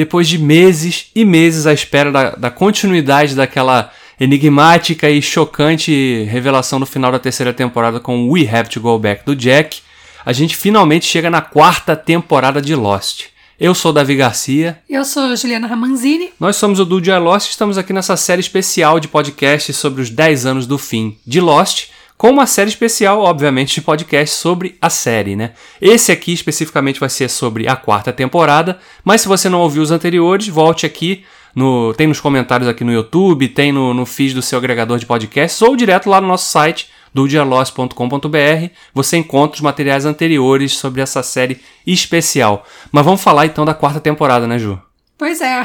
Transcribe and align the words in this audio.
Depois 0.00 0.26
de 0.26 0.38
meses 0.38 1.10
e 1.14 1.26
meses 1.26 1.66
à 1.66 1.74
espera 1.74 2.10
da, 2.10 2.30
da 2.30 2.50
continuidade 2.50 3.34
daquela 3.34 3.92
enigmática 4.18 5.10
e 5.10 5.20
chocante 5.20 6.24
revelação 6.24 6.78
no 6.78 6.86
final 6.86 7.12
da 7.12 7.18
terceira 7.18 7.52
temporada 7.52 8.00
com 8.00 8.30
We 8.30 8.48
Have 8.48 8.70
to 8.70 8.80
Go 8.80 8.98
Back 8.98 9.26
do 9.26 9.36
Jack, 9.36 9.82
a 10.24 10.32
gente 10.32 10.56
finalmente 10.56 11.04
chega 11.04 11.28
na 11.28 11.42
quarta 11.42 11.94
temporada 11.94 12.62
de 12.62 12.74
Lost. 12.74 13.26
Eu 13.60 13.74
sou 13.74 13.92
Davi 13.92 14.16
Garcia. 14.16 14.80
Eu 14.88 15.04
sou 15.04 15.36
Juliana 15.36 15.66
Ramanzini. 15.66 16.32
Nós 16.40 16.56
somos 16.56 16.80
o 16.80 16.86
Dude 16.86 17.10
Lost 17.10 17.48
e 17.48 17.50
estamos 17.50 17.76
aqui 17.76 17.92
nessa 17.92 18.16
série 18.16 18.40
especial 18.40 18.98
de 18.98 19.06
podcast 19.06 19.70
sobre 19.74 20.00
os 20.00 20.08
10 20.08 20.46
anos 20.46 20.66
do 20.66 20.78
fim 20.78 21.18
de 21.26 21.42
Lost, 21.42 21.88
com 22.20 22.28
uma 22.28 22.46
série 22.46 22.68
especial, 22.68 23.22
obviamente, 23.22 23.76
de 23.76 23.80
podcast 23.80 24.36
sobre 24.36 24.76
a 24.78 24.90
série, 24.90 25.34
né? 25.34 25.52
Esse 25.80 26.12
aqui 26.12 26.34
especificamente 26.34 27.00
vai 27.00 27.08
ser 27.08 27.30
sobre 27.30 27.66
a 27.66 27.74
quarta 27.74 28.12
temporada, 28.12 28.78
mas 29.02 29.22
se 29.22 29.26
você 29.26 29.48
não 29.48 29.60
ouviu 29.60 29.80
os 29.80 29.90
anteriores, 29.90 30.46
volte 30.46 30.84
aqui 30.84 31.24
no, 31.56 31.94
tem 31.94 32.06
nos 32.06 32.20
comentários 32.20 32.68
aqui 32.68 32.84
no 32.84 32.92
YouTube, 32.92 33.48
tem 33.48 33.72
no, 33.72 33.94
no 33.94 34.04
feed 34.04 34.34
do 34.34 34.42
seu 34.42 34.58
agregador 34.58 34.98
de 34.98 35.06
podcasts 35.06 35.62
ou 35.62 35.74
direto 35.74 36.10
lá 36.10 36.20
no 36.20 36.28
nosso 36.28 36.52
site 36.52 36.90
do 37.14 37.26
Você 38.92 39.16
encontra 39.16 39.54
os 39.56 39.62
materiais 39.62 40.04
anteriores 40.04 40.74
sobre 40.74 41.00
essa 41.00 41.22
série 41.22 41.58
especial. 41.86 42.66
Mas 42.92 43.02
vamos 43.02 43.22
falar 43.22 43.46
então 43.46 43.64
da 43.64 43.72
quarta 43.72 43.98
temporada, 43.98 44.46
né, 44.46 44.58
Ju? 44.58 44.78
Pois 45.16 45.40
é. 45.40 45.62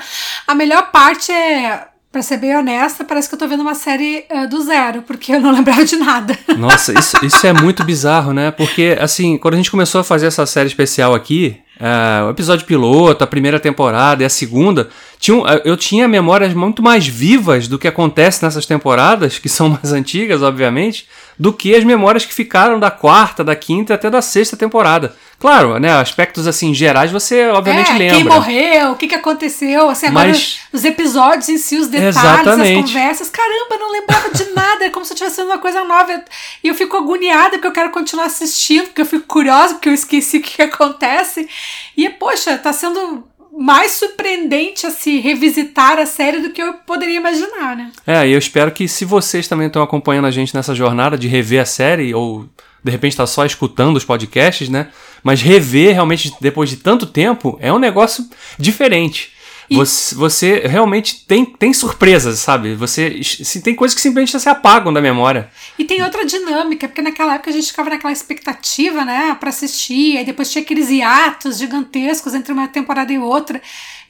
A 0.48 0.54
melhor 0.54 0.90
parte 0.90 1.30
é 1.30 1.86
Pra 2.18 2.22
ser 2.24 2.38
bem 2.38 2.56
honesta, 2.56 3.04
parece 3.04 3.28
que 3.28 3.36
eu 3.36 3.38
tô 3.38 3.46
vendo 3.46 3.60
uma 3.60 3.76
série 3.76 4.24
uh, 4.28 4.48
do 4.48 4.60
zero, 4.60 5.02
porque 5.02 5.36
eu 5.36 5.40
não 5.40 5.52
lembrava 5.54 5.84
de 5.84 5.94
nada. 5.94 6.36
Nossa, 6.56 6.92
isso, 6.92 7.16
isso 7.24 7.46
é 7.46 7.52
muito 7.52 7.84
bizarro, 7.84 8.32
né? 8.32 8.50
Porque, 8.50 8.98
assim, 9.00 9.38
quando 9.38 9.54
a 9.54 9.56
gente 9.56 9.70
começou 9.70 10.00
a 10.00 10.04
fazer 10.04 10.26
essa 10.26 10.44
série 10.44 10.66
especial 10.66 11.14
aqui, 11.14 11.60
uh, 11.76 12.26
o 12.26 12.30
episódio 12.30 12.66
piloto, 12.66 13.22
a 13.22 13.26
primeira 13.26 13.60
temporada 13.60 14.24
e 14.24 14.26
a 14.26 14.28
segunda, 14.28 14.88
tinha, 15.20 15.36
uh, 15.36 15.60
eu 15.64 15.76
tinha 15.76 16.08
memórias 16.08 16.52
muito 16.54 16.82
mais 16.82 17.06
vivas 17.06 17.68
do 17.68 17.78
que 17.78 17.86
acontece 17.86 18.42
nessas 18.42 18.66
temporadas, 18.66 19.38
que 19.38 19.48
são 19.48 19.68
mais 19.68 19.92
antigas, 19.92 20.42
obviamente, 20.42 21.06
do 21.38 21.52
que 21.52 21.72
as 21.72 21.84
memórias 21.84 22.26
que 22.26 22.34
ficaram 22.34 22.80
da 22.80 22.90
quarta, 22.90 23.44
da 23.44 23.54
quinta 23.54 23.94
até 23.94 24.10
da 24.10 24.20
sexta 24.20 24.56
temporada. 24.56 25.14
Claro, 25.38 25.78
né? 25.78 25.92
Aspectos 25.92 26.48
assim 26.48 26.74
gerais 26.74 27.12
você 27.12 27.46
obviamente 27.48 27.92
é, 27.92 27.98
lembra. 27.98 28.16
Quem 28.16 28.24
morreu, 28.24 28.90
o 28.90 28.96
que, 28.96 29.06
que 29.06 29.14
aconteceu, 29.14 29.88
assim, 29.88 30.06
agora 30.06 30.28
Mas... 30.28 30.58
os 30.72 30.84
episódios 30.84 31.48
em 31.48 31.58
si, 31.58 31.76
os 31.76 31.86
detalhes, 31.86 32.16
Exatamente. 32.16 32.84
as 32.84 32.90
conversas. 32.90 33.30
Caramba, 33.30 33.76
não 33.78 33.92
lembrava 33.92 34.30
de 34.30 34.44
nada, 34.52 34.84
é 34.84 34.90
como 34.90 35.04
se 35.04 35.12
eu 35.12 35.14
estivesse 35.14 35.36
vendo 35.36 35.50
uma 35.50 35.58
coisa 35.58 35.84
nova. 35.84 36.24
E 36.62 36.68
eu 36.68 36.74
fico 36.74 36.96
agoniada 36.96 37.50
porque 37.50 37.68
eu 37.68 37.72
quero 37.72 37.90
continuar 37.90 38.24
assistindo, 38.24 38.86
porque 38.86 39.00
eu 39.00 39.06
fico 39.06 39.26
curiosa, 39.26 39.74
porque 39.74 39.88
eu 39.88 39.94
esqueci 39.94 40.38
o 40.38 40.42
que, 40.42 40.56
que 40.56 40.62
acontece. 40.62 41.48
E, 41.96 42.08
poxa, 42.10 42.58
tá 42.58 42.72
sendo 42.72 43.24
mais 43.56 43.92
surpreendente 43.92 44.86
a 44.86 44.90
se 44.90 45.18
revisitar 45.20 45.98
a 45.98 46.06
série 46.06 46.40
do 46.40 46.50
que 46.50 46.62
eu 46.62 46.74
poderia 46.74 47.16
imaginar, 47.16 47.76
né? 47.76 47.90
É, 48.06 48.26
e 48.26 48.32
eu 48.32 48.38
espero 48.38 48.72
que 48.72 48.88
se 48.88 49.04
vocês 49.04 49.46
também 49.46 49.68
estão 49.68 49.82
acompanhando 49.82 50.26
a 50.26 50.30
gente 50.30 50.54
nessa 50.54 50.74
jornada 50.74 51.16
de 51.16 51.28
rever 51.28 51.62
a 51.62 51.66
série 51.66 52.14
ou 52.14 52.44
de 52.82 52.92
repente 52.92 53.12
está 53.12 53.26
só 53.26 53.44
escutando 53.44 53.96
os 53.96 54.04
podcasts, 54.04 54.68
né? 54.68 54.88
Mas 55.22 55.42
rever 55.42 55.94
realmente 55.94 56.32
depois 56.40 56.70
de 56.70 56.76
tanto 56.76 57.06
tempo 57.06 57.58
é 57.60 57.72
um 57.72 57.78
negócio 57.78 58.24
diferente. 58.58 59.32
Você, 59.76 60.14
você, 60.14 60.58
realmente 60.66 61.24
tem, 61.26 61.44
tem 61.44 61.72
surpresas, 61.74 62.38
sabe? 62.38 62.74
Você 62.74 63.22
se, 63.22 63.60
tem 63.60 63.74
coisas 63.74 63.94
que 63.94 64.00
simplesmente 64.00 64.38
se 64.38 64.48
apagam 64.48 64.92
da 64.92 65.00
memória. 65.00 65.50
E 65.78 65.84
tem 65.84 66.02
outra 66.02 66.24
dinâmica, 66.24 66.88
porque 66.88 67.02
naquela 67.02 67.34
época 67.34 67.50
a 67.50 67.52
gente 67.52 67.66
ficava 67.66 67.90
naquela 67.90 68.12
expectativa, 68.12 69.04
né, 69.04 69.36
para 69.38 69.50
assistir, 69.50 70.16
aí 70.16 70.24
depois 70.24 70.50
tinha 70.50 70.62
aqueles 70.62 70.88
hiatos 70.88 71.58
gigantescos 71.58 72.34
entre 72.34 72.52
uma 72.52 72.66
temporada 72.68 73.12
e 73.12 73.18
outra. 73.18 73.60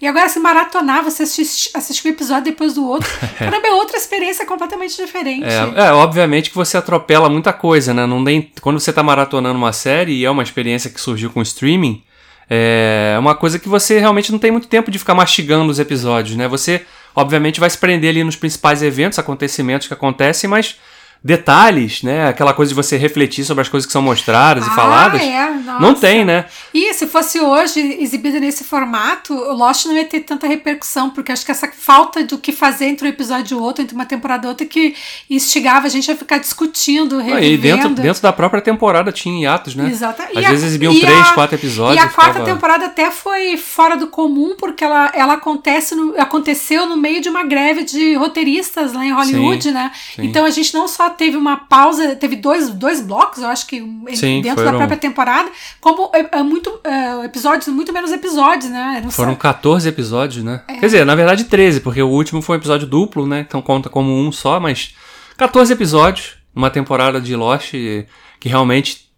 E 0.00 0.06
agora, 0.06 0.28
se 0.28 0.38
maratonar, 0.38 1.02
você 1.02 1.24
assiste, 1.24 1.70
assiste 1.74 2.06
um 2.06 2.10
episódio 2.10 2.44
depois 2.44 2.74
do 2.74 2.86
outro, 2.86 3.10
caramba, 3.36 3.66
é 3.66 3.72
outra 3.72 3.96
experiência 3.96 4.46
completamente 4.46 4.96
diferente. 4.96 5.44
É, 5.44 5.86
é, 5.86 5.92
obviamente 5.92 6.50
que 6.50 6.56
você 6.56 6.76
atropela 6.76 7.28
muita 7.28 7.52
coisa, 7.52 7.92
né? 7.92 8.06
Não 8.06 8.24
tem, 8.24 8.52
quando 8.60 8.78
você 8.78 8.92
tá 8.92 9.02
maratonando 9.02 9.58
uma 9.58 9.72
série, 9.72 10.12
e 10.12 10.24
é 10.24 10.30
uma 10.30 10.44
experiência 10.44 10.88
que 10.88 11.00
surgiu 11.00 11.30
com 11.30 11.40
o 11.40 11.42
streaming, 11.42 12.02
é 12.50 13.16
uma 13.18 13.34
coisa 13.34 13.58
que 13.58 13.68
você 13.68 13.98
realmente 13.98 14.32
não 14.32 14.38
tem 14.38 14.50
muito 14.50 14.68
tempo 14.68 14.90
de 14.90 14.98
ficar 14.98 15.14
mastigando 15.14 15.70
os 15.70 15.78
episódios, 15.78 16.36
né? 16.36 16.48
Você, 16.48 16.84
obviamente, 17.14 17.60
vai 17.60 17.68
se 17.68 17.78
prender 17.78 18.10
ali 18.10 18.24
nos 18.24 18.36
principais 18.36 18.82
eventos, 18.82 19.18
acontecimentos 19.18 19.86
que 19.86 19.94
acontecem, 19.94 20.48
mas 20.48 20.76
detalhes, 21.22 22.02
né? 22.02 22.28
Aquela 22.28 22.54
coisa 22.54 22.70
de 22.70 22.74
você 22.74 22.96
refletir 22.96 23.44
sobre 23.44 23.62
as 23.62 23.68
coisas 23.68 23.86
que 23.86 23.92
são 23.92 24.00
mostradas 24.00 24.64
ah, 24.66 24.70
e 24.70 24.74
faladas. 24.74 25.20
É, 25.20 25.50
não 25.80 25.94
tem, 25.94 26.24
né? 26.24 26.46
E 26.72 26.94
se 26.94 27.06
fosse 27.06 27.40
hoje 27.40 27.80
exibido 28.00 28.38
nesse 28.38 28.64
formato, 28.64 29.34
o 29.34 29.52
Lost 29.52 29.86
não 29.86 29.96
ia 29.96 30.04
ter 30.04 30.20
tanta 30.20 30.46
repercussão, 30.46 31.10
porque 31.10 31.32
acho 31.32 31.44
que 31.44 31.50
essa 31.50 31.68
falta 31.68 32.22
do 32.24 32.38
que 32.38 32.52
fazer 32.52 32.86
entre 32.86 33.06
um 33.06 33.10
episódio 33.10 33.58
e 33.58 33.60
outro, 33.60 33.82
entre 33.82 33.94
uma 33.94 34.06
temporada 34.06 34.46
e 34.46 34.48
outra, 34.48 34.66
que 34.66 34.94
instigava 35.28 35.86
a 35.86 35.90
gente 35.90 36.10
a 36.10 36.16
ficar 36.16 36.38
discutindo, 36.38 37.18
revivendo. 37.18 37.44
E 37.44 37.58
dentro, 37.58 37.88
dentro 37.90 38.22
da 38.22 38.32
própria 38.32 38.62
temporada 38.62 39.10
tinha 39.10 39.42
hiatos, 39.42 39.74
né? 39.74 39.88
Exatamente. 39.90 40.38
Às 40.38 40.46
vezes 40.46 40.64
exibiam 40.66 40.98
três, 40.98 41.28
a, 41.28 41.32
quatro 41.32 41.56
episódios. 41.56 42.00
E 42.02 42.06
a 42.06 42.08
quarta 42.08 42.34
ficava... 42.34 42.52
temporada 42.52 42.86
até 42.86 43.10
foi 43.10 43.56
fora 43.56 43.96
do 43.96 44.06
comum, 44.06 44.54
porque 44.56 44.84
ela, 44.84 45.10
ela 45.14 45.34
acontece 45.34 45.94
no, 45.94 46.18
aconteceu 46.20 46.86
no 46.86 46.96
meio 46.96 47.20
de 47.20 47.28
uma 47.28 47.42
greve 47.42 47.82
de 47.82 48.14
roteiristas 48.14 48.92
lá 48.92 49.04
em 49.04 49.12
Hollywood, 49.12 49.64
sim, 49.64 49.70
né? 49.72 49.90
Sim. 50.14 50.24
Então 50.24 50.44
a 50.44 50.50
gente 50.50 50.72
não 50.72 50.86
só 50.86 51.07
teve 51.10 51.36
uma 51.36 51.56
pausa, 51.56 52.16
teve 52.16 52.36
dois, 52.36 52.70
dois 52.70 53.00
blocos, 53.00 53.42
eu 53.42 53.48
acho 53.48 53.66
que 53.66 53.80
Sim, 54.14 54.40
dentro 54.42 54.62
foram... 54.62 54.72
da 54.72 54.78
própria 54.78 54.96
temporada, 54.96 55.50
como 55.80 56.10
é, 56.14 56.38
é 56.38 56.42
muito 56.42 56.80
é, 56.84 57.24
episódios, 57.24 57.68
muito 57.68 57.92
menos 57.92 58.12
episódios, 58.12 58.70
né? 58.70 59.00
Não 59.02 59.10
foram 59.10 59.32
sei. 59.32 59.40
14 59.40 59.88
episódios, 59.88 60.44
né? 60.44 60.62
É. 60.68 60.74
Quer 60.74 60.86
dizer, 60.86 61.06
na 61.06 61.14
verdade 61.14 61.44
13, 61.44 61.80
porque 61.80 62.02
o 62.02 62.08
último 62.08 62.42
foi 62.42 62.56
um 62.56 62.60
episódio 62.60 62.86
duplo, 62.86 63.26
né? 63.26 63.44
Então 63.46 63.60
conta 63.62 63.88
como 63.88 64.12
um 64.12 64.30
só, 64.32 64.58
mas 64.60 64.94
14 65.36 65.72
episódios, 65.72 66.34
uma 66.54 66.70
temporada 66.70 67.20
de 67.20 67.34
Lost 67.36 67.72
que 67.72 68.48
realmente 68.48 69.08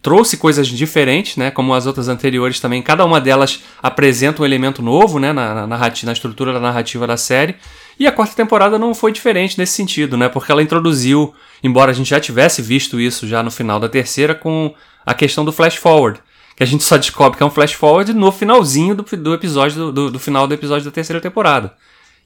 trouxe 0.00 0.36
coisas 0.36 0.66
diferentes, 0.66 1.36
né? 1.36 1.50
Como 1.50 1.74
as 1.74 1.86
outras 1.86 2.08
anteriores 2.08 2.60
também. 2.60 2.82
Cada 2.82 3.04
uma 3.04 3.20
delas 3.20 3.62
apresenta 3.82 4.42
um 4.42 4.44
elemento 4.44 4.82
novo, 4.82 5.18
né? 5.18 5.32
Na, 5.32 5.54
na, 5.54 5.66
narrativa, 5.66 6.06
na 6.06 6.12
estrutura 6.12 6.52
da 6.52 6.60
narrativa 6.60 7.06
da 7.06 7.16
série. 7.16 7.56
E 7.98 8.06
a 8.06 8.12
quarta 8.12 8.34
temporada 8.34 8.78
não 8.78 8.94
foi 8.94 9.12
diferente 9.12 9.56
nesse 9.58 9.74
sentido, 9.74 10.16
né? 10.16 10.28
Porque 10.28 10.50
ela 10.50 10.62
introduziu, 10.62 11.32
embora 11.62 11.90
a 11.90 11.94
gente 11.94 12.10
já 12.10 12.18
tivesse 12.18 12.60
visto 12.60 13.00
isso 13.00 13.26
já 13.26 13.42
no 13.42 13.50
final 13.50 13.78
da 13.78 13.88
terceira, 13.88 14.34
com 14.34 14.74
a 15.06 15.14
questão 15.14 15.44
do 15.44 15.52
flash 15.52 15.76
forward. 15.76 16.20
Que 16.56 16.62
a 16.62 16.66
gente 16.66 16.84
só 16.84 16.96
descobre 16.96 17.36
que 17.36 17.42
é 17.42 17.46
um 17.46 17.50
flash 17.50 17.72
forward 17.72 18.12
no 18.12 18.30
finalzinho 18.32 18.94
do, 18.94 19.02
do 19.02 19.34
episódio, 19.34 19.92
do, 19.92 20.10
do, 20.10 20.18
final 20.18 20.46
do 20.46 20.54
episódio 20.54 20.84
da 20.84 20.90
terceira 20.90 21.20
temporada. 21.20 21.74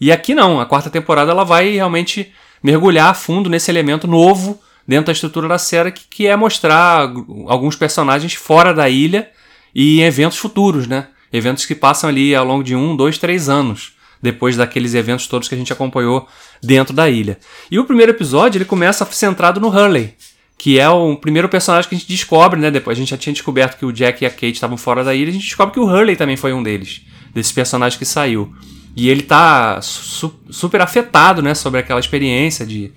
E 0.01 0.13
aqui 0.13 0.35
não, 0.35 0.61
a 0.61 0.67
quarta 0.67 0.91
temporada 0.91 1.31
ela 1.31 1.45
vai 1.45 1.71
realmente 1.71 2.33
mergulhar 2.63 3.11
a 3.11 3.15
fundo 3.15 3.51
nesse 3.51 3.71
elemento 3.71 4.07
novo 4.07 4.61
dentro 4.87 5.07
da 5.07 5.13
estrutura 5.13 5.49
da 5.49 5.59
série, 5.59 5.93
que, 5.93 6.05
que 6.09 6.27
é 6.27 6.35
mostrar 6.35 7.13
alguns 7.47 7.77
personagens 7.77 8.35
fora 8.35 8.73
da 8.73 8.89
ilha 8.89 9.29
e 9.75 10.01
eventos 10.01 10.39
futuros, 10.39 10.87
né? 10.87 11.09
Eventos 11.31 11.67
que 11.67 11.75
passam 11.75 12.09
ali 12.09 12.35
ao 12.35 12.45
longo 12.45 12.65
de 12.65 12.75
um, 12.75 12.97
dois, 12.97 13.19
três 13.19 13.51
anos 13.51 13.98
depois 14.23 14.57
daqueles 14.57 14.95
eventos 14.95 15.27
todos 15.27 15.49
que 15.49 15.55
a 15.55 15.59
gente 15.59 15.73
acompanhou 15.73 16.29
dentro 16.63 16.95
da 16.95 17.09
ilha. 17.09 17.39
E 17.71 17.79
o 17.79 17.85
primeiro 17.85 18.13
episódio 18.13 18.59
ele 18.59 18.65
começa 18.65 19.05
centrado 19.07 19.61
no 19.61 19.69
Hurley, 19.69 20.15
que 20.57 20.79
é 20.79 20.89
o 20.89 21.17
primeiro 21.17 21.49
personagem 21.49 21.89
que 21.89 21.95
a 21.95 21.99
gente 21.99 22.09
descobre, 22.09 22.61
né? 22.61 22.71
Depois 22.71 22.99
a 22.99 23.01
gente 23.01 23.11
já 23.11 23.17
tinha 23.17 23.33
descoberto 23.33 23.79
que 23.79 23.87
o 23.87 23.93
Jack 23.93 24.23
e 24.23 24.27
a 24.27 24.31
Kate 24.31 24.53
estavam 24.53 24.77
fora 24.77 25.05
da 25.05 25.15
ilha, 25.15 25.31
a 25.31 25.33
gente 25.33 25.45
descobre 25.45 25.73
que 25.73 25.81
o 25.81 25.87
Hurley 25.87 26.17
também 26.17 26.37
foi 26.37 26.53
um 26.53 26.63
deles, 26.63 27.03
desses 27.33 27.53
personagens 27.53 27.99
que 27.99 28.05
saiu. 28.05 28.53
E 28.97 29.09
ele 29.09 29.23
tá 29.23 29.81
su 29.81 30.35
super 30.51 30.81
afetado, 30.81 31.41
né, 31.41 31.55
sobre 31.55 31.79
aquela 31.79 32.01
experiência 32.01 32.67
de 32.67 32.93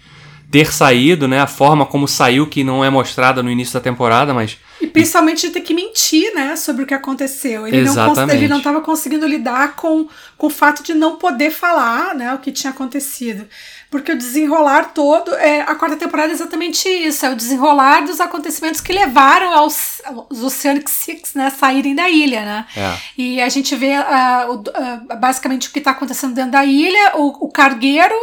ter 0.51 0.73
saído, 0.73 1.29
né? 1.29 1.39
A 1.39 1.47
forma 1.47 1.85
como 1.85 2.07
saiu, 2.07 2.45
que 2.45 2.61
não 2.61 2.83
é 2.83 2.89
mostrada 2.89 3.41
no 3.41 3.49
início 3.49 3.73
da 3.73 3.79
temporada, 3.79 4.33
mas. 4.33 4.57
E 4.81 4.87
principalmente 4.87 5.47
de 5.47 5.53
ter 5.53 5.61
que 5.61 5.73
mentir, 5.73 6.33
né? 6.35 6.57
Sobre 6.57 6.83
o 6.83 6.85
que 6.85 6.93
aconteceu. 6.93 7.65
Ele 7.65 7.77
Exatamente. 7.77 8.27
não 8.27 8.35
ele 8.35 8.47
não 8.49 8.57
estava 8.57 8.81
conseguindo 8.81 9.25
lidar 9.25 9.77
com, 9.77 10.07
com 10.37 10.47
o 10.47 10.49
fato 10.49 10.83
de 10.83 10.93
não 10.93 11.15
poder 11.15 11.51
falar, 11.51 12.13
né? 12.13 12.33
O 12.33 12.39
que 12.39 12.51
tinha 12.51 12.71
acontecido. 12.71 13.47
Porque 13.89 14.11
o 14.11 14.17
desenrolar 14.17 14.93
todo. 14.93 15.33
É, 15.35 15.61
a 15.61 15.73
quarta 15.75 15.95
temporada 15.95 16.31
é 16.31 16.33
exatamente 16.33 16.89
isso: 16.89 17.25
é 17.25 17.29
o 17.29 17.35
desenrolar 17.35 18.01
dos 18.01 18.19
acontecimentos 18.19 18.81
que 18.81 18.91
levaram 18.91 19.53
aos, 19.53 20.01
aos 20.03 20.43
Oceanic 20.43 20.91
Six, 20.91 21.33
né? 21.33 21.49
Saírem 21.49 21.95
da 21.95 22.09
ilha, 22.09 22.41
né? 22.43 22.65
É. 22.75 22.97
E 23.17 23.41
a 23.41 23.47
gente 23.47 23.73
vê 23.73 23.93
uh, 23.97 24.53
uh, 24.53 25.17
basicamente 25.17 25.69
o 25.69 25.71
que 25.71 25.79
está 25.79 25.91
acontecendo 25.91 26.33
dentro 26.33 26.51
da 26.51 26.65
ilha, 26.65 27.13
o, 27.15 27.45
o 27.45 27.49
cargueiro 27.49 28.15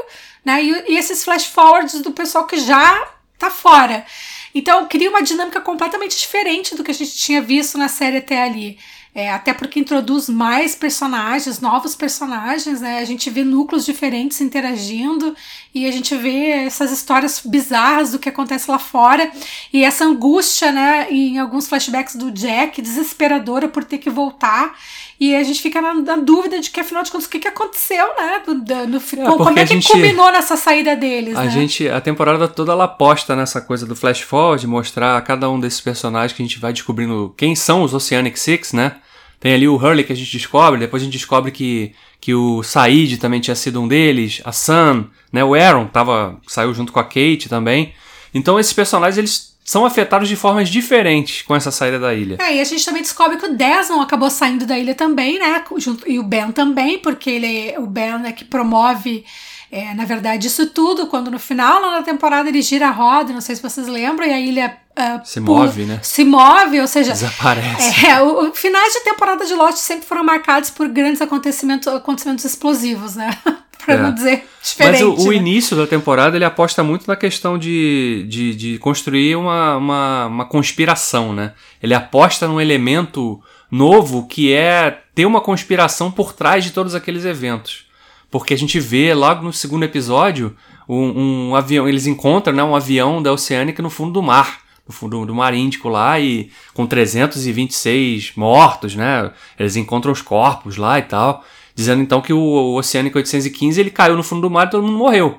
né? 0.49 0.65
E, 0.65 0.93
e 0.95 0.97
esses 0.97 1.23
flash 1.23 1.45
forwards 1.45 2.01
do 2.01 2.11
pessoal 2.11 2.47
que 2.47 2.59
já 2.59 3.07
tá 3.39 3.51
fora. 3.51 4.07
Então 4.55 4.89
cria 4.89 5.11
uma 5.11 5.23
dinâmica 5.23 5.61
completamente 5.61 6.19
diferente 6.19 6.75
do 6.75 6.83
que 6.83 6.91
a 6.91 6.95
gente 6.95 7.15
tinha 7.15 7.43
visto 7.43 7.77
na 7.77 7.87
série 7.87 8.17
até 8.17 8.43
ali. 8.43 8.79
É, 9.15 9.31
até 9.31 9.53
porque 9.53 9.81
introduz 9.81 10.29
mais 10.29 10.75
personagens, 10.75 11.61
novos 11.61 11.95
personagens, 11.95 12.81
né? 12.81 12.99
A 12.99 13.05
gente 13.05 13.29
vê 13.29 13.45
núcleos 13.45 13.85
diferentes 13.85 14.41
interagindo 14.41 15.37
e 15.85 15.89
a 15.89 15.93
gente 15.93 16.15
vê 16.17 16.51
essas 16.67 16.91
histórias 16.93 17.41
bizarras 17.45 18.13
do 18.13 18.19
que 18.19 18.29
acontece 18.29 18.71
lá 18.71 18.79
fora 18.79 19.31
e 19.73 19.85
essa 19.85 20.05
angústia, 20.05 20.73
né? 20.73 21.07
Em 21.11 21.39
alguns 21.39 21.69
flashbacks 21.69 22.17
do 22.17 22.31
Jack, 22.31 22.81
desesperadora 22.83 23.69
por 23.69 23.85
ter 23.85 23.99
que 23.99 24.11
voltar 24.11 24.75
E 25.21 25.35
a 25.35 25.43
gente 25.43 25.61
fica 25.61 25.81
na, 25.83 25.95
na 25.95 26.17
dúvida 26.17 26.61
de 26.61 26.71
que, 26.71 26.79
afinal 26.79 27.03
de 27.03 27.11
contas, 27.11 27.27
o 27.27 27.31
que, 27.31 27.41
que 27.41 27.49
aconteceu, 27.49 28.07
né? 28.17 28.41
Do, 28.47 28.55
do, 28.55 28.87
no, 28.87 28.99
É, 28.99 29.37
como 29.37 29.59
é 29.59 29.63
a 29.63 29.67
que 29.67 29.75
gente- 29.75 29.89
culminou 29.89 30.31
nessa 30.31 30.57
saída 30.57 30.95
deles, 30.95 31.37
A 31.37 31.43
né? 31.45 31.51
gente, 31.51 31.89
a 31.89 32.01
temporada 32.01 32.47
toda 32.47 32.71
ela 32.73 32.85
aposta 32.85 33.35
nessa 33.35 33.61
coisa 33.61 33.85
do 33.85 33.97
flash 33.97 34.21
forward, 34.21 34.65
mostrar 34.69 35.21
cada 35.23 35.51
um 35.51 35.59
desses 35.59 35.81
personagens 35.81 36.33
que 36.33 36.41
a 36.41 36.47
gente 36.47 36.61
vai 36.61 36.73
descobrindo 36.73 37.35
quem 37.37 37.57
são 37.57 37.83
os 37.83 37.93
Oceanic 37.95 38.39
Six, 38.39 38.73
né? 38.73 38.97
Tem 39.41 39.55
ali 39.55 39.67
o 39.69 39.75
Hurley 39.75 40.05
que 40.05 40.13
a 40.13 40.17
gente 40.17 40.31
descobre, 40.31 40.79
depois 40.79 41.03
a 41.03 41.05
gente 41.05 41.15
descobre 41.15 41.51
que, 41.51 41.93
que 42.21 42.35
o 42.35 42.63
Said 42.63 43.17
também 43.19 43.41
tinha 43.41 43.55
sido 43.55 43.81
um 43.81 43.89
deles, 43.89 44.41
a 44.45 44.53
Sam, 44.53 45.07
né? 45.33 45.43
O 45.45 45.55
Aaron 45.55 45.87
tava, 45.87 46.39
saiu 46.47 46.75
junto 46.75 46.93
com 46.93 46.99
a 47.01 47.05
Kate 47.05 47.49
também. 47.49 47.93
Então 48.35 48.59
esses 48.59 48.73
personagens 48.73 49.17
eles 49.19 49.49
são 49.65 49.85
afetados 49.85 50.29
de 50.29 50.35
formas 50.37 50.69
diferentes 50.71 51.43
com 51.43 51.55
essa 51.55 51.71
saída 51.71 51.99
da 51.99 52.15
ilha. 52.15 52.39
É, 52.41 52.57
e 52.57 52.61
a 52.61 52.65
gente 52.65 52.85
também 52.85 53.03
descobre 53.03 53.37
que 53.37 53.45
o 53.47 53.55
Desmond 53.55 54.03
acabou 54.03 54.31
saindo 54.31 54.65
da 54.67 54.79
ilha 54.79 54.95
também, 54.95 55.39
né? 55.39 55.63
junto- 55.77 56.11
E 56.11 56.19
o 56.19 56.23
Ben 56.23 56.51
também, 56.53 56.99
porque 56.99 57.29
ele, 57.29 57.77
o 57.79 57.87
Ben 57.87 58.15
é 58.25 58.33
que 58.33 58.45
promove, 58.47 59.25
é, 59.71 59.93
na 59.95 60.05
verdade, 60.05 60.47
isso 60.47 60.67
tudo, 60.71 61.07
quando 61.09 61.31
no 61.31 61.39
final 61.39 61.81
lá 61.81 61.93
na 61.93 62.03
temporada 62.03 62.49
ele 62.49 62.63
gira 62.63 62.89
a 62.89 62.91
roda, 62.91 63.33
não 63.33 63.41
sei 63.41 63.55
se 63.57 63.63
vocês 63.63 63.87
lembram, 63.87 64.27
e 64.27 64.33
a 64.33 64.41
ilha 64.41 64.77
ah, 64.97 65.21
Se 65.25 65.39
move, 65.41 65.83
né? 65.85 66.01
Se 66.03 66.25
move, 66.25 66.81
ou 66.81 66.87
seja, 66.87 67.13
Desaparece. 67.13 68.07
é, 68.07 68.21
o, 68.21 68.49
o- 68.49 68.55
finais 68.55 68.93
de 68.95 69.01
temporada 69.05 69.45
de 69.47 69.55
Lost 69.55 69.77
sempre 69.79 70.07
foram 70.07 70.25
marcados 70.25 70.71
por 70.71 70.89
grandes 70.89 71.21
acontecimentos, 71.23 71.87
acontecimentos 71.89 72.45
explosivos, 72.45 73.15
né? 73.17 73.31
pra 73.85 73.95
É. 73.95 73.99
não 74.03 74.13
dizer 74.13 74.45
Mas 74.61 74.69
diferente. 74.71 75.05
o, 75.05 75.15
o 75.15 75.31
né? 75.31 75.37
início 75.37 75.77
da 75.77 75.87
temporada 75.87 76.37
ele 76.37 76.45
aposta 76.45 76.83
muito 76.83 77.07
na 77.07 77.15
questão 77.17 77.57
de, 77.57 78.27
de, 78.29 78.55
de 78.55 78.79
construir 78.79 79.37
uma, 79.37 79.77
uma, 79.77 80.27
uma 80.27 80.45
conspiração, 80.47 81.33
né? 81.33 81.53
Ele 81.83 81.95
aposta 81.95 82.47
num 82.49 82.61
elemento 82.61 83.41
novo 83.71 84.27
que 84.27 84.53
é 84.53 84.99
ter 85.15 85.27
uma 85.27 85.41
conspiração 85.41 86.11
por 86.11 86.33
trás 86.33 86.65
de 86.65 86.71
todos 86.73 86.95
aqueles 86.95 87.25
eventos. 87.25 87.87
Porque 88.31 88.53
a 88.55 88.59
gente 88.59 88.79
vê 88.79 89.15
logo 89.15 89.43
no 89.43 89.53
segundo 89.53 89.85
episódio 89.85 90.55
um, 90.89 91.49
um 91.51 91.55
avião, 91.55 91.89
eles 91.89 92.07
encontram 92.07 92.55
né, 92.55 92.63
um 92.63 92.77
avião 92.77 93.23
da 93.23 93.33
Oceânica 93.33 93.83
no 93.83 93.89
fundo 93.91 94.13
do 94.13 94.23
mar, 94.23 94.61
no 94.87 94.93
fundo 94.93 95.25
do 95.27 95.35
mar 95.35 95.55
Índico 95.55 95.89
lá, 95.89 96.19
e 96.21 96.51
com 96.75 96.87
326 96.87 98.33
mortos, 98.37 98.95
né? 98.95 99.31
Eles 99.59 99.77
encontram 99.77 100.13
os 100.13 100.23
corpos 100.23 100.77
lá 100.77 100.99
e 100.99 101.03
tal, 101.03 101.45
dizendo 101.75 102.03
então 102.03 102.21
que 102.21 102.33
o, 102.33 102.39
o 102.39 102.75
Oceânica 102.77 103.19
815 103.19 103.81
ele 103.81 103.91
caiu 103.91 104.17
no 104.17 104.23
fundo 104.23 104.43
do 104.43 104.51
mar 104.51 104.67
e 104.67 104.71
todo 104.71 104.83
mundo 104.87 104.99
morreu. 104.99 105.39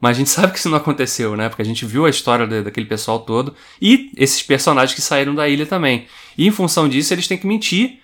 Mas 0.00 0.16
a 0.16 0.18
gente 0.20 0.30
sabe 0.30 0.52
que 0.52 0.58
isso 0.58 0.68
não 0.70 0.78
aconteceu, 0.78 1.36
né? 1.36 1.48
Porque 1.48 1.62
a 1.62 1.64
gente 1.64 1.84
viu 1.84 2.06
a 2.06 2.10
história 2.10 2.46
da- 2.46 2.62
daquele 2.62 2.86
pessoal 2.86 3.18
todo 3.20 3.54
e 3.80 4.10
esses 4.16 4.42
personagens 4.42 4.94
que 4.94 5.02
saíram 5.02 5.34
da 5.34 5.48
ilha 5.48 5.66
também. 5.66 6.06
E 6.36 6.46
em 6.46 6.50
função 6.50 6.88
disso, 6.88 7.12
eles 7.14 7.26
têm 7.26 7.38
que 7.38 7.46
mentir 7.46 7.98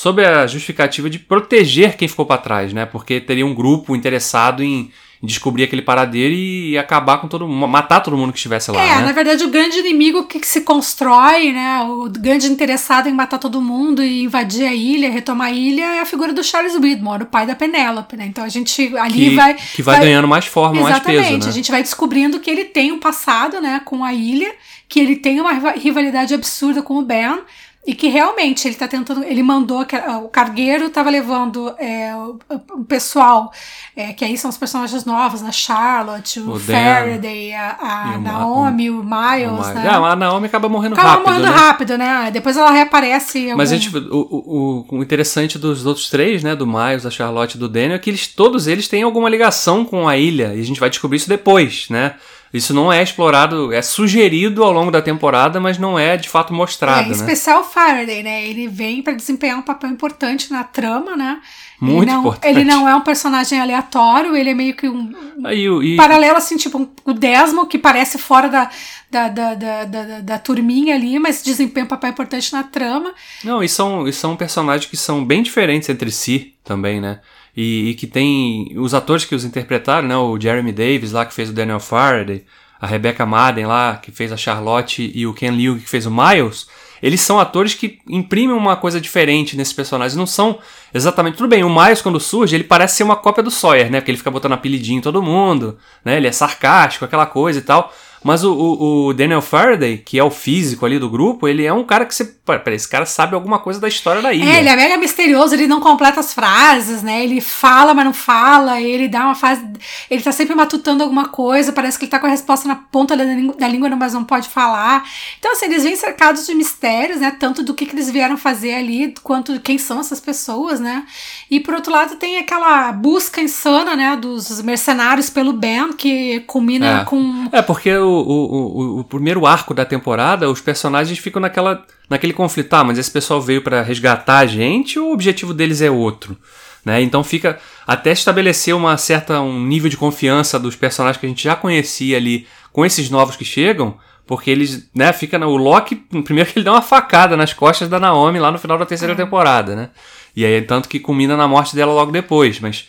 sob 0.00 0.24
a 0.24 0.46
justificativa 0.46 1.10
de 1.10 1.18
proteger 1.18 1.96
quem 1.96 2.06
ficou 2.06 2.24
para 2.24 2.38
trás, 2.40 2.72
né? 2.72 2.86
Porque 2.86 3.20
teria 3.20 3.44
um 3.44 3.52
grupo 3.52 3.96
interessado 3.96 4.62
em, 4.62 4.92
descobrir 5.20 5.64
aquele 5.64 5.82
paradeiro 5.82 6.32
e 6.32 6.78
acabar 6.78 7.18
com 7.18 7.26
todo 7.26 7.48
mundo, 7.48 7.66
matar 7.66 7.98
todo 7.98 8.16
mundo 8.16 8.30
que 8.32 8.38
estivesse 8.38 8.70
lá, 8.70 8.80
É, 8.80 8.94
né? 8.98 9.06
na 9.06 9.10
verdade, 9.12 9.42
o 9.42 9.48
grande 9.48 9.76
inimigo 9.80 10.24
que 10.28 10.38
se 10.46 10.60
constrói, 10.60 11.52
né? 11.52 11.80
O 11.82 12.08
grande 12.08 12.46
interessado 12.46 13.08
em 13.08 13.12
matar 13.12 13.38
todo 13.38 13.60
mundo 13.60 14.00
e 14.00 14.22
invadir 14.22 14.64
a 14.68 14.72
ilha, 14.72 15.10
retomar 15.10 15.48
a 15.48 15.50
ilha, 15.50 15.82
é 15.96 16.00
a 16.00 16.06
figura 16.06 16.32
do 16.32 16.44
Charles 16.44 16.76
Widmore, 16.76 17.24
o 17.24 17.26
pai 17.26 17.44
da 17.44 17.56
Penélope, 17.56 18.16
né? 18.16 18.26
Então 18.26 18.44
a 18.44 18.48
gente 18.48 18.96
ali 18.96 19.30
Que, 19.30 19.34
vai. 19.34 19.54
que 19.74 19.82
vai, 19.82 19.98
ganhando 19.98 20.28
mais 20.28 20.46
forma, 20.46 20.80
mais 20.80 20.94
Exatamente. 20.94 21.24
peso, 21.24 21.38
né? 21.40 21.48
A 21.48 21.52
gente 21.52 21.70
vai 21.72 21.82
descobrindo 21.82 22.38
que 22.38 22.48
ele 22.48 22.64
tem 22.66 22.92
um 22.92 23.00
passado, 23.00 23.60
né, 23.60 23.80
com 23.84 24.04
a 24.04 24.14
ilha, 24.14 24.54
que 24.88 25.00
ele 25.00 25.16
tem 25.16 25.40
uma 25.40 25.52
riva- 25.54 25.72
rivalidade 25.76 26.32
absurda 26.34 26.82
com 26.82 26.94
o 26.98 27.02
Ben. 27.02 27.40
E 27.86 27.94
que 27.94 28.08
realmente 28.08 28.68
ele 28.68 28.74
tá 28.74 28.86
tentando. 28.86 29.24
Ele 29.24 29.42
mandou. 29.42 29.82
que- 29.86 29.96
O 29.96 30.28
cargueiro 30.28 30.90
tava 30.90 31.08
levando 31.08 31.74
é, 31.78 32.14
o, 32.14 32.38
o 32.74 32.84
pessoal, 32.84 33.50
é, 33.96 34.12
que 34.12 34.22
aí 34.24 34.36
são 34.36 34.50
os 34.50 34.58
personagens 34.58 35.06
novos, 35.06 35.42
a 35.42 35.50
Charlotte, 35.50 36.38
o, 36.38 36.50
O 36.50 36.58
Dan, 36.58 36.74
Faraday, 36.74 37.54
a, 37.54 37.76
a 37.80 38.04
o 38.18 38.20
Ma- 38.20 38.32
Naomi, 38.32 38.90
o, 38.90 38.96
Miles, 39.02 39.68
né? 39.74 39.88
Ah, 39.88 39.96
a 40.12 40.16
Naomi 40.16 40.46
acaba 40.46 40.68
morrendo 40.68 40.94
Acaba 40.94 41.10
rápido, 41.12 41.26
morrendo 41.28 41.46
né? 41.46 41.56
rápido, 41.56 41.98
né? 41.98 42.30
Depois 42.30 42.56
ela 42.58 42.70
reaparece. 42.70 43.38
em 43.48 43.54
Mas 43.54 43.72
algum- 43.72 43.82
gente, 43.82 43.96
o- 44.10 44.84
o 44.90 45.02
interessante 45.02 45.58
dos 45.58 45.86
outros 45.86 46.10
três, 46.10 46.42
né, 46.42 46.54
do 46.54 46.66
Miles, 46.66 47.04
da 47.04 47.10
Charlotte 47.10 47.54
e 47.54 47.58
do 47.58 47.70
Daniel, 47.70 47.94
é 47.94 47.98
que 47.98 48.10
eles, 48.10 48.26
todos 48.26 48.66
eles 48.66 48.86
têm 48.86 49.02
alguma 49.02 49.30
ligação 49.30 49.82
com 49.84 50.06
a 50.06 50.14
ilha, 50.16 50.52
e 50.54 50.60
a 50.60 50.64
gente 50.64 50.78
vai 50.80 50.90
descobrir 50.90 51.16
isso 51.16 51.28
depois, 51.28 51.86
né? 51.88 52.16
Isso 52.52 52.72
não 52.72 52.90
é 52.92 53.02
explorado, 53.02 53.72
é 53.72 53.82
sugerido 53.82 54.64
ao 54.64 54.72
longo 54.72 54.90
da 54.90 55.02
temporada, 55.02 55.60
mas 55.60 55.76
não 55.78 55.98
é 55.98 56.16
de 56.16 56.28
fato 56.28 56.52
É, 56.52 56.56
mostrado, 56.56 57.04
em 57.06 57.10
né? 57.10 57.14
especial 57.16 57.60
o 57.60 57.64
Faraday, 57.64 58.22
né? 58.22 58.46
Ele 58.46 58.66
vem 58.66 59.02
pra 59.02 59.12
desempenhar 59.12 59.58
um 59.58 59.62
papel 59.62 59.90
importante 59.90 60.50
na 60.50 60.64
trama, 60.64 61.14
né? 61.16 61.40
Muito 61.80 62.04
ele 62.04 62.10
não, 62.12 62.20
importante. 62.20 62.48
Ele 62.50 62.64
não 62.64 62.88
é 62.88 62.94
um 62.96 63.02
personagem 63.02 63.60
aleatório, 63.60 64.34
ele 64.34 64.50
é 64.50 64.54
meio 64.54 64.74
que 64.74 64.88
um 64.88 65.12
Aí, 65.44 65.68
o- 65.68 65.82
e, 65.82 65.96
paralelo, 65.96 66.36
assim, 66.36 66.56
tipo 66.56 66.78
um- 66.78 66.88
o 67.04 67.12
Desmond, 67.12 67.68
que 67.68 67.78
parece 67.78 68.18
fora 68.18 68.48
da, 68.48 68.68
da, 69.10 69.28
da, 69.28 69.54
da, 69.54 69.84
da, 69.84 70.02
da- 70.04 70.20
da 70.20 70.38
turminha 70.38 70.94
ali, 70.96 71.18
mas 71.18 71.42
desempenha 71.42 71.84
um 71.84 71.88
papel 71.88 72.10
importante 72.10 72.52
na 72.52 72.62
trama. 72.64 73.12
Não, 73.44 73.62
e 73.62 73.68
são, 73.68 74.08
e 74.08 74.12
são 74.12 74.34
personagens 74.34 74.90
que 74.90 74.96
são 74.96 75.24
bem 75.24 75.42
diferentes 75.42 75.88
entre 75.88 76.10
si 76.10 76.54
também, 76.64 77.00
né? 77.00 77.20
E, 77.60 77.90
e 77.90 77.94
que 77.94 78.06
tem. 78.06 78.72
Os 78.76 78.94
atores 78.94 79.24
que 79.24 79.34
os 79.34 79.44
interpretaram, 79.44 80.06
né? 80.06 80.16
O 80.16 80.38
Jeremy 80.40 80.70
Davis 80.70 81.10
lá, 81.10 81.26
que 81.26 81.34
fez 81.34 81.50
o 81.50 81.52
Daniel 81.52 81.80
Faraday, 81.80 82.44
a 82.80 82.86
Rebecca 82.86 83.26
Madden 83.26 83.66
lá, 83.66 83.96
que 83.96 84.12
fez 84.12 84.30
a 84.30 84.36
Charlotte, 84.36 85.10
e 85.12 85.26
o 85.26 85.34
Ken 85.34 85.50
Liu, 85.50 85.76
que 85.76 85.88
fez 85.88 86.06
o 86.06 86.10
Miles. 86.10 86.68
Eles 87.02 87.20
são 87.20 87.40
atores 87.40 87.74
que 87.74 87.98
imprimem 88.08 88.56
uma 88.56 88.76
coisa 88.76 89.00
diferente 89.00 89.56
nesses 89.56 89.72
personagens. 89.72 90.14
Não 90.14 90.24
são 90.24 90.60
exatamente. 90.94 91.36
Tudo 91.36 91.48
bem, 91.48 91.64
o 91.64 91.68
Miles, 91.68 92.00
quando 92.00 92.20
surge, 92.20 92.54
ele 92.54 92.62
parece 92.62 92.98
ser 92.98 93.02
uma 93.02 93.16
cópia 93.16 93.42
do 93.42 93.50
Sawyer, 93.50 93.90
né? 93.90 94.00
Porque 94.00 94.12
ele 94.12 94.18
fica 94.18 94.30
botando 94.30 94.52
apelidinho 94.52 94.98
em 94.98 95.02
todo 95.02 95.20
mundo, 95.20 95.78
né? 96.04 96.16
Ele 96.16 96.28
é 96.28 96.32
sarcástico, 96.32 97.04
aquela 97.04 97.26
coisa 97.26 97.58
e 97.58 97.62
tal. 97.62 97.92
Mas 98.22 98.44
o, 98.44 98.52
o, 98.52 99.06
o 99.06 99.14
Daniel 99.14 99.40
Faraday, 99.42 99.98
que 99.98 100.18
é 100.18 100.24
o 100.24 100.30
físico 100.30 100.84
ali 100.86 100.98
do 100.98 101.08
grupo, 101.10 101.46
ele 101.46 101.64
é 101.64 101.72
um 101.72 101.84
cara 101.84 102.04
que 102.04 102.14
você. 102.14 102.24
Peraí, 102.24 102.76
esse 102.76 102.88
cara 102.88 103.04
sabe 103.04 103.34
alguma 103.34 103.58
coisa 103.58 103.78
da 103.78 103.88
história 103.88 104.22
da 104.22 104.32
ilha. 104.32 104.50
É, 104.50 104.60
ele 104.60 104.68
é 104.68 104.76
mega 104.76 104.96
misterioso, 104.96 105.54
ele 105.54 105.66
não 105.66 105.80
completa 105.80 106.20
as 106.20 106.32
frases, 106.32 107.02
né? 107.02 107.22
Ele 107.22 107.40
fala, 107.40 107.92
mas 107.92 108.04
não 108.06 108.14
fala, 108.14 108.80
ele 108.80 109.06
dá 109.06 109.24
uma 109.24 109.34
fase. 109.34 109.62
Ele 110.10 110.22
tá 110.22 110.32
sempre 110.32 110.54
matutando 110.54 111.02
alguma 111.02 111.28
coisa, 111.28 111.72
parece 111.72 111.98
que 111.98 112.04
ele 112.06 112.10
tá 112.10 112.18
com 112.18 112.26
a 112.26 112.30
resposta 112.30 112.66
na 112.66 112.76
ponta 112.76 113.16
da 113.16 113.24
língua, 113.24 113.54
da 113.56 113.68
língua 113.68 113.88
mas 113.90 114.14
não 114.14 114.24
pode 114.24 114.48
falar. 114.48 115.04
Então, 115.38 115.52
assim, 115.52 115.66
eles 115.66 115.82
vêm 115.82 115.96
cercados 115.96 116.46
de 116.46 116.54
mistérios, 116.54 117.20
né? 117.20 117.30
Tanto 117.38 117.62
do 117.62 117.74
que, 117.74 117.86
que 117.86 117.94
eles 117.94 118.10
vieram 118.10 118.36
fazer 118.36 118.74
ali, 118.74 119.14
quanto 119.22 119.52
de 119.52 119.60
quem 119.60 119.76
são 119.78 120.00
essas 120.00 120.20
pessoas, 120.20 120.80
né? 120.80 121.04
E 121.50 121.60
por 121.60 121.74
outro 121.74 121.92
lado, 121.92 122.16
tem 122.16 122.38
aquela 122.38 122.90
busca 122.92 123.40
insana, 123.40 123.94
né? 123.94 124.16
Dos 124.16 124.62
mercenários 124.62 125.28
pelo 125.30 125.52
Ben, 125.52 125.92
que 125.92 126.40
culmina 126.40 127.02
É. 127.02 127.04
com. 127.04 127.48
É, 127.52 127.62
porque 127.62 127.94
o, 127.94 128.07
o, 128.08 128.96
o, 128.96 129.00
o 129.00 129.04
primeiro 129.04 129.46
arco 129.46 129.74
da 129.74 129.84
temporada, 129.84 130.50
os 130.50 130.60
personagens 130.60 131.18
ficam 131.18 131.40
naquela, 131.40 131.84
naquele 132.08 132.32
conflito. 132.32 132.72
Ah, 132.74 132.84
mas 132.84 132.98
esse 132.98 133.10
pessoal 133.10 133.40
veio 133.40 133.62
pra 133.62 133.82
resgatar 133.82 134.38
a 134.38 134.46
gente 134.46 134.98
ou 134.98 135.10
o 135.10 135.12
objetivo 135.12 135.54
deles 135.54 135.80
é 135.80 135.90
outro? 135.90 136.36
Né? 136.84 137.02
Então 137.02 137.22
fica 137.22 137.58
até 137.86 138.12
estabelecer 138.12 138.74
uma 138.74 138.96
certa 138.96 139.40
um 139.40 139.60
nível 139.60 139.90
de 139.90 139.96
confiança 139.96 140.58
dos 140.58 140.76
personagens 140.76 141.18
que 141.18 141.26
a 141.26 141.28
gente 141.28 141.44
já 141.44 141.54
conhecia 141.54 142.16
ali 142.16 142.46
com 142.72 142.84
esses 142.84 143.10
novos 143.10 143.36
que 143.36 143.44
chegam, 143.44 143.96
porque 144.26 144.50
eles, 144.50 144.88
né, 144.94 145.12
fica 145.12 145.38
o 145.46 145.56
Loki, 145.56 145.96
primeiro 146.24 146.50
que 146.50 146.58
ele 146.58 146.64
dá 146.64 146.72
uma 146.72 146.82
facada 146.82 147.36
nas 147.36 147.52
costas 147.52 147.88
da 147.88 147.98
Naomi 147.98 148.38
lá 148.38 148.50
no 148.50 148.58
final 148.58 148.78
da 148.78 148.86
terceira 148.86 149.14
temporada, 149.14 149.74
né? 149.74 149.90
E 150.36 150.44
aí 150.44 150.62
tanto 150.62 150.88
que 150.88 151.00
culmina 151.00 151.36
na 151.36 151.48
morte 151.48 151.74
dela 151.74 151.92
logo 151.92 152.12
depois, 152.12 152.60
mas 152.60 152.88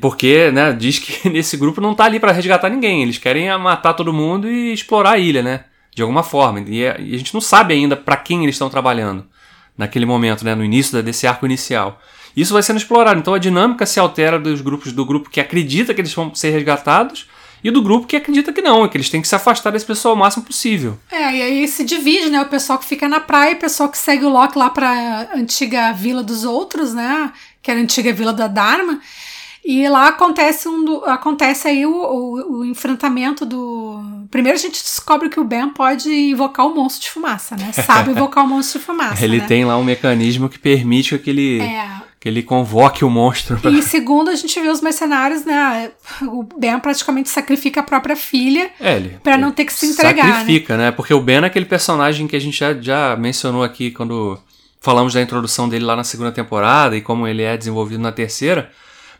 porque, 0.00 0.50
né, 0.50 0.72
diz 0.72 0.98
que 0.98 1.28
nesse 1.30 1.56
grupo 1.56 1.80
não 1.80 1.94
tá 1.94 2.04
ali 2.04 2.18
pra 2.18 2.32
resgatar 2.32 2.68
ninguém. 2.68 3.02
Eles 3.02 3.18
querem 3.18 3.56
matar 3.58 3.94
todo 3.94 4.12
mundo 4.12 4.48
e 4.48 4.72
explorar 4.72 5.12
a 5.12 5.18
ilha, 5.18 5.42
né? 5.42 5.64
De 5.94 6.02
alguma 6.02 6.22
forma. 6.22 6.60
E, 6.66 6.82
é- 6.82 6.96
a 6.96 7.00
gente 7.18 7.32
não 7.34 7.40
sabe 7.40 7.74
ainda 7.74 7.96
pra 7.96 8.16
quem 8.16 8.42
eles 8.42 8.54
estão 8.54 8.70
trabalhando 8.70 9.26
naquele 9.76 10.06
momento, 10.06 10.44
né? 10.44 10.54
No 10.54 10.64
início 10.64 11.02
desse 11.02 11.26
arco 11.26 11.46
inicial. 11.46 12.00
Isso 12.36 12.52
vai 12.52 12.62
sendo 12.62 12.78
explorado. 12.78 13.18
Então 13.20 13.34
a 13.34 13.38
dinâmica 13.38 13.86
se 13.86 14.00
altera 14.00 14.38
dos 14.38 14.60
grupos 14.60 14.92
do 14.92 15.04
grupo 15.04 15.30
que 15.30 15.40
acredita 15.40 15.94
que 15.94 16.00
eles 16.00 16.12
vão 16.12 16.34
ser 16.34 16.50
resgatados 16.50 17.28
e 17.62 17.70
do 17.70 17.80
grupo 17.80 18.06
que 18.06 18.16
acredita 18.16 18.52
que 18.52 18.60
não, 18.60 18.86
que 18.88 18.96
eles 18.96 19.08
têm 19.08 19.22
que 19.22 19.28
se 19.28 19.34
afastar 19.34 19.70
desse 19.70 19.86
pessoal 19.86 20.14
o 20.14 20.16
máximo 20.18 20.44
possível. 20.44 20.98
É, 21.10 21.34
e 21.36 21.42
aí 21.42 21.68
se 21.68 21.84
divide, 21.84 22.28
né? 22.28 22.42
O 22.42 22.46
pessoal 22.48 22.78
que 22.78 22.84
fica 22.84 23.08
na 23.08 23.20
praia 23.20 23.52
e 23.52 23.54
o 23.54 23.58
pessoal 23.58 23.88
que 23.88 23.96
segue 23.96 24.24
o 24.24 24.28
Loki 24.28 24.58
lá 24.58 24.68
pra 24.68 25.28
antiga 25.34 25.92
vila 25.92 26.22
dos 26.22 26.44
outros, 26.44 26.92
né? 26.92 27.32
Que 27.62 27.70
era 27.70 27.80
a 27.80 27.82
antiga 27.82 28.12
vila 28.12 28.32
da 28.32 28.48
Dharma. 28.48 29.00
E 29.64 29.88
lá 29.88 30.08
acontece 30.08 30.68
um 30.68 31.04
acontece 31.06 31.66
aí 31.68 31.86
o, 31.86 31.90
o, 31.94 32.58
o 32.58 32.64
enfrentamento 32.66 33.46
do. 33.46 33.98
Primeiro 34.30 34.58
a 34.58 34.60
gente 34.60 34.82
descobre 34.82 35.28
que 35.30 35.40
o 35.40 35.44
Ben 35.44 35.68
pode 35.70 36.10
invocar 36.12 36.66
o 36.66 36.74
monstro 36.74 37.02
de 37.04 37.10
fumaça, 37.10 37.56
né? 37.56 37.72
Sabe 37.72 38.10
invocar 38.10 38.44
o 38.44 38.48
monstro 38.48 38.78
de 38.78 38.84
fumaça. 38.84 39.24
ele 39.24 39.38
né? 39.38 39.46
tem 39.46 39.64
lá 39.64 39.78
um 39.78 39.84
mecanismo 39.84 40.48
que 40.50 40.58
permite 40.58 41.16
que 41.18 41.30
ele, 41.30 41.60
É. 41.62 41.88
que 42.20 42.28
ele 42.28 42.42
convoque 42.42 43.04
o 43.06 43.10
monstro. 43.10 43.56
pra- 43.58 43.70
E 43.70 43.80
segundo, 43.82 44.28
a 44.28 44.34
gente 44.34 44.60
vê 44.60 44.68
os 44.68 44.82
mercenários, 44.82 45.46
né? 45.46 45.92
O 46.22 46.42
Ben 46.58 46.78
praticamente 46.78 47.30
sacrifica 47.30 47.80
a 47.80 47.82
própria 47.84 48.16
filha 48.16 48.70
É, 48.78 49.00
Pra 49.22 49.38
não 49.38 49.50
ter 49.50 49.64
que 49.64 49.72
se 49.72 49.86
entregar, 49.86 50.26
Sacrifica, 50.40 50.76
né? 50.76 50.90
Porque 50.90 51.14
o 51.14 51.20
Ben 51.22 51.36
é 51.36 51.46
aquele 51.46 51.64
personagem 51.64 52.26
que 52.26 52.36
a 52.36 52.40
gente 52.40 52.58
já, 52.58 52.74
já 52.74 53.16
mencionou 53.16 53.62
aqui 53.62 53.90
quando 53.90 54.38
falamos 54.80 55.14
da 55.14 55.22
introdução 55.22 55.66
dele 55.70 55.86
lá 55.86 55.96
na 55.96 56.04
segunda 56.04 56.30
temporada 56.30 56.94
e 56.94 57.00
como 57.00 57.26
ele 57.26 57.42
é 57.42 57.56
desenvolvido 57.56 58.02
na 58.02 58.12
terceira. 58.12 58.70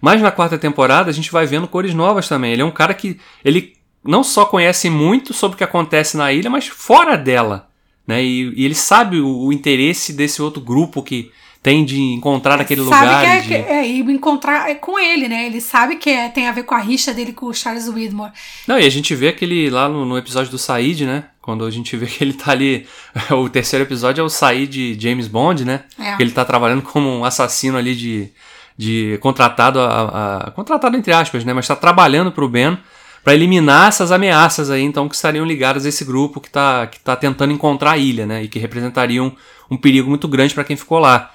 Mas 0.04 0.20
na 0.20 0.30
quarta 0.30 0.58
temporada 0.58 1.08
a 1.08 1.14
gente 1.14 1.32
vai 1.32 1.46
vendo 1.46 1.66
cores 1.66 1.94
novas 1.94 2.28
também. 2.28 2.52
Ele 2.52 2.61
é 2.61 2.64
um 2.64 2.70
cara 2.70 2.92
que 2.92 3.18
ele 3.42 3.73
não 4.04 4.23
só 4.23 4.44
conhece 4.44 4.90
muito 4.90 5.32
sobre 5.32 5.54
o 5.54 5.56
que 5.56 5.64
acontece 5.64 6.14
na 6.14 6.30
ilha, 6.30 6.50
mas 6.50 6.66
fora 6.66 7.16
dela. 7.16 7.70
Né? 8.06 8.23
E, 8.23 8.52
e 8.54 8.66
ele 8.66 8.75
sabe 8.75 9.18
o, 9.18 9.46
o, 9.46 9.50
interesse 9.50 10.12
desse 10.12 10.42
outro 10.42 10.61
grupo 10.61 11.02
que 11.02 11.32
tem 11.62 11.87
de 11.87 11.99
encontrar 11.99 12.58
naquele 12.58 12.84
sabe 12.84 13.06
lugar. 13.06 13.23
Que 13.23 13.54
é, 13.54 13.62
de... 13.62 13.70
é, 13.70 13.88
e 13.88 14.00
encontrar 14.00 14.68
é 14.68 14.75
com 14.75 14.99
ele, 14.99 15.26
né? 15.26 15.46
Ele 15.46 15.58
sabe 15.58 15.96
que 15.96 16.11
é, 16.11 16.28
tem 16.28 16.49
a 16.49 16.52
ver 16.52 16.64
com 16.64 16.75
a 16.75 16.80
rixa 16.80 17.14
dele 17.14 17.32
com 17.32 17.46
o 17.46 17.54
Charles 17.54 17.88
Widmore. 17.88 18.32
Não, 18.68 18.78
e 18.78 18.84
a 18.84 18.90
gente 18.90 19.14
vê 19.14 19.28
aquele 19.28 19.70
lá 19.70 19.88
no, 19.88 20.04
no 20.04 20.18
episódio 20.18 20.50
do 20.50 20.58
Said, 20.58 21.06
né? 21.06 21.25
Quando 21.40 21.64
a 21.64 21.70
gente 21.70 21.96
vê 21.96 22.04
que 22.04 22.23
ele 22.23 22.34
tá 22.34 22.52
ali. 22.52 22.87
o 23.32 23.49
terceiro 23.49 23.87
episódio 23.87 24.20
é 24.20 24.25
o 24.25 24.28
Said 24.28 24.68
de 24.70 25.00
James 25.00 25.28
Bond, 25.28 25.64
né? 25.64 25.84
É. 25.99 26.14
Que 26.14 26.23
ele 26.23 26.32
tá 26.32 26.44
trabalhando 26.44 26.82
como 26.82 27.08
um 27.08 27.25
assassino 27.25 27.78
ali 27.78 27.94
de. 27.96 28.30
De 28.76 29.18
contratado 29.20 29.80
a, 29.80 30.38
a 30.46 30.50
contratado 30.50 30.96
entre 30.96 31.12
aspas, 31.12 31.44
né? 31.44 31.52
Mas 31.52 31.66
tá 31.66 31.76
trabalhando 31.76 32.32
pro 32.32 32.48
Ben 32.48 32.76
para 33.22 33.34
eliminar 33.34 33.88
essas 33.88 34.12
ameaças 34.12 34.70
aí, 34.70 34.82
então, 34.82 35.08
que 35.08 35.14
estariam 35.14 35.46
ligadas 35.46 35.86
a 35.86 35.88
esse 35.88 36.04
grupo 36.04 36.40
que 36.40 36.48
está 36.48 36.86
que 36.86 37.00
tá 37.00 37.16
tentando 37.16 37.52
encontrar 37.52 37.92
a 37.92 37.98
ilha, 37.98 38.26
né? 38.26 38.42
E 38.42 38.48
que 38.48 38.58
representariam 38.58 39.32
um 39.70 39.76
perigo 39.76 40.08
muito 40.08 40.28
grande 40.28 40.54
para 40.54 40.64
quem 40.64 40.76
ficou 40.76 40.98
lá. 40.98 41.30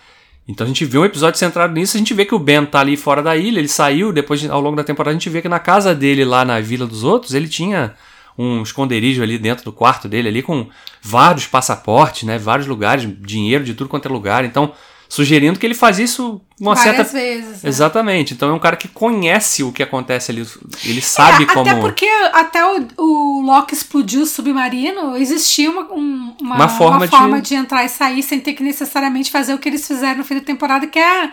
Então 0.47 0.65
a 0.65 0.67
gente 0.67 0.83
vê 0.83 0.97
um 0.97 1.05
episódio 1.05 1.37
centrado 1.37 1.73
nisso, 1.73 1.95
a 1.95 1.99
gente 1.99 2.13
vê 2.13 2.25
que 2.25 2.33
o 2.33 2.39
Ben 2.39 2.65
tá 2.65 2.79
ali 2.79 2.97
fora 2.97 3.21
da 3.21 3.37
ilha, 3.37 3.59
ele 3.59 3.67
saiu, 3.67 4.11
depois 4.11 4.49
ao 4.49 4.59
longo 4.59 4.75
da 4.75 4.83
temporada 4.83 5.11
a 5.11 5.13
gente 5.13 5.29
vê 5.29 5.43
que 5.43 5.49
na 5.49 5.59
casa 5.59 5.93
dele 5.93 6.25
lá 6.25 6.43
na 6.43 6.59
Vila 6.59 6.87
dos 6.87 7.03
Outros, 7.03 7.35
ele 7.35 7.47
tinha 7.47 7.93
um 8.35 8.63
esconderijo 8.63 9.21
ali 9.21 9.37
dentro 9.37 9.63
do 9.65 9.71
quarto 9.71 10.07
dele 10.07 10.27
ali 10.27 10.41
com 10.41 10.67
vários 11.03 11.45
passaportes, 11.45 12.23
né, 12.23 12.39
vários 12.39 12.65
lugares, 12.67 13.07
dinheiro 13.19 13.63
de 13.63 13.75
tudo 13.75 13.89
quanto 13.89 14.07
é 14.07 14.11
lugar. 14.11 14.43
Então, 14.43 14.73
sugerindo 15.11 15.57
que 15.57 15.65
ele 15.65 15.73
faz 15.73 15.97
isso 15.97 16.39
uma 16.61 16.75
Várias 16.75 16.95
certa 17.07 17.11
vezes. 17.13 17.63
né? 17.63 17.69
Exatamente. 17.69 18.33
Então 18.35 18.49
é 18.49 18.53
um 18.53 18.59
cara 18.59 18.75
que 18.77 18.87
conhece 18.87 19.63
o 19.63 19.71
que 19.71 19.81
acontece 19.81 20.31
ali, 20.31 20.45
ele 20.85 21.01
sabe 21.01 21.43
É, 21.43 21.47
como 21.47 21.67
Até 21.69 21.79
porque 21.81 22.05
até 22.31 22.63
o, 22.63 22.87
o 22.97 23.41
Loki 23.41 23.73
explodiu 23.73 24.21
o 24.21 24.25
submarino, 24.25 25.17
existia 25.17 25.69
uma, 25.71 25.91
um- 25.91 26.35
uma, 26.39 26.55
Uma 26.55 26.69
forma 26.69 27.05
de- 27.07 27.11
forma 27.11 27.41
de... 27.41 27.55
entrar 27.55 27.83
e 27.83 27.89
sair 27.89 28.21
sem 28.21 28.39
ter 28.39 28.53
que 28.53 28.61
necessariamente 28.61 29.31
fazer 29.31 29.53
o 29.53 29.57
que 29.57 29.67
eles 29.67 29.85
fizeram 29.87 30.19
no 30.19 30.23
fim 30.23 30.35
da 30.35 30.41
temporada, 30.41 30.85
que 30.85 30.99
é 30.99 31.31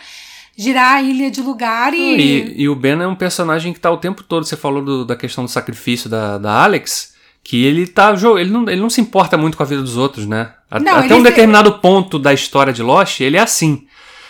girar 0.56 0.94
a 0.94 1.02
ilha 1.02 1.30
de 1.30 1.42
lugar 1.42 1.92
e. 1.92 1.98
E, 2.16 2.62
e 2.62 2.68
o 2.70 2.74
Ben 2.74 2.98
é 3.02 3.06
um 3.06 3.14
personagem 3.14 3.74
que 3.74 3.80
tá 3.80 3.90
o 3.90 3.98
tempo 3.98 4.22
todo, 4.22 4.44
você 4.46 4.56
falou 4.56 4.82
do- 4.82 5.04
da 5.04 5.14
questão 5.14 5.44
do 5.44 5.50
sacrifício 5.50 6.08
da, 6.08 6.38
da 6.38 6.62
Alex, 6.64 7.12
que 7.48 7.64
ele 7.64 7.86
tá 7.86 8.12
ele 8.40 8.50
não, 8.50 8.68
ele 8.68 8.80
não 8.80 8.90
se 8.90 9.00
importa 9.00 9.36
muito 9.36 9.56
com 9.56 9.62
a 9.62 9.66
vida 9.66 9.80
dos 9.80 9.96
outros, 9.96 10.26
né? 10.26 10.50
Não, 10.82 10.96
Até 10.96 11.14
um 11.14 11.22
determinado 11.22 11.74
ponto 11.74 12.18
da 12.18 12.34
história 12.34 12.72
de 12.72 12.82
Lost, 12.82 13.20
ele 13.20 13.36
é 13.36 13.40
assim. 13.40 13.86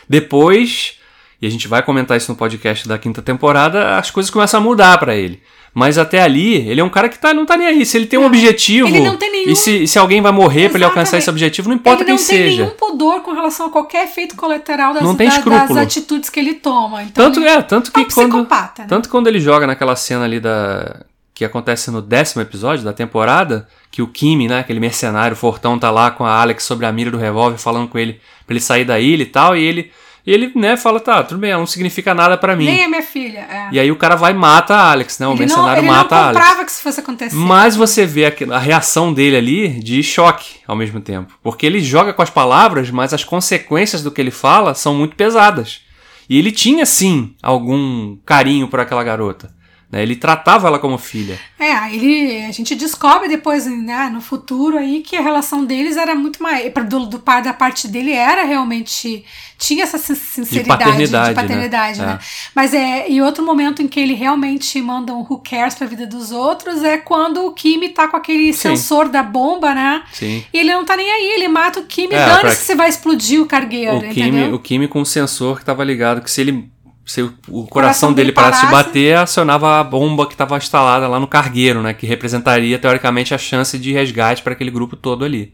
Depois, 0.07 0.99
e 1.41 1.47
a 1.47 1.51
gente 1.51 1.67
vai 1.67 1.83
comentar 1.83 2.17
isso 2.17 2.31
no 2.31 2.37
podcast 2.37 2.87
da 2.87 2.99
quinta 2.99 3.23
temporada, 3.23 3.97
as 3.97 4.11
coisas 4.11 4.31
começam 4.31 4.61
a 4.61 4.63
mudar 4.63 4.99
pra 4.99 5.15
ele. 5.17 5.41
Mas 5.73 5.97
até 5.99 6.23
ali, 6.23 6.57
ele 6.69 6.81
é 6.81 6.85
um 6.85 6.89
cara 6.91 7.09
que 7.09 7.19
tá, 7.19 7.35
não 7.35 7.45
tá 7.47 7.57
nem 7.57 7.67
aí. 7.67 7.85
Se 7.87 7.97
ele 7.99 8.07
tem 8.07 8.19
um 8.19 8.23
Não, 8.23 8.29
objetivo, 8.29 8.89
ele 8.89 9.01
não 9.01 9.17
tem 9.17 9.31
nenhum- 9.31 9.51
e 9.53 9.57
se, 9.57 9.87
se 9.87 9.99
alguém 9.99 10.23
vai 10.23 10.33
morrer 10.33 10.69
pra 10.71 10.79
ele 10.79 10.85
alcançar 10.85 11.19
esse 11.19 11.29
objetivo, 11.29 11.69
não 11.69 11.77
importa 11.77 12.03
ele 12.03 12.11
não 12.13 12.17
quem 12.19 12.27
tem 12.27 12.37
seja. 12.39 12.63
nenhum 12.65 12.75
pudor 12.77 13.21
com 13.21 13.33
relação 13.33 13.67
a 13.67 13.71
qualquer 13.71 14.05
efeito 14.05 14.37
colateral 14.37 14.95
das, 14.95 15.03
Não 15.03 15.15
tem 15.15 15.29
da- 15.29 15.39
das 15.41 15.77
atitudes 15.77 16.31
que 16.31 16.41
ele 16.41 16.55
toma. 16.55 17.03
Então, 17.03 17.25
Tanto 17.27 17.41
ele 17.41 17.49
é, 17.49 17.61
tanto 17.63 17.93
que 17.93 18.01
é 18.01 18.03
um 18.03 18.07
quando. 18.09 18.31
psicopata. 18.33 18.83
né? 18.83 18.89
Tanto 18.89 19.09
quando 19.11 19.27
ele 19.27 19.39
joga 19.41 19.67
naquela 19.67 19.97
cena 19.97 20.25
ali 20.25 20.39
da. 20.41 21.05
Que 21.37 21.45
acontece 21.45 21.91
no 21.91 22.01
décimo 22.01 22.41
episódio 22.41 22.83
da 22.83 22.95
temporada, 22.95 23.69
que 23.91 24.01
o 24.01 24.07
Kimi, 24.09 24.49
né, 24.49 24.61
aquele 24.61 24.81
mercenário 24.81 25.37
fortão, 25.37 25.79
tá 25.79 25.91
lá 25.91 26.11
com 26.11 26.25
a 26.25 26.41
Alex 26.41 26.65
sobre 26.65 26.87
a 26.87 26.91
mira 26.93 27.11
do 27.11 27.19
revólver, 27.19 27.59
falando 27.59 27.89
com 27.89 27.99
ele 27.99 28.15
pra 28.47 28.55
ele 28.55 28.61
sair 28.61 28.87
da 28.87 28.99
ilha 28.99 29.23
e 29.23 29.27
tal, 29.27 29.55
e 29.55 29.63
ele, 29.63 29.93
e 30.27 30.33
ele 30.33 30.51
né, 30.57 30.79
fala, 30.79 30.99
tá, 30.99 31.23
tudo 31.23 31.39
bem, 31.39 31.51
ela 31.51 31.59
não 31.59 31.67
significa 31.67 32.15
nada 32.15 32.39
pra 32.39 32.57
mim. 32.57 32.65
Nem 32.65 32.85
é 32.85 32.89
minha 32.89 33.03
filha. 33.03 33.41
É. 33.41 33.69
E 33.71 33.79
aí 33.79 33.93
o 33.93 33.97
cara 33.97 34.17
vai 34.17 34.33
e 34.33 34.35
mata 34.35 34.75
a 34.75 34.91
Alex, 34.93 35.19
né? 35.19 35.27
O 35.29 35.33
ele 35.33 35.41
não, 35.41 35.47
mercenário 35.47 35.81
ele 35.83 35.87
mata 35.89 36.15
não 36.15 36.23
a 36.23 36.27
Alex. 36.29 36.39
comprava 36.41 36.65
que 36.65 36.71
isso 36.71 36.81
fosse 36.83 37.01
acontecer. 37.01 37.37
Mas 37.37 37.77
você 37.77 38.07
vê 38.07 38.25
aqui- 38.25 38.51
a 38.51 38.59
reação 38.59 39.13
dele 39.13 39.37
ali 39.37 39.69
de 39.81 40.03
choque 40.03 40.61
ao 40.67 40.75
mesmo 40.75 41.03
tempo. 41.03 41.35
Porque 41.43 41.67
ele 41.67 41.81
joga 41.81 42.15
com 42.15 42.23
as 42.23 42.31
palavras, 42.31 42.91
mas 42.91 43.13
as 43.13 43.25
consequências 43.25 44.03
do 44.03 44.11
que 44.11 44.23
ele 44.23 44.31
fala 44.31 44.75
são 44.75 44.95
muito 44.95 45.15
pesadas. 45.15 45.83
E 46.31 46.39
ele 46.39 46.51
tinha, 46.51 46.87
sim, 46.87 47.35
algum 47.43 48.17
carinho 48.25 48.69
por 48.69 48.81
aquela 48.81 49.05
garota. 49.05 49.55
Né? 49.91 50.03
Ele 50.03 50.17
tratava 50.17 50.67
ela 50.69 50.79
como 50.79 50.99
filha. 50.99 51.39
É, 51.59 51.95
ele, 51.95 52.45
a 52.45 52.51
gente 52.53 52.75
descobre 52.75 53.29
depois, 53.29 53.67
né, 53.67 54.11
no 54.13 54.21
futuro 54.21 54.77
aí, 54.77 55.01
que 55.01 55.15
a 55.17 55.21
relação 55.21 55.65
deles 55.65 55.97
era 55.97 56.15
muito 56.15 56.43
mais. 56.43 56.73
Do, 56.89 57.07
do 57.07 57.19
par 57.21 57.43
da 57.43 57.53
parte 57.53 57.87
dele 57.89 58.13
era 58.13 58.45
realmente. 58.45 59.25
Tinha 59.59 59.85
essa 59.85 59.97
sin- 59.97 60.15
sinceridade 60.15 60.85
paternidade, 60.85 61.29
né? 61.31 61.35
paternidade, 61.35 62.01
né? 62.03 62.19
É. 62.21 62.25
Mas 62.55 62.75
é. 62.75 63.09
E 63.11 63.23
outro 63.23 63.43
momento 63.45 63.81
em 63.81 63.89
que 63.89 63.99
ele 63.99 64.13
realmente 64.13 64.81
manda 64.83 65.15
um 65.15 65.21
who 65.21 65.39
cares 65.43 65.75
pra 65.75 65.87
vida 65.87 66.07
dos 66.07 66.31
outros 66.31 66.83
é 66.85 66.99
quando 66.99 67.47
o 67.47 67.53
Kimi 67.53 67.89
tá 67.89 68.07
com 68.07 68.19
aquele 68.19 68.53
Sim. 68.53 68.71
sensor 68.77 69.09
da 69.09 69.23
bomba, 69.23 69.75
né? 69.75 70.03
Sim. 70.13 70.45
E 70.53 70.59
ele 70.59 70.75
não 70.75 70.85
tá 70.85 70.95
nem 70.95 71.11
aí, 71.11 71.33
ele 71.37 71.49
mata 71.49 71.81
o 71.81 71.85
Kimi, 71.85 72.13
É, 72.15 72.27
dane-se 72.27 72.41
pra- 72.43 72.51
se 72.55 72.75
vai 72.75 72.89
explodir 72.91 73.41
o 73.41 73.47
cargueiro, 73.47 73.97
O 73.97 74.01
Kimi, 74.11 74.29
entendeu? 74.29 74.55
o 74.55 74.59
Kimi 74.59 74.89
com 74.89 75.01
um 75.01 75.05
sensor 75.07 75.59
que 75.59 75.65
tava 75.65 75.83
ligado, 75.83 76.21
que 76.21 76.31
se 76.31 76.43
ele. 76.43 76.69
Se 77.07 77.23
o, 77.23 77.29
coração, 77.29 77.67
coração 77.69 78.13
dele 78.13 78.27
dele 78.27 78.35
parasse 78.35 78.63
de 78.63 78.67
parasse- 78.67 78.89
bater, 78.89 79.17
acionava 79.17 79.79
a 79.79 79.85
bomba 79.85 80.27
que 80.27 80.35
estava 80.35 80.57
instalada 80.57 81.07
lá 81.07 81.21
no 81.21 81.29
cargueiro, 81.29 81.81
né? 81.81 81.95
Que 81.95 82.05
representaria, 82.05 82.79
teoricamente, 82.81 83.33
a 83.33 83.39
chance 83.39 83.79
de 83.79 83.93
resgate 83.93 84.43
para 84.43 84.55
aquele 84.55 84.73
grupo 84.73 84.97
todo 84.97 85.25
ali. 85.25 85.53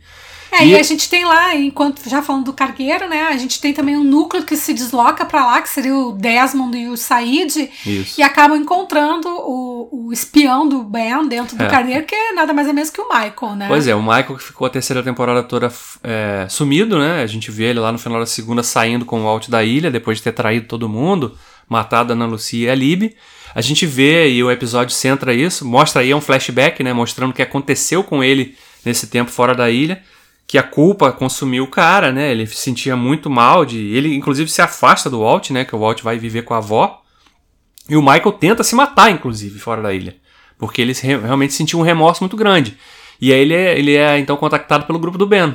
É, 0.53 0.65
E- 0.67 0.71
e 0.73 0.77
a 0.77 0.83
gente 0.83 1.09
tem 1.09 1.25
lá, 1.25 1.55
enquanto 1.57 2.07
já 2.09 2.21
falando 2.23 2.45
do 2.45 2.53
cargueiro, 2.53 3.09
né? 3.09 3.23
A 3.29 3.37
gente 3.39 3.59
tem 3.61 3.73
também 3.73 3.97
um 3.97 4.05
núcleo 4.05 4.45
que 4.45 4.55
se 4.57 4.75
desloca 4.75 5.25
pra 5.25 5.47
lá, 5.47 5.63
que 5.63 5.69
seria 5.69 5.97
o 5.97 6.13
Desmond 6.13 6.77
e 6.77 6.89
o 6.89 6.97
Said, 6.97 7.71
Isso. 7.87 8.21
e 8.21 8.23
acabam 8.23 8.57
encontrando 8.61 9.29
o, 9.29 9.89
o 10.09 10.13
espião 10.13 10.69
do 10.69 10.83
Ben 10.83 11.27
dentro 11.27 11.57
do 11.57 11.63
É. 11.65 11.69
cargueiro, 11.69 12.05
que 12.05 12.15
é 12.15 12.33
nada 12.35 12.53
mais 12.53 12.69
é 12.69 12.73
menos 12.73 12.91
que 12.91 13.01
o 13.01 13.09
Michael, 13.09 13.57
né? 13.57 13.67
Pois 13.67 13.89
é, 13.89 13.95
o 13.95 14.03
Michael 14.03 14.37
que 14.37 14.43
ficou 14.43 14.67
a 14.67 14.71
terceira 14.71 15.03
temporada 15.03 15.43
toda 15.43 15.73
é, 16.05 16.47
sumido, 16.51 16.99
né? 16.99 17.23
A 17.23 17.27
gente 17.27 17.51
vê 17.51 17.65
ele 17.65 17.81
lá 17.81 17.91
no 17.91 17.99
final 17.99 18.21
da 18.21 18.27
segunda 18.27 18.63
saindo 18.63 19.05
com 19.07 19.21
o 19.21 19.25
Walt 19.25 19.49
da 19.49 19.65
ilha, 19.65 19.91
depois 19.91 20.19
de 20.19 20.25
ter 20.25 20.33
traído 20.33 20.67
todo 20.67 20.89
mundo, 20.89 21.37
matado 21.69 22.13
a 22.13 22.15
Ana 22.15 22.27
Lucia 22.27 22.67
e 22.67 22.71
a 22.71 22.75
Lib. 22.75 23.15
A 23.55 23.61
gente 23.61 23.87
vê, 23.87 24.29
e 24.31 24.43
o 24.45 24.51
episódio 24.51 24.95
centra 24.95 25.33
isso, 25.35 25.65
mostra 25.67 26.03
aí 26.03 26.11
é 26.11 26.17
um 26.17 26.21
flashback, 26.21 26.83
né? 26.83 26.93
Mostrando 26.93 27.31
o 27.31 27.35
que 27.35 27.43
aconteceu 27.43 28.03
com 28.05 28.23
ele 28.23 28.55
nesse 28.85 29.07
tempo 29.07 29.31
fora 29.31 29.55
da 29.55 29.71
ilha. 29.71 30.03
Que 30.47 30.59
a 30.59 30.63
culpa 30.63 31.13
consumiu 31.13 31.65
o 31.65 31.69
cara, 31.69 32.13
né? 32.13 32.31
Ele 32.31 32.47
se 32.47 32.57
sentia 32.57 32.97
muito 32.97 33.31
mal 33.31 33.65
de. 33.65 33.79
Ele, 33.95 34.15
inclusive, 34.15 34.51
se 34.51 34.61
afasta 34.61 35.09
do 35.09 35.21
Walt, 35.21 35.51
né? 35.51 35.65
Que 35.65 35.75
o 35.75 35.79
Walt 35.79 36.03
vai 36.03 36.19
viver 36.19 36.43
com 36.43 36.55
a 36.55 36.59
avó. 36.59 37.03
E 37.89 37.97
o 37.97 38.03
Michael 38.03 38.33
tenta 38.33 38.63
se 38.63 38.75
matar, 38.75 39.11
inclusive, 39.11 39.59
fora 39.59 39.83
da 39.83 39.93
ilha. 39.93 40.17
Porque 40.59 40.81
ele 40.81 40.93
realmente 40.93 41.55
sentiu 41.55 41.79
um 41.79 41.83
remorso 41.83 42.23
muito 42.23 42.37
grande. 42.37 42.77
E 43.21 43.33
aí 43.33 43.41
ele 43.41 43.55
é, 43.55 43.79
ele 43.79 43.97
é 43.97 44.19
então 44.19 44.37
contactado 44.37 44.85
pelo 44.85 44.99
grupo 44.99 45.17
do 45.19 45.27
Ben. 45.27 45.55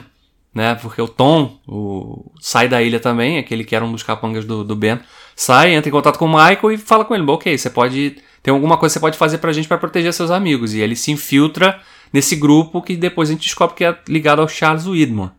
Né? 0.53 0.75
Porque 0.75 1.01
o 1.01 1.07
Tom 1.07 1.59
o, 1.67 2.31
sai 2.39 2.67
da 2.67 2.81
ilha 2.81 2.99
também, 2.99 3.37
aquele 3.37 3.63
que 3.63 3.75
era 3.75 3.85
um 3.85 3.91
dos 3.91 4.03
capangas 4.03 4.45
do, 4.45 4.63
do 4.63 4.75
Ben, 4.75 4.99
sai, 5.35 5.75
entra 5.75 5.89
em 5.89 5.91
contato 5.91 6.17
com 6.17 6.25
o 6.25 6.29
Michael 6.29 6.71
e 6.71 6.77
fala 6.77 7.05
com 7.05 7.13
ele: 7.13 7.23
"Bom, 7.23 7.33
ok, 7.33 7.57
você 7.57 7.69
pode. 7.69 8.17
Tem 8.41 8.53
alguma 8.53 8.77
coisa 8.77 8.93
que 8.93 8.99
você 8.99 8.99
pode 8.99 9.17
fazer 9.17 9.37
pra 9.37 9.51
gente 9.51 9.67
pra 9.67 9.77
proteger 9.77 10.13
seus 10.13 10.31
amigos. 10.31 10.73
E 10.73 10.79
ele 10.79 10.95
se 10.95 11.11
infiltra 11.11 11.79
nesse 12.11 12.35
grupo 12.35 12.81
que 12.81 12.95
depois 12.95 13.29
a 13.29 13.33
gente 13.33 13.43
descobre 13.43 13.75
que 13.75 13.85
é 13.85 13.97
ligado 14.07 14.41
ao 14.41 14.47
Charles 14.47 14.85
Widmore. 14.85 15.31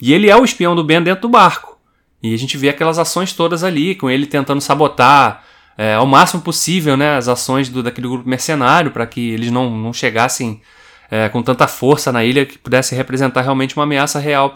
E 0.00 0.12
ele 0.12 0.28
é 0.28 0.36
o 0.36 0.44
espião 0.44 0.74
do 0.74 0.84
Ben 0.84 1.02
dentro 1.02 1.22
do 1.22 1.28
barco. 1.28 1.78
E 2.22 2.34
a 2.34 2.38
gente 2.38 2.56
vê 2.56 2.68
aquelas 2.68 2.98
ações 2.98 3.32
todas 3.32 3.64
ali, 3.64 3.94
com 3.94 4.08
ele 4.08 4.26
tentando 4.26 4.60
sabotar 4.60 5.44
é, 5.76 5.94
ao 5.94 6.06
máximo 6.06 6.42
possível 6.42 6.96
né, 6.96 7.16
as 7.16 7.28
ações 7.28 7.68
do, 7.68 7.82
daquele 7.82 8.08
grupo 8.08 8.28
mercenário 8.28 8.90
para 8.90 9.06
que 9.06 9.30
eles 9.30 9.50
não, 9.50 9.70
não 9.70 9.92
chegassem 9.92 10.60
é, 11.10 11.28
com 11.28 11.42
tanta 11.42 11.66
força 11.66 12.10
na 12.10 12.24
ilha 12.24 12.46
que 12.46 12.58
pudesse 12.58 12.94
representar 12.94 13.42
realmente 13.42 13.76
uma 13.76 13.84
ameaça 13.84 14.18
real 14.18 14.50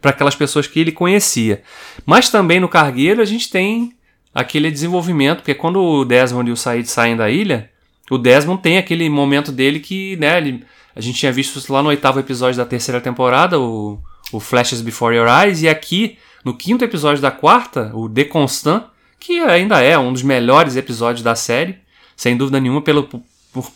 para 0.00 0.10
aquelas 0.10 0.34
pessoas 0.34 0.66
que 0.66 0.80
ele 0.80 0.92
conhecia. 0.92 1.62
Mas 2.04 2.28
também 2.28 2.60
no 2.60 2.68
cargueiro 2.68 3.22
a 3.22 3.24
gente 3.24 3.48
tem 3.48 3.92
aquele 4.34 4.70
desenvolvimento, 4.70 5.38
porque 5.38 5.54
quando 5.54 5.80
o 5.80 6.04
Desmond 6.04 6.50
e 6.50 6.52
o 6.52 6.56
Said 6.56 6.86
saem 6.86 7.16
da 7.16 7.30
ilha, 7.30 7.70
o 8.10 8.18
Desmond 8.18 8.60
tem 8.62 8.78
aquele 8.78 9.08
momento 9.08 9.50
dele 9.50 9.80
que 9.80 10.16
né, 10.16 10.36
ele, 10.38 10.64
a 10.98 11.00
gente 11.00 11.18
tinha 11.18 11.32
visto 11.32 11.58
isso 11.58 11.72
lá 11.72 11.82
no 11.82 11.88
oitavo 11.88 12.18
episódio 12.18 12.56
da 12.58 12.66
terceira 12.66 13.00
temporada, 13.00 13.58
o, 13.58 13.98
o 14.32 14.40
Flashes 14.40 14.80
Before 14.82 15.14
Your 15.16 15.28
Eyes, 15.28 15.62
e 15.62 15.68
aqui 15.68 16.18
no 16.44 16.52
quinto 16.54 16.84
episódio 16.84 17.22
da 17.22 17.30
quarta, 17.30 17.90
o 17.94 18.08
The 18.08 18.24
Constant, 18.24 18.82
que 19.20 19.38
ainda 19.40 19.80
é 19.80 19.96
um 19.96 20.12
dos 20.12 20.22
melhores 20.22 20.76
episódios 20.76 21.22
da 21.22 21.34
série, 21.34 21.78
sem 22.16 22.36
dúvida 22.36 22.60
nenhuma, 22.60 22.82
pelo, 22.82 23.04
por- 23.04 23.22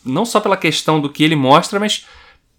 não 0.04 0.24
só 0.24 0.40
pela 0.40 0.56
questão 0.56 1.00
do 1.00 1.08
que 1.08 1.22
ele 1.24 1.36
mostra, 1.36 1.78
mas 1.80 2.06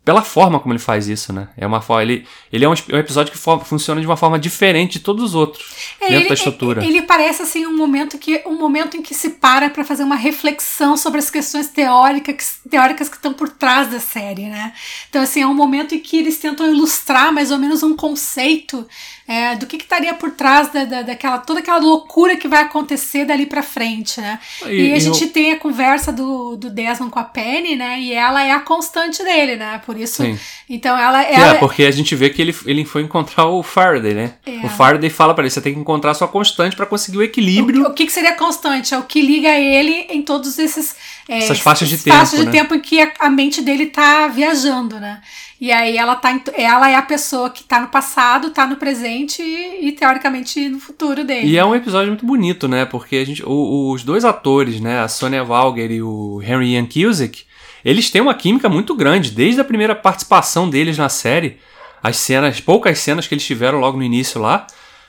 pela 0.06 0.22
forma 0.22 0.60
como 0.60 0.74
ele 0.74 0.80
faz 0.80 1.08
isso, 1.08 1.32
né? 1.32 1.48
É 1.56 1.66
uma 1.66 1.80
forma, 1.80 2.04
ele, 2.04 2.28
ele 2.52 2.66
é 2.66 2.70
um, 2.70 2.74
um 2.74 2.98
episódio 2.98 3.32
que 3.32 3.38
for, 3.38 3.64
funciona 3.64 4.02
de 4.02 4.08
uma 4.08 4.18
forma 4.18 4.38
diferente 4.38 4.94
de 4.94 5.00
todos 5.00 5.24
os 5.24 5.36
outros 5.36 5.66
é, 6.02 6.08
dentro 6.08 6.20
ele, 6.22 6.28
da 6.28 6.34
estrutura. 6.34 6.86
Ele 6.86 7.02
parece 7.04 7.42
assim 7.42 7.66
um 7.66 7.76
momento 7.76 8.18
que 8.18 8.42
um 8.46 8.56
momento 8.56 8.98
em 8.98 9.02
que 9.02 9.14
se 9.14 9.30
para 9.30 9.70
para 9.70 9.86
fazer 9.86 10.04
uma 10.04 10.18
reflexão 10.18 10.98
sobre 10.98 11.20
as 11.20 11.30
questões 11.30 11.70
teóricas, 11.70 12.60
teóricas 12.70 13.08
que 13.08 13.16
estão 13.16 13.34
por 13.34 13.48
trás 13.48 13.90
da 13.90 14.00
série, 14.00 14.48
né? 14.48 14.74
Então 15.10 15.22
assim 15.22 15.42
é 15.42 15.48
um 15.48 15.54
momento 15.54 15.96
em 15.96 16.00
que 16.00 16.18
eles 16.18 16.38
tentam 16.38 16.70
ilustrar 16.70 17.32
mais 17.32 17.50
ou 17.50 17.58
menos 17.58 17.82
um 17.82 17.96
conceito 17.96 18.86
é, 19.34 19.56
do 19.56 19.66
que, 19.66 19.78
que 19.78 19.84
estaria 19.84 20.14
por 20.14 20.32
trás 20.32 20.72
da, 20.72 20.86
da, 20.86 21.02
daquela 21.02 21.40
toda 21.40 21.60
aquela 21.60 21.80
loucura 21.80 22.38
que 22.38 22.48
vai 22.48 22.62
acontecer 22.62 23.26
dali 23.26 23.48
para 23.48 23.64
frente, 23.64 24.22
né? 24.22 24.40
E, 24.68 24.90
e 24.90 24.94
a 24.94 25.00
gente 25.00 25.24
eu... 25.24 25.30
tem 25.32 25.52
a 25.54 25.58
conversa 25.58 26.12
do, 26.12 26.56
do 26.56 26.70
Desmond 26.70 27.12
com 27.12 27.18
a 27.18 27.24
Penny, 27.24 27.76
né? 27.76 28.00
E 28.00 28.14
ela 28.14 28.44
é 28.44 28.52
a 28.52 28.60
constante 28.60 29.24
dele, 29.24 29.56
né? 29.56 29.82
Por 29.84 29.98
isso, 29.98 30.22
Sim. 30.22 30.38
então 30.70 30.96
ela, 30.96 31.24
ela... 31.24 31.48
É, 31.48 31.54
porque 31.56 31.84
a 31.84 31.92
gente 31.92 32.16
vê 32.16 32.30
que 32.30 32.42
ele, 32.42 32.56
ele 32.66 32.86
foi 32.86 33.02
encontrar 33.02 33.48
o 33.48 33.64
Faraday, 33.64 34.14
né? 34.14 34.34
É. 34.46 34.66
O 34.66 34.70
Faraday 34.70 35.10
fala 35.10 35.34
para 35.34 35.44
ele, 35.44 35.50
você 35.50 35.62
tem 35.62 35.74
que 35.74 35.80
encontrar 35.80 36.12
a 36.12 36.14
sua 36.14 36.28
constante 36.28 36.76
para 36.76 36.86
conseguir 36.86 37.18
o 37.18 37.24
equilíbrio. 37.24 37.86
O, 37.86 37.88
o 37.88 37.94
que, 37.94 38.06
que 38.06 38.12
seria 38.12 38.34
constante? 38.34 38.94
É 38.94 39.00
o 39.00 39.04
que 39.04 39.20
liga 39.20 39.50
ele 39.50 40.06
em 40.10 40.22
todos 40.22 40.60
esses 40.60 40.96
é, 41.28 41.40
essas 41.40 41.60
faixas 41.60 41.88
de 41.88 41.98
tempo, 41.98 42.18
faixas 42.18 42.40
de 42.40 42.46
né? 42.46 42.52
tempo 42.52 42.76
em 42.76 42.80
que 42.80 43.02
a, 43.02 43.12
a 43.20 43.30
mente 43.30 43.62
dele 43.62 43.88
tá 43.88 44.28
viajando, 44.28 45.00
né? 45.00 45.22
E 45.64 45.72
aí 45.72 45.98
ela 45.98 46.18
tá 46.18 46.38
ela 46.58 46.90
é 46.90 46.96
a 46.96 47.02
pessoa 47.02 47.50
que 47.50 47.64
tá 47.64 47.80
no 47.80 47.88
passado, 47.88 48.50
tá 48.50 48.68
no 48.68 48.76
presente 48.76 49.42
e, 49.42 49.88
e 49.88 49.92
teoricamente 49.94 50.68
no 50.68 50.78
futuro 50.78 51.24
dele. 51.24 51.48
E 51.48 51.58
é 51.58 51.64
um 51.64 51.74
episódio 51.74 52.10
muito 52.10 52.26
bonito, 52.26 52.68
né? 52.68 52.84
Porque 52.84 53.16
a 53.16 53.26
gente, 53.26 53.42
o, 53.46 53.90
os 53.94 54.04
dois 54.04 54.26
atores, 54.26 54.82
né, 54.82 55.00
a 55.00 55.08
Sonia 55.08 55.42
Valger 55.42 55.90
e 55.90 56.02
o 56.02 56.42
Henry 56.44 56.74
Ian 56.74 56.86
Cusick, 56.86 57.46
eles 57.86 58.12
têm 58.12 58.22
uma 58.22 58.34
química 58.34 58.68
muito 58.68 58.94
grande 58.94 59.32
desde 59.32 59.62
a 59.62 59.64
primeira 59.64 59.96
participação 59.96 60.70
deles 60.70 60.98
na 60.98 61.08
série. 61.08 61.58
As 62.04 62.18
cenas, 62.18 62.60
poucas 62.60 63.00
cenas 63.00 63.26
que 63.26 63.34
eles 63.34 63.46
tiveram 63.46 63.80
logo 63.80 63.98
no 63.98 64.04
início 64.04 64.42
lá 64.42 64.68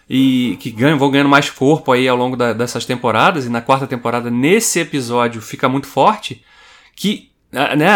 e 0.09 0.57
que 0.61 0.71
ganham, 0.71 0.97
vão 0.97 1.11
ganhando 1.11 1.31
mais 1.31 1.51
corpo 1.51 1.91
aí 1.91 2.07
ao 2.07 2.17
longo 2.17 2.37
da, 2.37 2.53
dessas 2.53 2.87
temporadas 2.87 3.45
e 3.45 3.49
na 3.49 3.61
quarta 3.61 3.89
temporada 3.89 4.31
nesse 4.31 4.79
episódio 4.79 5.43
fica 5.43 5.69
muito 5.69 5.89
forte 5.89 6.45
que 6.95 7.33
né, 7.51 7.89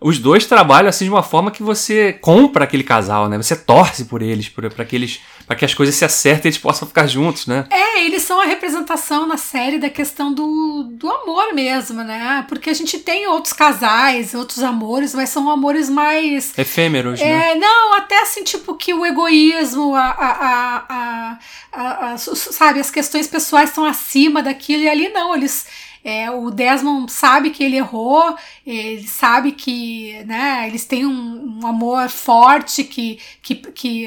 os 0.00 0.18
dois 0.18 0.46
trabalham 0.46 0.88
assim 0.88 1.04
de 1.04 1.10
uma 1.10 1.22
forma 1.22 1.50
que 1.50 1.62
você 1.62 2.12
compra 2.12 2.64
aquele 2.64 2.84
casal, 2.84 3.28
né? 3.28 3.36
Você 3.36 3.56
torce 3.56 4.04
por 4.04 4.22
eles, 4.22 4.48
para 4.48 4.84
que 4.84 4.94
eles, 4.94 5.20
para 5.46 5.56
que 5.56 5.64
as 5.64 5.74
coisas 5.74 5.94
se 5.94 6.04
acertem 6.04 6.44
e 6.44 6.48
eles 6.50 6.58
possam 6.58 6.86
ficar 6.86 7.06
juntos, 7.08 7.46
né? 7.46 7.66
É, 7.68 8.04
eles 8.04 8.22
são 8.22 8.40
a 8.40 8.44
representação 8.44 9.26
na 9.26 9.36
série 9.36 9.78
da 9.78 9.90
questão 9.90 10.32
do, 10.32 10.84
do 10.84 11.10
amor 11.10 11.52
mesmo, 11.52 12.04
né? 12.04 12.44
Porque 12.48 12.70
a 12.70 12.74
gente 12.74 12.98
tem 12.98 13.26
outros 13.26 13.52
casais, 13.52 14.34
outros 14.34 14.62
amores, 14.62 15.14
mas 15.14 15.30
são 15.30 15.50
amores 15.50 15.88
mais 15.88 16.56
efêmeros, 16.56 17.20
é, 17.20 17.24
né? 17.24 17.54
Não, 17.56 17.94
até 17.94 18.22
assim 18.22 18.44
tipo 18.44 18.74
que 18.74 18.94
o 18.94 19.04
egoísmo, 19.04 19.96
a, 19.96 20.06
a, 20.10 20.86
a, 20.88 21.38
a, 21.72 22.12
a 22.12 22.18
sabe, 22.18 22.78
as 22.78 22.90
questões 22.90 23.26
pessoais 23.26 23.70
estão 23.70 23.84
acima 23.84 24.42
daquilo 24.42 24.84
e 24.84 24.88
ali 24.88 25.08
não, 25.08 25.34
eles 25.34 25.66
é, 26.04 26.30
o 26.30 26.50
Desmond 26.50 27.10
sabe 27.10 27.50
que 27.50 27.62
ele 27.62 27.76
errou, 27.76 28.36
ele 28.66 29.06
sabe 29.06 29.52
que 29.52 30.22
né, 30.24 30.64
eles 30.66 30.84
têm 30.84 31.06
um, 31.06 31.60
um 31.62 31.66
amor 31.66 32.08
forte 32.08 32.84
que, 32.84 33.18
que, 33.42 33.54
que 33.56 34.06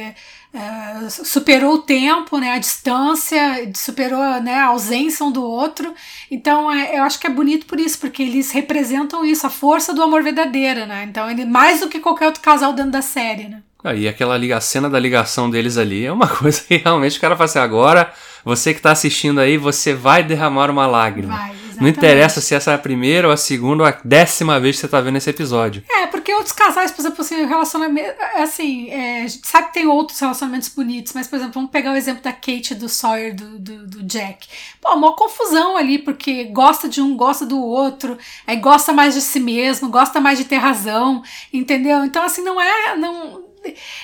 é, 0.53 1.09
superou 1.09 1.75
o 1.75 1.81
tempo, 1.81 2.37
né, 2.37 2.51
a 2.51 2.59
distância, 2.59 3.71
superou 3.73 4.19
né, 4.41 4.55
a 4.55 4.65
ausência 4.65 5.25
um 5.25 5.31
do 5.31 5.43
outro. 5.43 5.93
Então 6.29 6.71
é, 6.71 6.97
eu 6.97 7.03
acho 7.03 7.19
que 7.19 7.27
é 7.27 7.29
bonito 7.29 7.65
por 7.65 7.79
isso, 7.79 7.99
porque 7.99 8.23
eles 8.23 8.51
representam 8.51 9.23
isso, 9.23 9.47
a 9.47 9.49
força 9.49 9.93
do 9.93 10.03
amor 10.03 10.23
verdadeiro. 10.23 10.85
Né? 10.85 11.05
Então 11.09 11.29
ele 11.29 11.45
mais 11.45 11.79
do 11.79 11.87
que 11.87 11.99
qualquer 11.99 12.25
outro 12.25 12.41
casal 12.41 12.73
dentro 12.73 12.91
da 12.91 13.01
série. 13.01 13.47
Né? 13.47 13.61
Aí 13.83 14.07
ah, 14.07 14.11
aquela 14.11 14.37
liga, 14.37 14.57
a 14.57 14.61
cena 14.61 14.89
da 14.89 14.99
ligação 14.99 15.49
deles 15.49 15.77
ali 15.77 16.05
é 16.05 16.11
uma 16.11 16.27
coisa 16.35 16.61
que 16.61 16.77
realmente 16.77 17.17
o 17.17 17.21
cara 17.21 17.35
fala 17.35 17.45
assim, 17.45 17.59
agora 17.59 18.13
você 18.43 18.73
que 18.73 18.79
está 18.79 18.91
assistindo 18.91 19.39
aí, 19.39 19.57
você 19.57 19.93
vai 19.93 20.23
derramar 20.23 20.69
uma 20.69 20.85
lágrima. 20.85 21.37
Vai, 21.37 21.55
Não 21.81 21.89
interessa 21.89 22.39
se 22.39 22.53
essa 22.53 22.71
é 22.71 22.75
a 22.75 22.77
primeira 22.77 23.27
ou 23.27 23.33
a 23.33 23.37
segunda 23.37 23.83
ou 23.83 23.89
a 23.89 23.97
décima 24.03 24.59
vez 24.59 24.75
que 24.75 24.81
você 24.81 24.85
está 24.85 25.01
vendo 25.01 25.17
esse 25.17 25.29
episódio. 25.29 25.83
É, 25.89 26.07
porque 26.07 26.33
outros 26.33 26.53
casais, 26.53 26.91
por 26.91 27.01
exemplo, 27.01 27.21
assim, 27.21 27.45
relacionamento. 27.45 28.21
É, 28.21 28.43
assim, 28.43 28.89
é, 28.89 29.23
a 29.23 29.27
gente 29.27 29.47
sabe 29.47 29.67
que 29.67 29.73
tem 29.73 29.87
outros 29.87 30.19
relacionamentos 30.19 30.69
bonitos, 30.69 31.13
mas, 31.13 31.27
por 31.27 31.37
exemplo, 31.37 31.53
vamos 31.55 31.71
pegar 31.71 31.91
o 31.91 31.95
exemplo 31.95 32.21
da 32.21 32.31
Kate 32.31 32.75
do 32.75 32.87
Sawyer, 32.87 33.35
do, 33.35 33.59
do, 33.59 33.87
do 33.87 34.03
Jack. 34.03 34.47
Pô, 34.79 34.93
uma 34.93 35.15
confusão 35.15 35.75
ali, 35.75 35.97
porque 35.97 36.45
gosta 36.45 36.87
de 36.87 37.01
um, 37.01 37.17
gosta 37.17 37.45
do 37.45 37.59
outro, 37.59 38.17
aí 38.45 38.57
gosta 38.57 38.93
mais 38.93 39.13
de 39.13 39.21
si 39.21 39.39
mesmo, 39.39 39.89
gosta 39.89 40.19
mais 40.19 40.37
de 40.37 40.45
ter 40.45 40.57
razão, 40.57 41.23
entendeu? 41.51 42.05
Então, 42.05 42.23
assim, 42.23 42.43
não 42.43 42.61
é. 42.61 42.95
Não, 42.95 43.51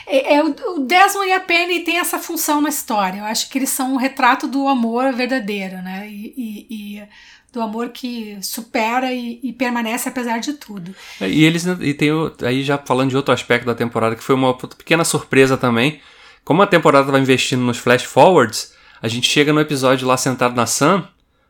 é, 0.06 0.36
é, 0.36 0.44
o 0.44 0.80
Desmond 0.80 1.28
e 1.28 1.34
a 1.34 1.40
Penny 1.40 1.80
têm 1.82 1.98
essa 1.98 2.20
função 2.20 2.62
na 2.62 2.70
história. 2.70 3.20
Eu 3.20 3.26
acho 3.26 3.50
que 3.50 3.58
eles 3.58 3.70
são 3.70 3.94
um 3.94 3.98
retrato 3.98 4.48
do 4.48 4.68
amor 4.68 5.12
verdadeiro, 5.14 5.82
né? 5.82 6.08
E, 6.08 6.34
e, 6.38 6.68
e 7.00 7.08
do 7.58 7.62
amor 7.62 7.90
que 7.90 8.38
supera 8.42 9.12
e, 9.12 9.40
e, 9.42 9.52
permanece 9.52 10.08
apesar 10.08 10.38
de 10.38 10.54
tudo. 10.54 10.94
E 11.20 11.44
eles 11.44 11.66
e 11.66 11.94
tem 11.94 12.10
aí 12.46 12.64
já 12.64 12.78
falando 12.78 13.10
de 13.10 13.18
outro 13.18 13.34
aspecto 13.34 13.66
da 13.66 13.74
temporada 13.74 14.16
que 14.16 14.24
foi 14.24 14.36
uma 14.36 14.56
pequena 14.56 15.04
surpresa 15.04 15.58
também. 15.58 16.00
Como 16.46 16.62
a 16.62 16.68
temporada 16.68 17.12
vai 17.12 17.20
investindo 17.20 17.62
nos 17.62 17.78
flash 17.78 18.04
forwards, 18.04 18.74
a 19.02 19.08
gente 19.08 19.28
chega 19.28 19.52
no 19.52 19.60
episódio 19.60 20.08
lá 20.08 20.16
sentado 20.16 20.56
na 20.56 20.66
Sam, 20.68 21.08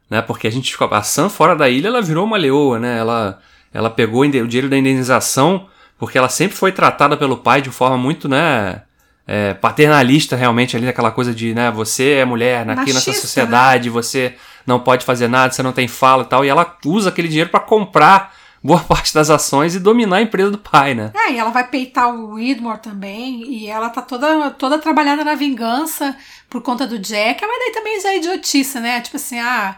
né? 0.09 0.21
Porque 0.21 0.47
a 0.47 0.51
gente 0.51 0.75
a 0.79 1.03
Sam 1.03 1.29
fora 1.29 1.55
da 1.55 1.69
ilha, 1.69 1.89
ela 1.89 2.01
virou 2.01 2.25
uma 2.25 2.37
leoa, 2.37 2.79
né? 2.79 2.97
Ela 2.97 3.39
ela 3.73 3.89
pegou 3.89 4.21
o 4.21 4.47
dinheiro 4.47 4.69
da 4.69 4.77
indenização 4.77 5.67
porque 5.97 6.17
ela 6.17 6.29
sempre 6.29 6.55
foi 6.55 6.71
tratada 6.71 7.17
pelo 7.17 7.37
pai 7.37 7.61
de 7.61 7.69
forma 7.69 7.97
muito, 7.97 8.29
né, 8.29 8.83
é, 9.27 9.53
paternalista 9.53 10.37
realmente 10.37 10.77
ali, 10.77 10.87
aquela 10.87 11.11
coisa 11.11 11.33
de, 11.33 11.53
né, 11.53 11.69
você 11.69 12.13
é 12.13 12.25
mulher 12.25 12.61
aqui 12.61 12.75
Machista, 12.75 12.93
nessa 12.93 13.11
né? 13.11 13.17
sociedade, 13.17 13.89
né? 13.89 13.93
você 13.93 14.35
não 14.65 14.79
pode 14.79 15.03
fazer 15.03 15.27
nada, 15.27 15.51
você 15.51 15.61
não 15.61 15.73
tem 15.73 15.87
fala 15.87 16.23
e 16.23 16.27
tal, 16.27 16.45
e 16.45 16.49
ela 16.49 16.77
usa 16.85 17.09
aquele 17.09 17.27
dinheiro 17.27 17.49
para 17.49 17.59
comprar 17.59 18.33
boa 18.63 18.79
parte 18.87 19.13
das 19.13 19.29
ações 19.29 19.75
e 19.75 19.79
dominar 19.79 20.17
a 20.17 20.21
empresa 20.21 20.51
do 20.51 20.57
pai, 20.57 20.93
né? 20.93 21.11
É, 21.13 21.33
e 21.33 21.37
ela 21.37 21.51
vai 21.51 21.67
peitar 21.67 22.09
o 22.09 22.35
Widmore 22.35 22.79
também, 22.79 23.43
e 23.51 23.67
ela 23.67 23.89
tá 23.89 24.01
toda, 24.01 24.51
toda 24.51 24.79
trabalhada 24.79 25.25
na 25.25 25.35
vingança 25.35 26.15
por 26.49 26.61
conta 26.61 26.87
do 26.87 26.97
Jack, 26.97 27.45
mas 27.45 27.59
daí 27.59 27.71
também 27.73 27.99
já 27.99 28.09
é 28.09 28.17
idiotice, 28.17 28.79
né? 28.79 29.01
Tipo 29.01 29.17
assim, 29.17 29.39
ah, 29.39 29.75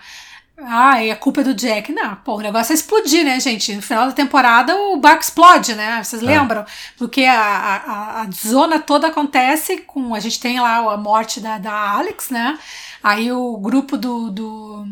ah, 0.63 1.03
e 1.03 1.11
a 1.11 1.15
culpa 1.15 1.41
é 1.41 1.43
do 1.43 1.53
Jack. 1.53 1.91
Não, 1.91 2.15
pô, 2.17 2.35
o 2.35 2.41
negócio 2.41 2.73
é 2.73 2.75
explodir, 2.75 3.23
né, 3.23 3.39
gente? 3.39 3.73
No 3.75 3.81
final 3.81 4.07
da 4.07 4.13
temporada 4.13 4.75
o 4.75 4.97
barco 4.97 5.23
explode, 5.23 5.73
né? 5.75 6.03
Vocês 6.03 6.21
é. 6.21 6.25
lembram? 6.25 6.65
Porque 6.97 7.23
a, 7.23 7.39
a, 7.39 8.21
a, 8.21 8.27
zona 8.31 8.79
toda 8.79 9.07
acontece 9.07 9.77
com. 9.77 10.13
A 10.13 10.19
gente 10.19 10.39
tem 10.39 10.59
lá 10.59 10.77
a 10.93 10.97
morte 10.97 11.39
da, 11.39 11.57
da 11.57 11.71
Alex, 11.71 12.29
né? 12.29 12.57
Aí 13.03 13.31
o 13.31 13.57
grupo 13.57 13.97
do. 13.97 14.29
do 14.29 14.87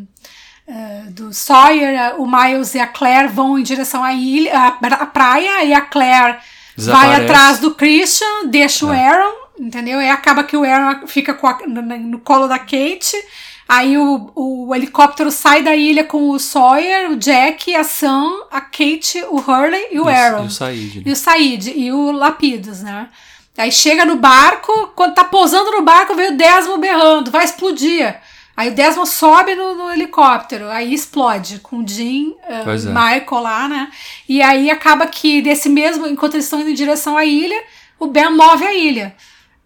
Uh, 0.69 1.09
do 1.11 1.33
Sawyer, 1.33 2.19
o 2.19 2.27
Miles 2.29 2.75
e 2.75 2.79
a 2.79 2.85
Claire 2.85 3.29
vão 3.29 3.57
em 3.57 3.63
direção 3.63 4.03
à 4.03 4.11
ilha, 4.11 4.51
à, 4.53 4.67
à 4.67 5.05
praia, 5.05 5.63
e 5.63 5.73
a 5.73 5.79
Claire 5.79 6.39
Desaparece. 6.75 7.09
vai 7.09 7.23
atrás 7.23 7.59
do 7.59 7.73
Christian, 7.73 8.47
deixa 8.47 8.85
é. 8.85 8.89
o 8.89 8.91
Aaron, 8.91 9.33
entendeu? 9.57 10.01
E 10.01 10.09
acaba 10.09 10.43
que 10.43 10.57
o 10.57 10.65
Aaron 10.65 11.07
fica 11.07 11.39
a, 11.41 11.67
no, 11.67 11.81
no, 11.81 12.19
colo 12.19 12.47
da 12.47 12.59
Kate. 12.59 13.15
Aí 13.67 13.97
o, 13.97 14.31
o 14.33 14.73
helicóptero 14.73 15.29
sai 15.29 15.61
da 15.61 15.75
ilha 15.75 16.03
com 16.03 16.29
o 16.29 16.39
Sawyer, 16.39 17.11
o 17.11 17.17
Jack, 17.17 17.75
a 17.75 17.83
Sam, 17.83 18.31
a 18.49 18.61
Kate, 18.61 19.21
o 19.29 19.37
Hurley 19.37 19.87
e 19.91 19.99
o 19.99 20.07
Aaron. 20.07 20.45
E 20.45 20.47
o 20.47 20.51
Said. 20.51 20.95
Né? 20.97 21.03
E 21.05 21.11
o 21.11 21.15
Said, 21.15 21.73
e 21.75 21.91
o 21.91 22.11
Lapidos, 22.11 22.81
né? 22.81 23.09
Aí 23.57 23.71
chega 23.71 24.05
no 24.05 24.15
barco, 24.15 24.91
quando 24.95 25.15
tá 25.15 25.25
pousando 25.25 25.71
no 25.71 25.81
barco, 25.81 26.15
vem 26.15 26.31
o 26.31 26.37
Desmond 26.37 26.79
berrando, 26.79 27.31
vai 27.31 27.43
explodir. 27.43 28.15
Aí 28.55 28.69
o 28.69 28.73
Desmond 28.73 29.09
sobe 29.09 29.55
no, 29.55 29.75
no 29.75 29.91
helicóptero, 29.91 30.69
aí 30.69 30.93
explode 30.93 31.59
com 31.59 31.79
o 31.79 31.87
Jim, 31.87 32.35
uh, 32.47 32.69
é. 32.69 32.75
Michael 32.75 33.41
lá, 33.41 33.67
né? 33.67 33.91
E 34.29 34.41
aí 34.41 34.69
acaba 34.69 35.07
que 35.07 35.41
desse 35.41 35.69
mesmo, 35.69 36.07
enquanto 36.07 36.35
eles 36.35 36.45
estão 36.45 36.61
indo 36.61 36.69
em 36.69 36.75
direção 36.75 37.17
à 37.17 37.25
ilha, 37.25 37.61
o 37.99 38.07
Ben 38.07 38.29
move 38.31 38.65
a 38.65 38.73
ilha. 38.73 39.15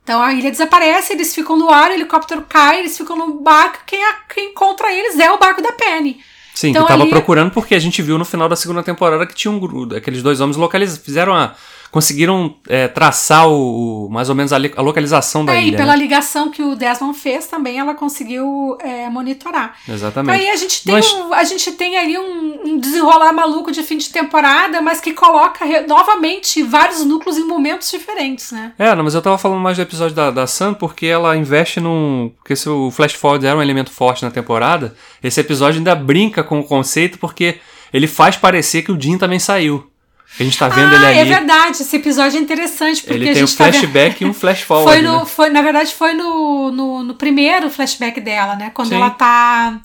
Então 0.03 0.21
a 0.21 0.33
ilha 0.33 0.51
desaparece, 0.51 1.13
eles 1.13 1.33
ficam 1.33 1.57
no 1.57 1.69
ar, 1.69 1.91
o 1.91 1.93
helicóptero 1.93 2.43
cai, 2.47 2.79
eles 2.79 2.97
ficam 2.97 3.15
no 3.15 3.39
barco, 3.39 3.79
quem, 3.85 3.99
quem 4.33 4.49
encontra 4.49 4.91
eles 4.91 5.19
é 5.19 5.31
o 5.31 5.37
barco 5.37 5.61
da 5.61 5.71
Penny. 5.71 6.19
Sim, 6.53 6.69
então, 6.69 6.83
que 6.83 6.87
tava 6.89 7.03
ali... 7.03 7.11
procurando 7.11 7.51
porque 7.51 7.75
a 7.75 7.79
gente 7.79 8.01
viu 8.01 8.17
no 8.17 8.25
final 8.25 8.49
da 8.49 8.55
segunda 8.55 8.83
temporada 8.83 9.25
que 9.25 9.33
tinha 9.33 9.51
um 9.51 9.87
aqueles 9.95 10.21
dois 10.21 10.41
homens 10.41 10.57
localizados, 10.57 11.03
fizeram 11.03 11.33
a 11.33 11.55
conseguiram 11.91 12.55
é, 12.69 12.87
traçar 12.87 13.49
o, 13.49 14.07
mais 14.09 14.29
ou 14.29 14.35
menos 14.35 14.53
a, 14.53 14.55
a 14.55 14.81
localização 14.81 15.43
da 15.43 15.53
é, 15.53 15.61
ilha. 15.61 15.75
E 15.75 15.77
pela 15.77 15.91
né? 15.91 15.97
ligação 15.97 16.49
que 16.49 16.63
o 16.63 16.75
Desmond 16.75 17.17
fez 17.17 17.47
também, 17.47 17.77
ela 17.79 17.93
conseguiu 17.93 18.77
é, 18.79 19.09
monitorar. 19.09 19.75
Exatamente. 19.87 20.37
Então, 20.37 20.47
aí 20.47 20.53
a 20.53 20.55
gente 20.55 20.83
tem, 20.83 20.93
mas... 20.93 21.11
um, 21.11 21.33
a 21.33 21.43
gente 21.43 21.71
tem 21.73 21.97
ali 21.97 22.17
um, 22.17 22.61
um, 22.65 22.79
desenrolar 22.79 23.33
maluco 23.33 23.71
de 23.71 23.83
fim 23.83 23.97
de 23.97 24.09
temporada, 24.09 24.81
mas 24.81 25.01
que 25.01 25.11
coloca 25.11 25.65
novamente 25.85 26.63
vários 26.63 27.03
núcleos 27.03 27.37
em 27.37 27.43
momentos 27.43 27.91
diferentes, 27.91 28.51
né? 28.51 28.71
É, 28.79 28.95
não, 28.95 29.03
mas 29.03 29.13
eu 29.13 29.21
tava 29.21 29.37
falando 29.37 29.59
mais 29.59 29.75
do 29.75 29.83
episódio 29.83 30.15
da, 30.15 30.31
da 30.31 30.47
Sam 30.47 30.73
porque 30.73 31.05
ela 31.05 31.35
investe 31.35 31.81
num. 31.81 32.31
Porque 32.37 32.55
se 32.55 32.69
o 32.69 32.89
Flash 32.89 33.13
Forward 33.13 33.45
era 33.45 33.57
um 33.57 33.61
elemento 33.61 33.91
forte 33.91 34.23
na 34.23 34.31
temporada, 34.31 34.95
esse 35.21 35.41
episódio 35.41 35.79
ainda 35.79 35.93
brinca 35.93 36.41
com 36.41 36.59
o 36.59 36.63
conceito 36.63 37.19
porque 37.19 37.59
ele 37.93 38.07
faz 38.07 38.37
parecer 38.37 38.83
que 38.83 38.91
o 38.91 38.99
Jim 38.99 39.17
também 39.17 39.39
saiu. 39.39 39.90
A 40.39 40.43
gente 40.43 40.57
tá 40.57 40.69
vendo 40.69 40.93
ah, 40.93 40.95
ele 40.95 41.05
ali. 41.05 41.19
é 41.19 41.25
verdade, 41.25 41.81
esse 41.81 41.95
episódio 41.95 42.37
é 42.37 42.41
interessante. 42.41 43.01
Porque 43.03 43.13
Ele 43.13 43.29
a 43.29 43.33
tem 43.33 43.43
um 43.43 43.47
tá 43.47 43.53
flashback 43.55 44.23
e 44.23 44.27
um 44.27 44.33
flash 44.33 44.61
forward. 44.61 44.91
Foi 44.91 45.01
no, 45.01 45.19
né? 45.19 45.25
foi, 45.25 45.49
na 45.49 45.61
verdade, 45.61 45.93
foi 45.93 46.13
no, 46.13 46.71
no, 46.71 47.03
no 47.03 47.15
primeiro 47.15 47.69
flashback 47.69 48.19
dela, 48.21 48.55
né? 48.55 48.71
Quando 48.73 48.89
Sim. 48.89 48.95
ela 48.95 49.09
tá. 49.09 49.79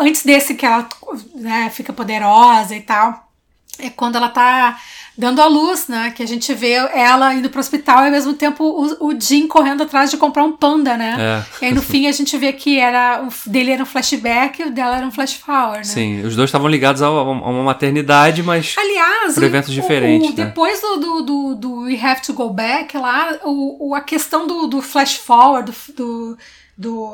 Antes 0.00 0.24
desse 0.24 0.54
que 0.54 0.64
ela 0.64 0.88
né, 1.34 1.70
fica 1.70 1.92
poderosa 1.92 2.76
e 2.76 2.80
tal. 2.80 3.28
É 3.78 3.90
quando 3.90 4.16
ela 4.16 4.28
tá 4.28 4.78
dando 5.16 5.40
a 5.40 5.46
luz, 5.46 5.86
né? 5.88 6.10
Que 6.10 6.22
a 6.22 6.26
gente 6.26 6.52
vê 6.52 6.72
ela 6.72 7.32
indo 7.34 7.48
pro 7.48 7.60
hospital 7.60 8.02
e 8.02 8.06
ao 8.06 8.10
mesmo 8.10 8.34
tempo 8.34 8.64
o, 8.64 9.08
o 9.08 9.20
Jim 9.20 9.46
correndo 9.46 9.82
atrás 9.84 10.10
de 10.10 10.16
comprar 10.16 10.42
um 10.44 10.52
panda, 10.52 10.96
né? 10.96 11.16
É. 11.60 11.62
E 11.62 11.68
aí 11.68 11.74
no 11.74 11.82
fim 11.82 12.06
a 12.06 12.12
gente 12.12 12.36
vê 12.36 12.52
que 12.52 12.78
era, 12.78 13.22
o 13.22 13.48
dele 13.50 13.70
era 13.70 13.82
um 13.82 13.86
flashback 13.86 14.60
e 14.60 14.64
o 14.66 14.70
dela 14.70 14.96
era 14.96 15.06
um 15.06 15.10
flash 15.12 15.34
forward, 15.34 15.78
né? 15.78 15.84
Sim, 15.84 16.20
os 16.22 16.34
dois 16.34 16.48
estavam 16.48 16.68
ligados 16.68 17.00
a 17.02 17.10
uma 17.10 17.62
maternidade, 17.62 18.42
mas. 18.42 18.74
Aliás, 18.76 19.34
Por 19.34 19.44
eventos 19.44 19.70
o- 19.70 19.72
diferentes, 19.72 20.30
o- 20.30 20.36
né? 20.36 20.44
depois 20.46 20.80
do, 20.80 20.96
do, 20.96 21.22
do, 21.22 21.54
do 21.54 21.80
We 21.82 21.98
Have 22.02 22.22
to 22.22 22.32
Go 22.32 22.50
Back 22.50 22.96
lá, 22.96 23.38
o, 23.44 23.90
o- 23.90 23.94
a 23.94 24.00
questão 24.00 24.46
do, 24.46 24.66
do 24.66 24.82
flash 24.82 25.14
forward, 25.14 25.72
do, 25.94 25.94
do, 25.96 26.38
do, 26.76 27.12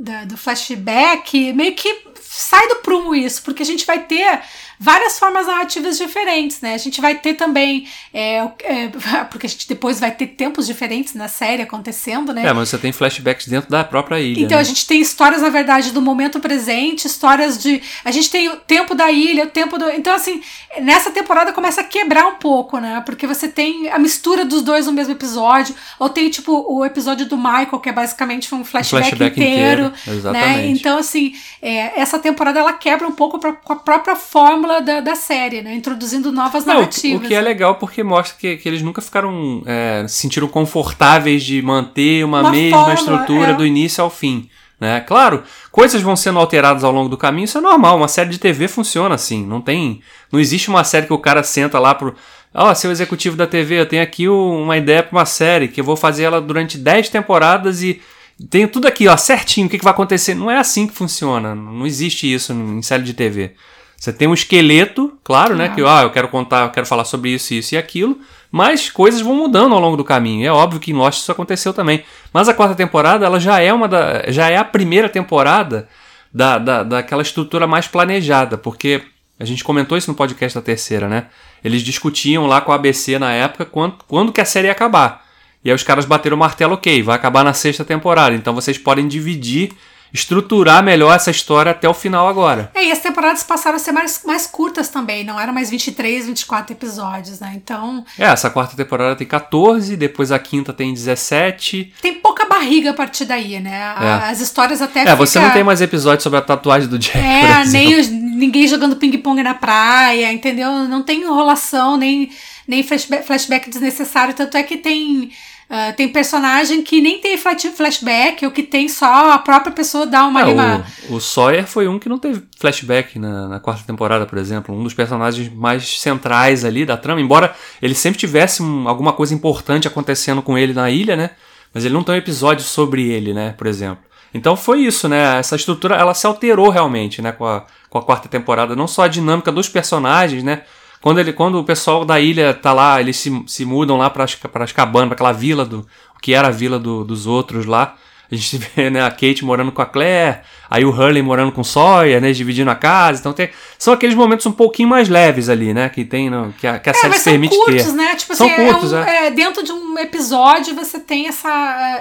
da- 0.00 0.24
do 0.24 0.36
flashback, 0.36 1.52
meio 1.52 1.74
que 1.74 2.04
sai 2.22 2.66
do 2.68 2.76
prumo 2.76 3.14
isso, 3.14 3.42
porque 3.42 3.62
a 3.62 3.66
gente 3.66 3.84
vai 3.84 3.98
ter 4.00 4.40
várias 4.82 5.18
formas 5.18 5.46
narrativas 5.46 5.98
diferentes, 5.98 6.62
né? 6.62 6.72
A 6.72 6.78
gente 6.78 7.02
vai 7.02 7.14
ter 7.14 7.34
também, 7.34 7.86
é, 8.14 8.38
é, 8.62 8.88
porque 9.30 9.46
a 9.46 9.48
gente 9.48 9.68
depois 9.68 10.00
vai 10.00 10.10
ter 10.10 10.28
tempos 10.28 10.66
diferentes 10.66 11.12
na 11.12 11.28
série 11.28 11.62
acontecendo, 11.62 12.32
né? 12.32 12.46
É, 12.46 12.52
mas 12.54 12.70
você 12.70 12.78
tem 12.78 12.90
flashbacks 12.90 13.46
dentro 13.46 13.68
da 13.68 13.84
própria 13.84 14.18
ilha. 14.18 14.40
Então 14.40 14.56
né? 14.56 14.62
a 14.62 14.64
gente 14.64 14.86
tem 14.86 14.98
histórias, 14.98 15.42
na 15.42 15.50
verdade, 15.50 15.92
do 15.92 16.00
momento 16.00 16.40
presente, 16.40 17.06
histórias 17.06 17.62
de. 17.62 17.82
A 18.02 18.10
gente 18.10 18.30
tem 18.30 18.48
o 18.48 18.56
tempo 18.56 18.94
da 18.94 19.10
ilha, 19.10 19.44
o 19.44 19.48
tempo 19.48 19.76
do. 19.76 19.90
Então, 19.90 20.14
assim, 20.14 20.40
nessa 20.80 21.10
temporada 21.10 21.52
começa 21.52 21.82
a 21.82 21.84
quebrar 21.84 22.26
um 22.26 22.36
pouco, 22.36 22.78
né? 22.78 23.02
Porque 23.04 23.26
você 23.26 23.48
tem 23.48 23.90
a 23.90 23.98
mistura 23.98 24.46
dos 24.46 24.62
dois 24.62 24.86
no 24.86 24.92
mesmo 24.92 25.12
episódio. 25.12 25.74
Ou 25.98 26.08
tem, 26.08 26.30
tipo, 26.30 26.64
o 26.66 26.86
episódio 26.86 27.26
do 27.26 27.36
Michael, 27.36 27.80
que 27.80 27.90
é 27.90 27.92
basicamente 27.92 28.54
um 28.54 28.64
flashback, 28.64 29.10
flashback 29.10 29.38
inteiro. 29.38 29.82
inteiro, 29.82 29.89
exatamente. 30.06 30.56
Né? 30.56 30.66
Então, 30.68 30.98
assim, 30.98 31.32
é, 31.60 32.00
essa 32.00 32.18
temporada 32.18 32.58
ela 32.60 32.72
quebra 32.72 33.06
um 33.06 33.12
pouco 33.12 33.38
pra- 33.38 33.52
com 33.52 33.72
a 33.72 33.76
própria 33.76 34.16
fórmula 34.16 34.80
da, 34.80 35.00
da 35.00 35.14
série, 35.14 35.62
né? 35.62 35.74
Introduzindo 35.74 36.30
novas 36.32 36.64
Não, 36.64 36.74
narrativas. 36.74 37.24
o 37.24 37.28
que 37.28 37.34
é 37.34 37.40
legal 37.40 37.74
porque 37.76 38.02
mostra 38.02 38.36
que, 38.38 38.56
que 38.56 38.68
eles 38.68 38.82
nunca 38.82 39.00
ficaram. 39.00 39.62
É, 39.66 40.04
se 40.08 40.16
sentiram 40.16 40.48
confortáveis 40.48 41.42
de 41.42 41.60
manter 41.62 42.24
uma, 42.24 42.40
Uma 42.40 42.50
mesma 42.50 42.78
fórmula, 42.78 42.94
estrutura 42.94 43.50
é. 43.50 43.54
do 43.54 43.66
início 43.66 44.02
ao 44.02 44.10
fim. 44.10 44.48
Né? 44.80 44.98
Claro, 45.00 45.42
coisas 45.70 46.00
vão 46.00 46.16
sendo 46.16 46.38
alteradas 46.38 46.84
ao 46.84 46.90
longo 46.92 47.08
do 47.10 47.16
caminho, 47.18 47.44
isso 47.44 47.58
é 47.58 47.60
normal. 47.60 47.98
Uma 47.98 48.08
série 48.08 48.30
de 48.30 48.38
TV 48.38 48.66
funciona 48.66 49.14
assim. 49.14 49.44
Não 49.46 49.60
tem. 49.60 50.00
Não 50.32 50.40
existe 50.40 50.70
uma 50.70 50.84
série 50.84 51.06
que 51.06 51.12
o 51.12 51.18
cara 51.18 51.42
senta 51.42 51.78
lá 51.78 51.94
pro. 51.94 52.14
Ó, 52.54 52.74
seu 52.74 52.90
executivo 52.90 53.36
da 53.36 53.46
TV, 53.46 53.78
eu 53.78 53.86
tenho 53.86 54.02
aqui 54.02 54.26
uma 54.28 54.76
ideia 54.76 55.02
pra 55.02 55.16
uma 55.18 55.26
série 55.26 55.68
que 55.68 55.80
eu 55.80 55.84
vou 55.84 55.96
fazer 55.96 56.24
ela 56.24 56.40
durante 56.40 56.78
10 56.78 57.08
temporadas 57.10 57.82
e 57.82 58.00
tenho 58.48 58.68
tudo 58.68 58.86
aqui, 58.86 59.08
ó, 59.08 59.16
certinho, 59.16 59.66
o 59.66 59.70
que, 59.70 59.78
que 59.78 59.84
vai 59.84 59.92
acontecer. 59.92 60.34
Não 60.34 60.50
é 60.50 60.58
assim 60.58 60.86
que 60.86 60.94
funciona. 60.94 61.54
Não 61.54 61.86
existe 61.86 62.32
isso 62.32 62.52
em 62.52 62.80
série 62.82 63.02
de 63.02 63.14
TV. 63.14 63.54
Você 63.96 64.14
tem 64.14 64.26
um 64.26 64.32
esqueleto, 64.32 65.12
claro, 65.22 65.54
né? 65.54 65.66
É. 65.66 65.68
Que 65.68 65.82
ah, 65.82 66.02
eu 66.02 66.10
quero 66.10 66.28
contar, 66.28 66.64
eu 66.64 66.70
quero 66.70 66.86
falar 66.86 67.04
sobre 67.04 67.30
isso, 67.30 67.52
isso 67.52 67.74
e 67.74 67.78
aquilo, 67.78 68.18
mas 68.50 68.88
coisas 68.88 69.20
vão 69.20 69.34
mudando 69.34 69.74
ao 69.74 69.80
longo 69.80 69.96
do 69.96 70.04
caminho. 70.04 70.46
É 70.46 70.50
óbvio 70.50 70.80
que 70.80 70.90
em 70.90 70.94
Lost 70.94 71.20
isso 71.20 71.30
aconteceu 71.30 71.74
também. 71.74 72.02
Mas 72.32 72.48
a 72.48 72.54
quarta 72.54 72.74
temporada, 72.74 73.26
ela 73.26 73.38
já 73.38 73.60
é 73.60 73.70
uma 73.70 73.86
da, 73.86 74.30
já 74.30 74.48
é 74.48 74.56
a 74.56 74.64
primeira 74.64 75.06
temporada 75.06 75.86
da, 76.32 76.56
da, 76.56 76.82
daquela 76.82 77.20
estrutura 77.20 77.66
mais 77.66 77.88
planejada, 77.88 78.56
porque 78.56 79.02
a 79.38 79.44
gente 79.44 79.62
comentou 79.62 79.98
isso 79.98 80.10
no 80.10 80.16
podcast 80.16 80.58
da 80.58 80.62
terceira, 80.62 81.06
né? 81.06 81.26
Eles 81.62 81.82
discutiam 81.82 82.46
lá 82.46 82.62
com 82.62 82.72
a 82.72 82.76
ABC 82.76 83.18
na 83.18 83.32
época 83.32 83.66
quando, 83.66 83.96
quando 84.08 84.32
que 84.32 84.40
a 84.40 84.46
série 84.46 84.68
ia 84.68 84.72
acabar. 84.72 85.26
E 85.64 85.70
aí 85.70 85.74
os 85.74 85.82
caras 85.82 86.04
bateram 86.06 86.36
o 86.36 86.40
martelo, 86.40 86.74
ok, 86.74 87.02
vai 87.02 87.14
acabar 87.16 87.44
na 87.44 87.52
sexta 87.52 87.84
temporada. 87.84 88.34
Então 88.34 88.54
vocês 88.54 88.78
podem 88.78 89.06
dividir, 89.06 89.72
estruturar 90.12 90.82
melhor 90.82 91.14
essa 91.14 91.30
história 91.30 91.70
até 91.70 91.88
o 91.88 91.94
final 91.94 92.26
agora. 92.26 92.70
É, 92.74 92.84
e 92.86 92.90
as 92.90 92.98
temporadas 92.98 93.42
passaram 93.44 93.76
a 93.76 93.78
ser 93.78 93.92
mais, 93.92 94.22
mais 94.24 94.46
curtas 94.46 94.88
também, 94.88 95.22
não 95.22 95.38
eram 95.38 95.52
mais 95.52 95.70
23, 95.70 96.26
24 96.26 96.72
episódios, 96.72 97.38
né? 97.40 97.52
Então, 97.54 98.04
É, 98.18 98.24
essa 98.24 98.50
quarta 98.50 98.76
temporada 98.76 99.14
tem 99.14 99.26
14, 99.26 99.96
depois 99.96 100.32
a 100.32 100.38
quinta 100.38 100.72
tem 100.72 100.92
17. 100.92 101.92
tem 102.02 102.14
pouca 102.14 102.44
barriga 102.46 102.90
a 102.90 102.94
partir 102.94 103.24
daí, 103.24 103.60
né? 103.60 103.82
A- 103.82 104.22
É. 104.26 104.30
As 104.30 104.40
histórias 104.40 104.82
até 104.82 105.02
É, 105.08 105.14
você 105.14 105.34
fica- 105.38 105.46
não 105.46 105.52
tem 105.54 105.62
mais 105.64 105.80
episódios 105.80 106.22
sobre 106.24 106.38
a 106.38 106.42
tatuagem 106.42 106.88
do 106.88 106.98
Jack, 106.98 107.18
É, 107.18 107.64
nem 107.66 108.00
os- 108.00 108.08
ninguém 108.08 108.66
jogando 108.66 108.96
ping-pong 108.96 109.42
na 109.42 109.54
praia, 109.54 110.32
entendeu? 110.32 110.72
Não 110.88 111.02
tem 111.02 111.20
enrolação, 111.22 111.96
nem, 111.96 112.30
nem 112.66 112.82
flashback 112.82 113.68
desnecessário. 113.70 114.34
Tanto 114.34 114.56
é 114.56 114.62
que 114.64 114.76
tem, 114.76 115.30
ah, 115.70 115.92
tem 115.92 116.08
personagem 116.08 116.82
que 116.82 117.00
nem 117.00 117.20
tem 117.20 117.38
flash- 117.38 117.72
flashback, 117.76 118.44
ou 118.44 118.50
que 118.50 118.62
tem 118.62 118.88
só 118.88 119.30
a 119.32 119.38
própria 119.38 119.72
pessoa 119.72 120.04
dar 120.04 120.26
uma, 120.26 120.40
É, 120.40 120.44
uma- 120.46 120.84
o, 121.08 121.14
o 121.14 121.20
Sawyer 121.20 121.64
foi 121.66 121.86
um 121.86 121.98
que 121.98 122.08
não 122.08 122.18
teve 122.18 122.42
flashback 122.58 123.18
na, 123.18 123.46
na 123.48 123.60
quarta 123.60 123.84
temporada, 123.86 124.26
por 124.26 124.36
exemplo. 124.36 124.74
Um 124.74 124.82
dos 124.82 124.94
personagens 124.94 125.48
mais 125.54 126.00
centrais 126.00 126.64
ali 126.64 126.84
da 126.84 126.96
trama, 126.96 127.20
embora 127.20 127.54
ele 127.80 127.94
sempre 127.94 128.18
tivesse 128.18 128.62
um- 128.62 128.88
alguma 128.88 129.12
coisa 129.12 129.32
importante 129.32 129.86
acontecendo 129.86 130.42
com 130.42 130.58
ele 130.58 130.72
na 130.74 130.90
ilha, 130.90 131.14
né? 131.14 131.30
Mas 131.72 131.84
ele 131.84 131.94
não 131.94 132.02
tem 132.02 132.16
um 132.16 132.18
episódio 132.18 132.64
sobre 132.64 133.08
ele, 133.08 133.32
né? 133.32 133.54
Por 133.56 133.66
exemplo. 133.68 134.02
Então 134.34 134.56
foi 134.56 134.80
isso, 134.80 135.08
né? 135.08 135.38
Essa 135.38 135.54
estrutura 135.56 135.94
ela 135.96 136.14
se 136.14 136.26
alterou 136.26 136.68
realmente, 136.68 137.22
né? 137.22 137.30
Com 137.32 137.46
a, 137.46 137.64
com 137.88 137.98
a 137.98 138.02
quarta 138.02 138.28
temporada. 138.28 138.74
Não 138.74 138.86
só 138.88 139.02
a 139.02 139.08
dinâmica 139.08 139.50
dos 139.52 139.68
personagens, 139.68 140.42
né? 140.42 140.62
Quando, 141.02 141.18
ele, 141.18 141.32
quando 141.32 141.58
o 141.58 141.64
pessoal 141.64 142.04
da 142.04 142.20
ilha 142.20 142.52
tá 142.52 142.72
lá, 142.72 143.00
eles 143.00 143.16
se, 143.16 143.42
se 143.46 143.64
mudam 143.64 143.96
lá 143.96 144.10
para 144.10 144.24
as 144.24 144.72
cabanas, 144.72 145.08
para 145.08 145.14
aquela 145.14 145.32
vila 145.32 145.64
do. 145.64 145.86
que 146.20 146.34
era 146.34 146.48
a 146.48 146.50
vila 146.50 146.78
do- 146.78 147.04
dos 147.04 147.26
outros 147.26 147.64
lá. 147.66 147.96
A 148.30 148.34
gente 148.36 148.58
vê 148.76 148.90
né, 148.90 149.02
a 149.02 149.10
Kate 149.10 149.44
morando 149.44 149.72
com 149.72 149.82
a 149.82 149.86
Claire, 149.86 150.40
aí 150.70 150.84
o 150.84 150.90
Hurley 150.90 151.20
morando 151.22 151.50
com 151.50 151.62
o 151.62 151.64
Sawyer, 151.64 152.20
né? 152.20 152.30
Dividindo 152.30 152.70
a 152.70 152.74
casa. 152.76 153.18
Então 153.18 153.32
tem, 153.32 153.48
são 153.78 153.92
aqueles 153.94 154.14
momentos 154.14 154.44
um 154.46 154.52
pouquinho 154.52 154.88
mais 154.88 155.08
leves 155.08 155.48
ali, 155.48 155.72
né? 155.74 155.88
Que 155.88 156.04
tem, 156.04 156.28
no- 156.30 156.52
que 156.52 156.66
a, 156.66 156.78
que 156.78 156.88
a 156.90 156.92
É, 156.92 156.94
série 156.94 157.08
mas 157.08 157.18
se 157.18 157.24
são 157.24 157.32
permite 157.32 157.56
curtos, 157.56 157.84
ter. 157.86 157.92
né? 157.92 158.14
Tipo 158.14 158.34
São 158.36 158.46
assim, 158.46 158.56
curtos, 158.66 158.92
é 158.92 158.96
um- 159.00 159.02
é. 159.04 159.26
é, 159.26 159.30
dentro 159.30 159.64
de 159.64 159.72
um 159.72 159.98
episódio 159.98 160.74
você 160.76 161.00
tem 161.00 161.26
essa, 161.26 161.48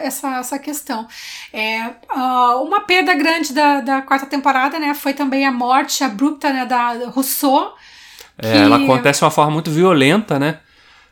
essa, 0.04 0.40
essa 0.40 0.60
questão. 0.60 1.08
É, 1.54 1.90
ah, 2.10 2.58
uma 2.62 2.82
perda 2.82 3.16
grande 3.16 3.54
da, 3.54 3.80
da 3.82 4.02
quarta 4.02 4.26
temporada, 4.28 4.78
né? 4.78 4.94
Foi 4.94 5.14
também 5.14 5.46
a 5.48 5.52
morte 5.52 6.04
abrupta 6.04 6.52
né, 6.54 6.66
da 6.66 7.08
Rousseau. 7.10 7.74
É, 8.42 8.52
que- 8.52 8.58
ela 8.58 8.78
acontece 8.78 9.20
de 9.20 9.26
uma 9.26 9.32
forma 9.32 9.52
muito 9.52 9.70
violenta, 9.72 10.40
né? 10.40 10.60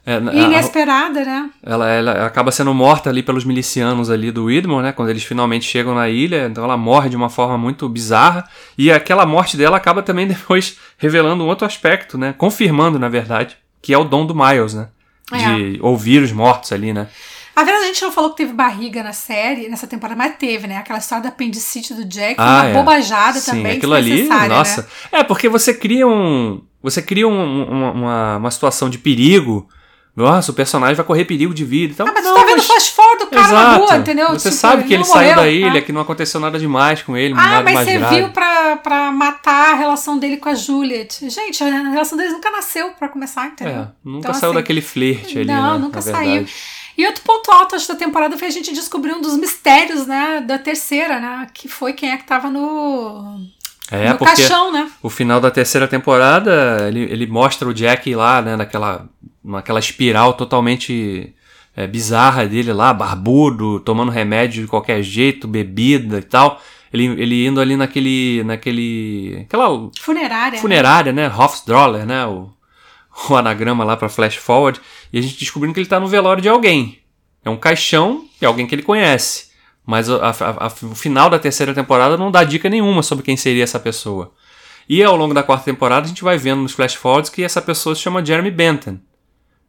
É, 0.05 0.15
a- 0.15 0.19
Inesperada, 0.33 1.25
né? 1.25 1.49
Ela, 1.61 1.89
ela 1.89 2.25
acaba 2.25 2.49
sendo 2.49 2.73
morta 2.73 3.09
ali 3.09 3.21
pelos 3.21 3.43
milicianos 3.43 4.09
ali 4.09 4.31
do 4.31 4.45
Widmore, 4.45 4.81
né? 4.83 4.91
Quando 4.93 5.09
eles 5.09 5.23
finalmente 5.23 5.65
chegam 5.65 5.93
na 5.93 6.07
ilha, 6.07 6.47
então 6.49 6.63
ela 6.63 6.77
morre 6.77 7.09
de 7.09 7.17
uma 7.17 7.29
forma 7.29 7.57
muito 7.57 7.89
bizarra. 7.89 8.47
E 8.77 8.89
aquela 8.89 9.25
morte 9.25 9.57
dela 9.57 9.75
acaba 9.75 10.01
também 10.01 10.25
depois 10.27 10.77
revelando 10.97 11.43
um 11.43 11.47
outro 11.47 11.67
aspecto, 11.67 12.17
né? 12.17 12.33
Confirmando, 12.37 12.97
na 12.97 13.09
verdade, 13.09 13.57
que 13.81 13.93
é 13.93 13.97
o 13.97 14.05
dom 14.05 14.25
do 14.25 14.33
Miles, 14.33 14.73
né? 14.73 14.87
É. 15.33 15.37
De 15.37 15.79
ouvir 15.81 16.23
os 16.23 16.31
mortos 16.31 16.71
ali, 16.71 16.93
né? 16.93 17.07
A 17.53 17.63
verdade, 17.63 17.85
a 17.85 17.87
gente 17.87 18.01
não 18.03 18.11
falou 18.11 18.29
que 18.29 18.37
teve 18.37 18.53
barriga 18.53 19.01
na 19.03 19.11
série, 19.11 19.67
nessa 19.67 19.87
temporada, 19.87 20.15
mas 20.17 20.35
teve, 20.37 20.67
né? 20.67 20.77
Aquela 20.77 20.99
história 20.99 21.23
da 21.23 21.29
apendicite 21.29 21.93
do 21.93 22.05
Jack, 22.05 22.35
Ah, 22.37 22.43
uma 22.61 22.65
é. 22.67 22.73
bobajada 22.73 23.39
Sim, 23.39 23.51
também, 23.51 23.77
aquilo 23.77 23.93
ali, 23.95 24.11
desnecessária, 24.11 24.47
nossa. 24.55 24.81
Né? 24.83 24.87
É, 25.19 25.23
porque 25.23 25.49
você 25.49 25.73
cria 25.73 26.07
um. 26.07 26.61
Você 26.89 27.01
cria 27.01 27.27
um- 27.27 27.63
uma, 27.63 27.91
uma, 27.91 28.37
uma 28.37 28.51
situação 28.51 28.89
de 28.89 28.97
perigo. 28.97 29.67
Nossa, 30.15 30.51
o 30.51 30.55
personagem 30.55 30.95
vai 30.95 31.05
correr 31.05 31.25
perigo 31.25 31.53
de 31.53 31.63
vida. 31.63 31.93
Então, 31.93 32.07
Ah, 32.07 32.11
mas 32.11 32.23
não, 32.25 32.33
tu 32.33 32.39
tá 32.39 32.45
vendo 32.45 32.57
mas- 32.57 32.65
flash 32.65 32.87
forward 32.87 33.19
do 33.25 33.27
cara 33.29 33.41
na 33.47 33.61
Exato. 33.61 33.85
rua, 33.85 33.97
entendeu? 33.97 34.29
Você 34.29 34.49
Tipo, 34.49 34.61
sabe 34.61 34.83
que 34.85 34.93
ele 34.95 35.03
não 35.03 35.05
saiu 35.05 35.29
morreu, 35.29 35.35
da 35.43 35.47
ilha, 35.47 35.73
né? 35.73 35.81
que 35.81 35.91
não 35.91 36.01
aconteceu 36.01 36.39
nada 36.39 36.57
demais 36.57 37.03
com 37.03 37.15
ele, 37.15 37.35
Ah, 37.37 37.61
mas 37.61 37.73
mais 37.75 37.87
você 37.87 37.97
grave. 37.99 38.15
viu 38.15 38.29
pra, 38.29 38.77
pra 38.77 39.11
matar 39.11 39.73
a 39.73 39.75
relação 39.75 40.17
dele 40.17 40.37
com 40.37 40.49
a 40.49 40.55
Juliet. 40.55 41.29
Gente, 41.29 41.63
a 41.63 41.67
relação 41.91 42.17
deles 42.17 42.33
nunca 42.33 42.49
nasceu 42.49 42.89
pra 42.97 43.07
começar, 43.09 43.45
entendeu? 43.45 43.75
É, 43.83 43.87
nunca 44.03 44.29
Então, 44.29 44.33
saiu 44.33 44.49
assim, 44.49 44.59
daquele 44.59 44.81
flerte 44.81 45.37
ali, 45.37 45.47
Não, 45.47 45.73
né, 45.73 45.79
nunca 45.85 45.97
na 45.97 46.01
saiu. 46.01 46.47
E 46.97 47.05
outro 47.05 47.21
ponto 47.23 47.51
alto 47.51 47.75
acho, 47.75 47.87
da 47.87 47.93
temporada 47.93 48.35
foi 48.39 48.47
a 48.47 48.51
gente 48.51 48.73
descobrir 48.73 49.13
um 49.13 49.21
dos 49.21 49.37
mistérios, 49.37 50.07
né, 50.07 50.41
da 50.41 50.57
terceira, 50.57 51.19
né, 51.19 51.45
que 51.53 51.67
foi 51.67 51.93
quem 51.93 52.09
é 52.09 52.17
que 52.17 52.23
tava 52.23 52.49
no, 52.49 53.39
É, 53.91 54.09
no 54.09 54.17
porque 54.17 54.35
caixão, 54.35 54.71
né? 54.71 54.91
o 55.01 55.09
final 55.09 55.39
da 55.39 55.49
terceira 55.49 55.87
temporada, 55.87 56.87
ele, 56.87 57.01
ele 57.03 57.27
mostra 57.27 57.67
o 57.67 57.73
Jack 57.73 58.13
lá, 58.13 58.41
né, 58.41 58.55
naquela, 58.55 59.07
naquela 59.43 59.79
espiral 59.79 60.33
totalmente 60.33 61.33
é, 61.75 61.87
bizarra 61.87 62.45
dele 62.45 62.73
lá, 62.73 62.93
barbudo, 62.93 63.79
tomando 63.79 64.11
remédio 64.11 64.63
de 64.63 64.67
qualquer 64.67 65.01
jeito, 65.01 65.47
bebida 65.47 66.17
e 66.17 66.23
tal. 66.23 66.61
Ele, 66.91 67.05
ele 67.21 67.45
indo 67.45 67.61
ali 67.61 67.77
naquele, 67.77 68.43
naquele, 68.43 69.41
aquela 69.41 69.89
Funerária. 69.99 70.53
né? 70.53 70.57
funerária, 70.57 71.13
né? 71.13 71.27
Hofsdroller, 71.27 72.05
né? 72.05 72.25
O, 72.25 72.49
o 73.29 73.35
anagrama 73.35 73.83
lá 73.83 73.95
pra 73.95 74.09
flash 74.09 74.35
forward. 74.35 74.81
E 75.13 75.19
a 75.19 75.21
gente 75.21 75.37
descobrindo 75.37 75.73
que 75.73 75.79
ele 75.79 75.87
tá 75.87 75.99
no 75.99 76.07
velório 76.07 76.41
de 76.41 76.49
alguém. 76.49 76.99
É 77.43 77.49
um 77.49 77.57
caixão 77.57 78.25
e 78.41 78.45
alguém 78.45 78.65
que 78.65 78.73
ele 78.75 78.83
conhece. 78.83 79.46
Mas 79.87 80.09
a- 80.09 80.17
a- 80.17 80.65
a- 80.67 80.85
o 80.85 80.93
final 80.93 81.29
da 81.29 81.39
terceira 81.39 81.73
temporada 81.73 82.17
não 82.17 82.29
dá 82.29 82.43
dica 82.43 82.69
nenhuma 82.69 83.01
sobre 83.01 83.23
quem 83.23 83.37
seria 83.37 83.63
essa 83.63 83.79
pessoa. 83.79 84.33
E 84.89 85.01
ao 85.01 85.15
longo 85.15 85.33
da 85.33 85.41
quarta 85.41 85.63
temporada 85.65 86.05
a 86.05 86.09
gente 86.09 86.23
vai 86.25 86.37
vendo 86.37 86.61
nos 86.61 86.73
flash 86.73 86.93
forwards 86.95 87.29
que 87.29 87.41
essa 87.41 87.61
pessoa 87.61 87.95
se 87.95 88.01
chama 88.01 88.23
Jeremy 88.23 88.51
Benton. 88.51 88.97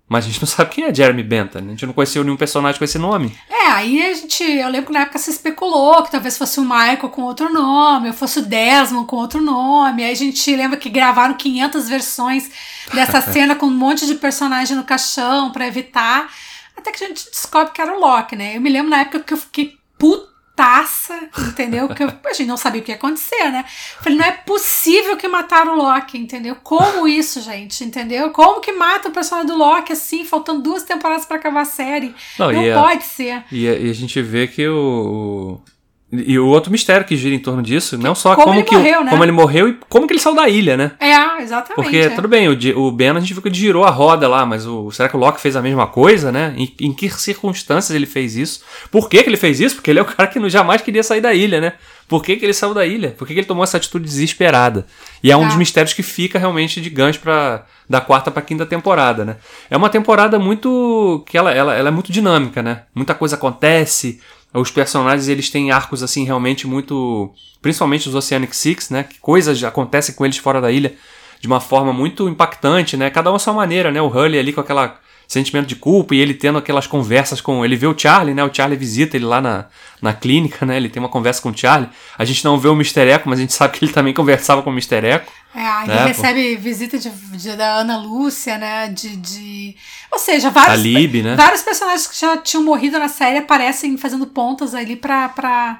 Mas 0.08 0.24
a 0.24 0.28
gente 0.28 0.40
não 0.40 0.46
sabe 0.48 0.70
quem 0.70 0.84
é 0.84 0.92
Jeremy 0.94 1.22
Benton. 1.22 1.58
A 1.58 1.62
gente 1.62 1.86
não 1.86 1.92
conheceu 1.92 2.24
nenhum 2.24 2.36
personagem 2.36 2.78
com 2.78 2.84
esse 2.84 2.98
nome. 2.98 3.36
É, 3.48 3.66
aí 3.68 4.02
a 4.10 4.14
gente. 4.14 4.42
Eu 4.42 4.68
lembro 4.68 4.86
que 4.88 4.92
na 4.92 5.00
época 5.02 5.18
se 5.20 5.30
especulou 5.30 6.02
que 6.02 6.10
talvez 6.10 6.36
fosse 6.36 6.58
o 6.58 6.62
Michael 6.64 7.10
com 7.10 7.22
outro 7.22 7.52
nome, 7.52 8.08
ou 8.08 8.14
fosse 8.14 8.40
o 8.40 8.42
Desmond 8.42 9.06
com 9.06 9.16
outro 9.16 9.40
nome. 9.40 10.02
Aí 10.02 10.10
a 10.10 10.16
gente 10.16 10.56
lembra 10.56 10.76
que 10.78 10.88
gravaram 10.88 11.34
500 11.34 11.88
versões 11.88 12.50
dessa 12.92 13.20
cena 13.30 13.54
com 13.54 13.66
um 13.66 13.70
monte 13.70 14.04
de 14.06 14.14
personagem 14.16 14.76
no 14.76 14.82
caixão 14.82 15.52
para 15.52 15.66
evitar. 15.66 16.28
Até 16.76 16.90
que 16.90 17.04
a 17.04 17.08
gente 17.08 17.24
descobre 17.30 17.72
que 17.72 17.80
era 17.80 17.94
o 17.96 18.00
Loki, 18.00 18.34
né? 18.34 18.56
Eu 18.56 18.60
me 18.60 18.70
lembro 18.70 18.90
na 18.90 19.00
época 19.00 19.20
que 19.20 19.32
eu 19.34 19.38
fiquei 19.38 19.76
puta 19.98 20.28
taça, 20.58 21.14
entendeu? 21.38 21.88
Que 21.88 22.02
a 22.02 22.32
gente 22.32 22.48
não 22.48 22.56
sabia 22.56 22.80
o 22.80 22.84
que 22.84 22.90
ia 22.90 22.96
acontecer, 22.96 23.48
né? 23.52 23.64
Falei, 24.00 24.18
não 24.18 24.24
é 24.24 24.32
possível 24.32 25.16
que 25.16 25.28
mataram 25.28 25.74
o 25.74 25.76
Loki, 25.76 26.18
entendeu? 26.18 26.56
Como 26.56 27.06
isso, 27.06 27.40
gente, 27.40 27.84
entendeu? 27.84 28.30
Como 28.30 28.60
que 28.60 28.72
mata 28.72 29.08
o 29.08 29.12
personagem 29.12 29.46
do 29.46 29.56
Loki 29.56 29.92
assim, 29.92 30.24
faltando 30.24 30.60
duas 30.60 30.82
temporadas 30.82 31.24
para 31.24 31.36
acabar 31.36 31.60
a 31.60 31.64
série? 31.64 32.12
Não, 32.36 32.50
não 32.50 32.82
pode 32.82 33.04
a, 33.04 33.06
ser. 33.06 33.44
E 33.52 33.68
a, 33.68 33.74
e 33.74 33.88
a, 33.88 33.92
gente 33.92 34.20
vê 34.20 34.48
que 34.48 34.66
o, 34.66 35.60
e 36.10 36.38
o 36.38 36.46
outro 36.46 36.72
mistério 36.72 37.06
que 37.06 37.14
gira 37.18 37.34
em 37.34 37.38
torno 37.38 37.62
disso, 37.62 37.98
não 37.98 38.14
só 38.14 38.34
como, 38.34 38.46
como 38.46 38.58
ele 38.58 38.64
que 38.64 38.74
morreu, 38.74 39.04
né? 39.04 39.10
como 39.10 39.24
ele 39.24 39.32
morreu 39.32 39.68
e 39.68 39.78
como 39.90 40.06
que 40.06 40.14
ele 40.14 40.20
saiu 40.20 40.34
da 40.34 40.48
ilha, 40.48 40.74
né? 40.74 40.92
É, 40.98 41.42
exatamente. 41.42 41.74
Porque, 41.74 41.98
é. 41.98 42.08
tudo 42.08 42.26
bem, 42.26 42.48
o, 42.48 42.78
o 42.78 42.90
Ben 42.90 43.10
a 43.10 43.20
gente 43.20 43.34
viu 43.34 43.42
que 43.42 43.48
ele 43.48 43.54
girou 43.54 43.84
a 43.84 43.90
roda 43.90 44.26
lá, 44.26 44.46
mas 44.46 44.66
o, 44.66 44.90
será 44.90 45.06
que 45.06 45.16
o 45.16 45.18
Loki 45.18 45.38
fez 45.38 45.54
a 45.54 45.60
mesma 45.60 45.86
coisa, 45.86 46.32
né? 46.32 46.54
Em, 46.56 46.74
em 46.80 46.92
que 46.94 47.10
circunstâncias 47.10 47.94
ele 47.94 48.06
fez 48.06 48.36
isso? 48.36 48.62
Por 48.90 49.06
que, 49.10 49.22
que 49.22 49.28
ele 49.28 49.36
fez 49.36 49.60
isso? 49.60 49.74
Porque 49.74 49.90
ele 49.90 49.98
é 49.98 50.02
o 50.02 50.06
cara 50.16 50.26
que 50.26 50.48
jamais 50.48 50.80
queria 50.80 51.02
sair 51.02 51.20
da 51.20 51.34
ilha, 51.34 51.60
né? 51.60 51.74
Por 52.08 52.22
que, 52.22 52.36
que 52.36 52.44
ele 52.46 52.54
saiu 52.54 52.72
da 52.72 52.86
ilha? 52.86 53.10
Por 53.10 53.26
que, 53.26 53.34
que 53.34 53.40
ele 53.40 53.46
tomou 53.46 53.62
essa 53.62 53.76
atitude 53.76 54.06
desesperada? 54.06 54.86
E 55.22 55.30
é 55.30 55.36
um 55.36 55.44
ah. 55.44 55.46
dos 55.48 55.56
mistérios 55.56 55.92
que 55.92 56.02
fica 56.02 56.38
realmente 56.38 56.80
de 56.80 56.88
gancho 56.88 57.20
para 57.20 57.66
da 57.88 58.00
quarta 58.00 58.30
para 58.30 58.42
quinta 58.42 58.66
temporada, 58.66 59.24
né? 59.24 59.36
É 59.70 59.76
uma 59.76 59.88
temporada 59.88 60.38
muito 60.38 61.22
que 61.26 61.38
ela, 61.38 61.52
ela, 61.52 61.74
ela 61.74 61.88
é 61.88 61.90
muito 61.90 62.12
dinâmica, 62.12 62.62
né? 62.62 62.82
Muita 62.94 63.14
coisa 63.14 63.36
acontece, 63.36 64.20
os 64.52 64.70
personagens 64.70 65.28
eles 65.28 65.50
têm 65.50 65.70
arcos 65.70 66.02
assim 66.02 66.24
realmente 66.24 66.66
muito, 66.66 67.32
principalmente 67.60 68.08
os 68.08 68.14
Oceanic 68.14 68.56
Six, 68.56 68.90
né? 68.90 69.02
Que 69.04 69.18
coisas 69.20 69.62
acontecem 69.62 70.14
com 70.14 70.24
eles 70.24 70.38
fora 70.38 70.60
da 70.60 70.70
ilha 70.70 70.94
de 71.40 71.46
uma 71.46 71.60
forma 71.60 71.92
muito 71.92 72.28
impactante, 72.28 72.96
né? 72.96 73.10
Cada 73.10 73.30
um 73.30 73.34
a 73.34 73.38
sua 73.38 73.52
maneira, 73.52 73.90
né? 73.90 74.00
O 74.00 74.08
Hully 74.08 74.38
ali 74.38 74.52
com 74.52 74.60
aquela 74.60 74.98
sentimento 75.28 75.66
de 75.66 75.76
culpa 75.76 76.14
e 76.14 76.20
ele 76.20 76.32
tendo 76.32 76.56
aquelas 76.56 76.86
conversas 76.86 77.38
com. 77.38 77.62
Ele 77.62 77.76
vê 77.76 77.86
o 77.86 77.96
Charlie, 77.96 78.34
né? 78.34 78.42
O 78.42 78.52
Charlie 78.52 78.78
visita 78.78 79.14
ele 79.14 79.26
lá 79.26 79.42
na, 79.42 79.66
na 80.00 80.14
clínica, 80.14 80.64
né? 80.64 80.78
Ele 80.78 80.88
tem 80.88 81.00
uma 81.00 81.08
conversa 81.10 81.42
com 81.42 81.50
o 81.50 81.56
Charlie. 81.56 81.90
A 82.16 82.24
gente 82.24 82.42
não 82.42 82.58
vê 82.58 82.66
o 82.66 82.72
Mr. 82.72 83.02
Echo, 83.02 83.28
mas 83.28 83.38
a 83.38 83.42
gente 83.42 83.52
sabe 83.52 83.76
que 83.76 83.84
ele 83.84 83.92
também 83.92 84.14
conversava 84.14 84.62
com 84.62 84.70
o 84.70 84.72
Mr. 84.72 85.06
Echo. 85.06 85.26
É, 85.54 85.82
ele 85.82 85.94
né? 85.94 86.06
recebe 86.06 86.56
visita 86.56 86.98
de, 86.98 87.10
de, 87.10 87.56
da 87.56 87.76
Ana 87.76 87.98
Lúcia, 87.98 88.56
né? 88.56 88.88
De, 88.88 89.16
de... 89.16 89.76
Ou 90.10 90.18
seja, 90.18 90.48
vários, 90.50 90.80
Lib, 90.80 91.22
né? 91.22 91.36
vários 91.36 91.60
personagens 91.60 92.06
que 92.06 92.18
já 92.18 92.38
tinham 92.38 92.64
morrido 92.64 92.98
na 92.98 93.08
série 93.08 93.38
aparecem 93.38 93.98
fazendo 93.98 94.26
pontas 94.26 94.74
ali 94.74 94.96
pra. 94.96 95.28
pra 95.28 95.78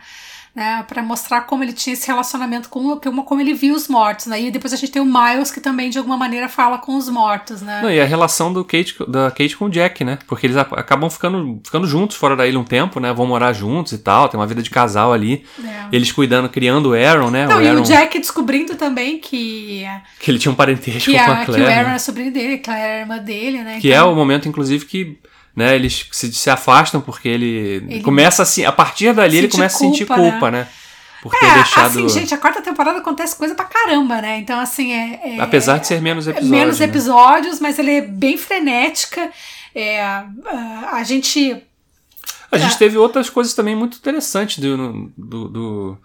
né, 0.59 0.85
para 0.89 1.01
mostrar 1.03 1.43
como 1.43 1.63
ele 1.63 1.73
tinha 1.73 1.95
esse 1.95 2.07
relacionamento 2.07 2.69
com 2.69 2.99
como 2.99 3.41
ele 3.41 3.55
via 3.55 3.73
os 3.73 3.87
mortos, 3.87 4.27
né? 4.27 4.43
E 4.43 4.51
depois 4.51 4.73
a 4.73 4.77
gente 4.77 4.91
tem 4.91 5.01
o 5.01 5.05
Miles 5.05 5.53
que 5.53 5.61
também 5.61 5.89
de 5.89 5.99
alguma 5.99 6.17
maneira 6.17 6.49
fala 6.49 6.79
com 6.79 6.97
os 6.97 7.09
mortos, 7.09 7.63
né? 7.63 7.81
Não, 7.81 7.91
e 7.91 8.01
a 8.01 8.05
relação 8.05 8.53
do 8.53 8.65
Kate, 8.65 8.97
da 9.07 9.31
Kate 9.31 9.57
com 9.57 9.67
o 9.67 9.71
Jack, 9.71 10.03
né? 10.05 10.19
Porque 10.27 10.47
eles 10.47 10.57
acabam 10.57 11.09
ficando, 11.09 11.61
ficando 11.65 11.87
juntos 11.87 12.17
fora 12.17 12.35
da 12.35 12.47
ilha 12.47 12.59
um 12.59 12.65
tempo, 12.65 12.99
né? 12.99 13.13
Vão 13.13 13.27
morar 13.27 13.53
juntos 13.53 13.93
e 13.93 13.99
tal, 13.99 14.29
tem 14.29 14.39
uma 14.39 14.47
vida 14.47 14.61
de 14.61 14.71
casal 14.71 15.13
ali. 15.13 15.45
É. 15.63 15.87
Eles 15.93 16.11
cuidando, 16.11 16.49
criando 16.49 16.91
o 16.91 16.95
Aaron, 16.95 17.31
né? 17.31 17.47
Não, 17.47 17.59
o 17.59 17.63
e 17.63 17.69
Aaron... 17.69 17.81
o 17.81 17.85
Jack 17.85 18.19
descobrindo 18.19 18.75
também 18.75 19.19
que 19.19 19.87
que 20.19 20.31
ele 20.31 20.39
tinha 20.39 20.51
um 20.51 20.57
parentesco 20.57 21.13
com 21.13 21.19
a, 21.19 21.23
a 21.23 21.45
Claire. 21.45 21.65
Que 21.65 21.71
o 21.71 21.73
Aaron 21.73 21.89
né? 21.91 21.95
é 21.95 21.99
sobrinho 21.99 22.33
dele, 22.33 22.59
Claire 22.59 22.83
era 22.83 23.01
irmã 23.01 23.19
dele, 23.19 23.63
né? 23.63 23.79
Que 23.81 23.89
então... 23.89 24.09
é 24.09 24.13
o 24.13 24.15
momento 24.15 24.49
inclusive 24.49 24.85
que 24.85 25.19
né, 25.59 25.75
eles 25.75 26.07
se, 26.13 26.33
se 26.33 26.49
afastam 26.49 27.01
porque 27.01 27.29
ele, 27.29 27.85
ele 27.89 28.01
começa 28.01 28.43
assim, 28.43 28.65
a 28.65 28.73
partir 28.73 29.13
dali 29.13 29.37
ele 29.37 29.49
começa 29.49 29.79
culpa, 29.79 29.91
a 29.91 29.93
sentir 29.93 30.07
culpa, 30.07 30.51
né? 30.51 30.61
né? 30.61 30.69
por 31.23 31.33
ter 31.33 31.47
é, 31.47 31.55
deixado. 31.55 31.87
Assim, 31.87 32.09
gente, 32.09 32.35
a 32.35 32.39
quarta 32.39 32.63
temporada 32.63 32.99
acontece 32.99 33.37
coisa 33.37 33.55
pra 33.55 33.65
caramba, 33.65 34.21
né? 34.21 34.39
Então, 34.39 34.59
assim, 34.59 34.93
é. 34.93 35.37
é 35.37 35.41
Apesar 35.41 35.79
de 35.79 35.87
ser 35.87 36.01
menos 36.01 36.27
é 36.27 36.31
episódios. 36.31 36.51
Menos 36.51 36.79
né? 36.79 36.87
episódios, 36.87 37.61
mas 37.61 37.79
ele 37.79 37.91
é 37.91 38.01
bem 38.01 38.37
frenética. 38.37 39.31
É, 39.75 40.01
a 40.03 41.03
gente. 41.05 41.63
A 42.51 42.57
gente 42.57 42.79
teve 42.79 42.97
outras 42.97 43.29
coisas 43.29 43.53
também 43.53 43.77
muito 43.77 43.99
interessantes 43.99 44.59
do, 44.59 45.13
do, 45.15 45.49
do, 45.49 45.99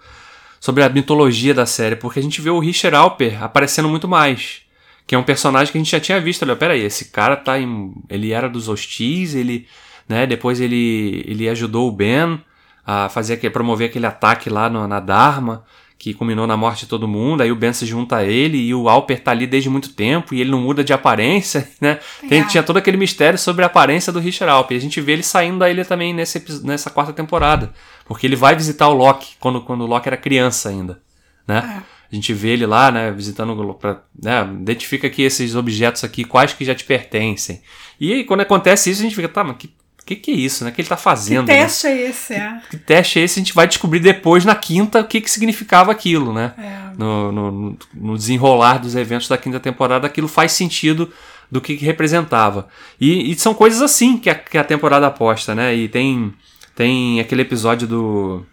sobre 0.60 0.84
a 0.84 0.90
mitologia 0.90 1.54
da 1.54 1.66
série, 1.66 1.96
porque 1.96 2.20
a 2.20 2.22
gente 2.22 2.42
vê 2.42 2.50
o 2.50 2.60
Richard 2.60 2.98
Alper 2.98 3.42
aparecendo 3.42 3.88
muito 3.88 4.10
mais. 4.10 4.63
Que 5.06 5.16
é 5.16 5.18
um 5.18 5.24
personagem 5.24 5.72
que 5.72 5.78
a 5.78 5.82
gente 5.82 5.92
já 5.92 6.00
tinha 6.00 6.20
visto. 6.20 6.44
Olha, 6.44 6.56
peraí, 6.56 6.82
esse 6.82 7.06
cara 7.06 7.36
tá 7.36 7.60
em. 7.60 7.94
Ele 8.10 8.32
era 8.32 8.50
dos 8.50 8.68
hostis, 8.68 9.36
ele. 9.36 9.68
Né, 10.08 10.28
depois 10.28 10.60
ele, 10.60 11.24
ele 11.26 11.48
ajudou 11.48 11.88
o 11.88 11.92
Ben 11.92 12.42
a 12.86 13.08
fazer 13.08 13.38
promover 13.50 13.90
aquele 13.90 14.06
ataque 14.06 14.50
lá 14.50 14.70
no, 14.70 14.86
na 14.86 15.00
Dharma, 15.00 15.64
que 15.98 16.14
culminou 16.14 16.46
na 16.46 16.58
morte 16.58 16.82
de 16.82 16.88
todo 16.88 17.08
mundo. 17.08 17.42
Aí 17.42 17.52
o 17.52 17.56
Ben 17.56 17.72
se 17.72 17.86
junta 17.86 18.18
a 18.18 18.24
ele 18.26 18.58
e 18.58 18.76
o 18.76 18.90
Alper 18.90 19.24
tá 19.24 19.32
ali 19.32 19.48
desde 19.48 19.70
muito 19.70 19.94
tempo 19.94 20.36
e 20.36 20.42
ele 20.42 20.52
não 20.52 20.60
muda 20.60 20.84
de 20.84 20.92
aparência, 20.92 21.66
né? 21.80 22.00
Tem, 22.28 22.42
é. 22.42 22.46
Tinha 22.46 22.62
todo 22.62 22.78
aquele 22.78 22.98
mistério 22.98 23.40
sobre 23.40 23.64
a 23.64 23.68
aparência 23.68 24.12
do 24.12 24.20
Richard 24.20 24.52
Alper. 24.52 24.76
E 24.76 24.80
a 24.80 24.82
gente 24.82 25.00
vê 25.00 25.14
ele 25.14 25.24
saindo 25.24 25.60
da 25.60 25.70
ilha 25.70 25.86
também 25.86 26.14
nesse, 26.14 26.44
nessa 26.66 26.90
quarta 26.90 27.14
temporada, 27.14 27.72
porque 28.06 28.28
ele 28.28 28.36
vai 28.36 28.54
visitar 28.54 28.90
o 28.90 28.94
Loki 28.94 29.36
quando, 29.40 29.62
quando 29.62 29.82
o 29.82 29.88
Loki 29.88 30.10
era 30.10 30.18
criança 30.18 30.68
ainda, 30.68 31.02
né? 31.48 31.82
É. 31.90 31.94
A 32.14 32.16
gente 32.16 32.32
vê 32.32 32.50
ele 32.50 32.68
lá, 32.68 32.92
né, 32.92 33.12
visitando, 33.12 33.74
pra, 33.74 34.04
né, 34.22 34.48
identifica 34.62 35.08
aqui 35.08 35.24
esses 35.24 35.56
objetos 35.56 36.04
aqui, 36.04 36.24
quais 36.24 36.54
que 36.54 36.64
já 36.64 36.76
te 36.76 36.84
pertencem. 36.84 37.60
E 38.00 38.14
aí, 38.14 38.24
quando 38.24 38.42
acontece 38.42 38.92
isso, 38.92 39.02
a 39.02 39.04
gente 39.04 39.16
fica, 39.16 39.28
tá, 39.28 39.44
mas 39.44 39.58
que 39.58 39.74
o 40.04 40.06
que, 40.06 40.18
que 40.18 40.32
é 40.32 40.34
isso, 40.34 40.66
né? 40.66 40.70
O 40.70 40.74
que 40.74 40.82
ele 40.82 40.90
tá 40.90 40.98
fazendo? 40.98 41.48
Que 41.48 41.54
teste 41.54 41.88
né? 41.88 41.94
é 41.94 42.10
esse, 42.10 42.34
é? 42.34 42.62
Que, 42.70 42.78
que, 42.78 42.78
teste 42.78 43.20
é 43.20 43.24
esse? 43.24 43.40
A 43.40 43.42
gente 43.42 43.54
vai 43.54 43.66
descobrir 43.66 44.02
depois, 44.02 44.44
na 44.44 44.54
quinta, 44.54 45.00
o 45.00 45.06
que, 45.06 45.22
que 45.22 45.32
significava 45.32 45.94
aquilo, 45.94 46.34
né? 46.34 46.54
É. 46.58 46.98
No, 46.98 47.32
no, 47.32 47.78
no, 47.94 48.18
desenrolar 48.18 48.80
dos 48.80 48.96
eventos 48.96 49.30
da 49.30 49.38
quinta 49.38 49.62
temporada, 49.62 50.06
aquilo 50.06 50.28
faz 50.28 50.52
sentido 50.52 51.10
do 51.50 51.62
que, 51.62 51.78
que 51.78 51.86
representava. 51.86 52.68
E, 53.00 53.32
e, 53.32 53.36
são 53.40 53.54
coisas 53.54 53.82
assim 53.82 54.18
que 54.18 54.30
a, 54.30 54.36
que 54.36 54.58
a 54.58 54.64
temporada 54.66 55.08
aposta, 55.08 55.56
né? 55.56 55.74
E 55.74 55.88
tem, 55.88 56.34
tem 56.76 57.22
aquele 57.22 57.44
episódio 57.44 57.88
do. 57.88 58.46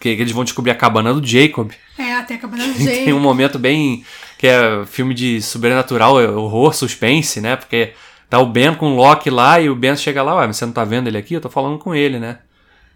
Que, 0.00 0.08
eles 0.10 0.32
vão 0.32 0.44
descobrir 0.44 0.70
a 0.70 0.74
cabana 0.74 1.12
do 1.14 1.26
Jacob. 1.26 1.70
É, 1.98 2.20
tem 2.22 2.36
a 2.36 2.40
cabana 2.40 2.66
do 2.66 2.72
Jacob. 2.78 3.04
tem 3.04 3.12
um 3.12 3.20
momento 3.20 3.58
bem. 3.58 4.04
que 4.38 4.46
é 4.46 4.84
filme 4.86 5.14
de 5.14 5.40
sobrenatural, 5.42 6.16
horror, 6.36 6.74
suspense, 6.74 7.40
né? 7.40 7.56
Porque 7.56 7.92
Tá 8.28 8.38
o 8.38 8.46
Ben 8.46 8.74
com 8.74 8.92
o 8.92 8.96
Loki 8.96 9.30
lá 9.30 9.58
e 9.58 9.70
o 9.70 9.74
Ben 9.74 9.96
chega 9.96 10.22
lá, 10.22 10.36
ué, 10.36 10.46
mas 10.46 10.56
você 10.58 10.66
não 10.66 10.72
tá 10.72 10.84
vendo 10.84 11.08
ele 11.08 11.16
aqui? 11.16 11.32
Eu 11.34 11.40
tô 11.40 11.48
falando 11.48 11.78
com 11.78 11.94
ele, 11.94 12.18
né? 12.18 12.40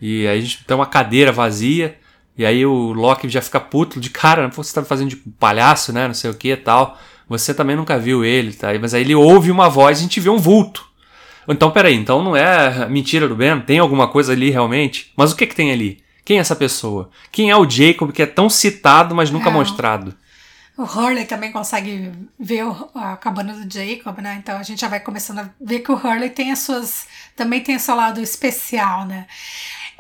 E 0.01 0.27
aí 0.27 0.39
a 0.39 0.41
gente 0.41 0.63
tem 0.65 0.77
uma 0.77 0.85
cadeira 0.85 1.33
vazia, 1.33 1.97
e 2.37 2.45
aí 2.45 2.67
o 2.67 2.93
Loki 2.93 3.29
já 3.29 3.41
fica 3.41 3.59
puto 3.59 3.99
de 3.99 4.11
cara, 4.11 4.49
você 4.49 4.75
tá 4.75 4.85
fazendo 4.85 5.09
de 5.09 5.17
palhaço, 5.17 5.93
né? 5.93 6.07
Não 6.07 6.15
sei 6.15 6.31
o 6.31 6.35
que 6.35 6.49
e 6.53 6.57
tal. 6.57 6.99
Você 7.29 7.55
também 7.55 7.77
nunca 7.77 7.99
viu 7.99 8.23
ele, 8.23 8.53
tá? 8.53 8.69
Mas 8.79 8.93
aí 8.93 9.01
ele 9.03 9.15
ouve 9.15 9.51
uma 9.51 9.71
voz 9.71 9.99
e 9.99 10.01
a 10.01 10.03
gente 10.03 10.21
vê 10.21 10.29
um 10.29 10.37
vulto. 10.37 10.85
Então, 11.49 11.71
peraí, 11.71 11.95
então 11.95 12.23
não 12.23 12.37
é 12.37 12.87
mentira 12.89 13.27
do 13.27 13.35
Ben? 13.35 13.59
Tem 13.61 13.79
alguma 13.79 14.09
coisa 14.09 14.33
ali 14.33 14.51
realmente? 14.51 15.13
Mas 15.17 15.33
o 15.33 15.37
que 15.37 15.47
que 15.47 15.57
tem 15.57 15.73
ali? 15.73 16.02
Quem 16.25 16.39
é 16.39 16.41
essa 16.41 16.57
pessoa? 16.57 17.11
Quem 17.31 17.51
é 17.51 17.57
o 17.57 17.69
Jacob 17.69 18.13
que 18.13 18.23
é 18.23 18.27
tão 18.27 18.49
citado, 18.49 19.15
mas 19.15 19.31
nunca 19.31 19.49
é. 19.49 19.53
mostrado? 19.53 20.15
O 20.77 20.85
Hurley 20.85 21.27
também 21.27 21.53
consegue 21.53 22.11
ver 22.39 22.65
a 22.95 23.17
cabana 23.17 23.53
do 23.53 23.71
Jacob, 23.71 24.19
né? 24.19 24.37
Então 24.43 24.57
a 24.57 24.63
gente 24.63 24.81
já 24.81 24.89
vai 24.89 25.01
começando 25.01 25.41
a 25.41 25.51
ver 25.61 25.81
que 25.81 25.93
o 25.93 25.95
Hurley 25.95 26.31
tem 26.31 26.51
as 26.51 26.61
suas. 26.61 27.07
também 27.37 27.61
tem 27.61 27.77
o 27.77 27.81
seu 27.81 27.95
lado 27.95 28.21
especial, 28.21 29.05
né? 29.05 29.27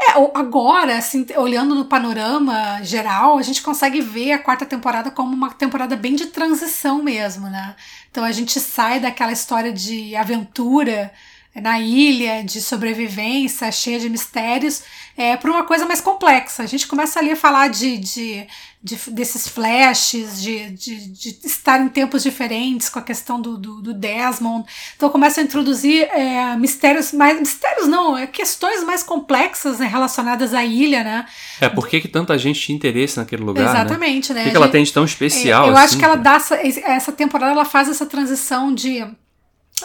É, 0.01 0.13
agora, 0.35 0.97
assim, 0.97 1.27
olhando 1.37 1.75
no 1.75 1.85
panorama 1.85 2.83
geral, 2.83 3.39
a 3.39 3.43
gente 3.43 3.63
consegue 3.63 4.01
ver 4.01 4.33
a 4.33 4.39
quarta 4.39 4.65
temporada 4.65 5.11
como 5.11 5.35
uma 5.35 5.51
temporada 5.53 5.95
bem 5.95 6.17
de 6.17 6.27
transição 6.27 7.03
mesmo, 7.03 7.49
né? 7.49 7.77
Então 8.11 8.25
a 8.25 8.33
gente 8.33 8.59
sai 8.59 8.99
daquela 8.99 9.33
história 9.33 9.73
de 9.73 10.17
aventura 10.17 11.13
na 11.55 11.79
ilha, 11.81 12.43
de 12.43 12.61
sobrevivência, 12.63 13.71
cheia 13.71 14.01
de 14.01 14.09
mistérios, 14.09 14.83
é, 15.17 15.37
para 15.37 15.51
uma 15.51 15.65
coisa 15.65 15.85
mais 15.85 16.01
complexa. 16.01 16.63
A 16.63 16.67
gente 16.67 16.87
começa 16.87 17.19
ali 17.19 17.31
a 17.31 17.37
falar 17.37 17.69
de, 17.69 17.99
de 17.99 18.47
de, 18.83 18.99
desses 19.13 19.47
flashes, 19.47 20.43
de, 20.43 20.71
de, 20.71 21.09
de, 21.13 21.39
estar 21.45 21.81
em 21.81 21.89
tempos 21.89 22.25
diferentes 22.25 22.89
com 22.89 22.99
a 22.99 23.03
questão 23.03 23.41
do, 23.41 23.57
do, 23.57 23.81
do 23.81 23.95
Desmond. 23.95 24.67
Então 24.97 25.09
começa 25.09 25.41
a 25.41 25.45
introduzir 25.45 26.03
é, 26.11 26.57
mistérios 26.57 27.13
mais. 27.13 27.39
Mistérios 27.39 27.87
não, 27.87 28.19
é 28.19 28.27
questões 28.27 28.83
mais 28.83 29.05
complexas 29.05 29.79
né, 29.79 29.87
relacionadas 29.87 30.53
à 30.53 30.65
ilha, 30.65 31.05
né? 31.05 31.27
É, 31.61 31.69
por 31.69 31.87
que, 31.87 32.01
que 32.01 32.09
tanta 32.09 32.37
gente 32.37 32.61
tinha 32.61 32.75
interesse 32.75 33.19
naquele 33.19 33.45
lugar? 33.45 33.63
Né? 33.63 33.71
Exatamente, 33.71 34.33
né? 34.33 34.35
né? 34.35 34.41
O 34.41 34.45
que, 34.47 34.51
que 34.51 34.57
ela 34.57 34.69
tem 34.69 34.83
de 34.83 34.93
tão 34.93 35.05
especial? 35.05 35.67
É, 35.67 35.69
eu 35.69 35.77
assim, 35.77 35.85
acho 35.85 35.99
que 35.99 36.05
ela 36.05 36.17
dá 36.17 36.35
essa, 36.35 36.57
essa 36.57 37.13
temporada 37.13 37.53
ela 37.53 37.65
faz 37.65 37.89
essa 37.89 38.05
transição 38.05 38.75
de 38.75 39.07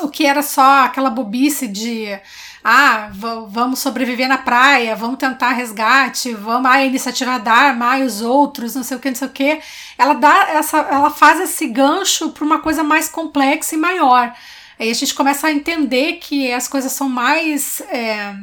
o 0.01 0.09
que 0.09 0.25
era 0.25 0.41
só 0.41 0.83
aquela 0.85 1.09
bobice 1.09 1.67
de 1.67 2.19
ah, 2.63 3.09
vamos 3.47 3.79
sobreviver 3.79 4.27
na 4.27 4.37
praia, 4.37 4.95
vamos 4.95 5.17
tentar 5.17 5.51
resgate, 5.51 6.33
vamos, 6.33 6.69
a 6.69 6.83
iniciativa 6.83 7.39
dar, 7.39 7.75
mais 7.77 8.15
os 8.15 8.21
outros, 8.21 8.75
não 8.75 8.83
sei 8.83 8.97
o 8.97 8.99
que, 8.99 9.09
não 9.09 9.15
sei 9.15 9.27
o 9.27 9.31
que. 9.31 9.59
Ela 9.97 10.13
dá 10.15 10.49
essa, 10.49 10.79
ela 10.79 11.09
faz 11.09 11.39
esse 11.39 11.65
gancho 11.67 12.29
para 12.29 12.43
uma 12.43 12.59
coisa 12.59 12.83
mais 12.83 13.07
complexa 13.07 13.75
e 13.75 13.77
maior. 13.77 14.35
Aí 14.77 14.91
a 14.91 14.93
gente 14.93 15.15
começa 15.15 15.47
a 15.47 15.51
entender 15.51 16.13
que 16.13 16.51
as 16.51 16.67
coisas 16.67 16.91
são 16.91 17.07
mais. 17.07 17.81
É, 17.89 18.35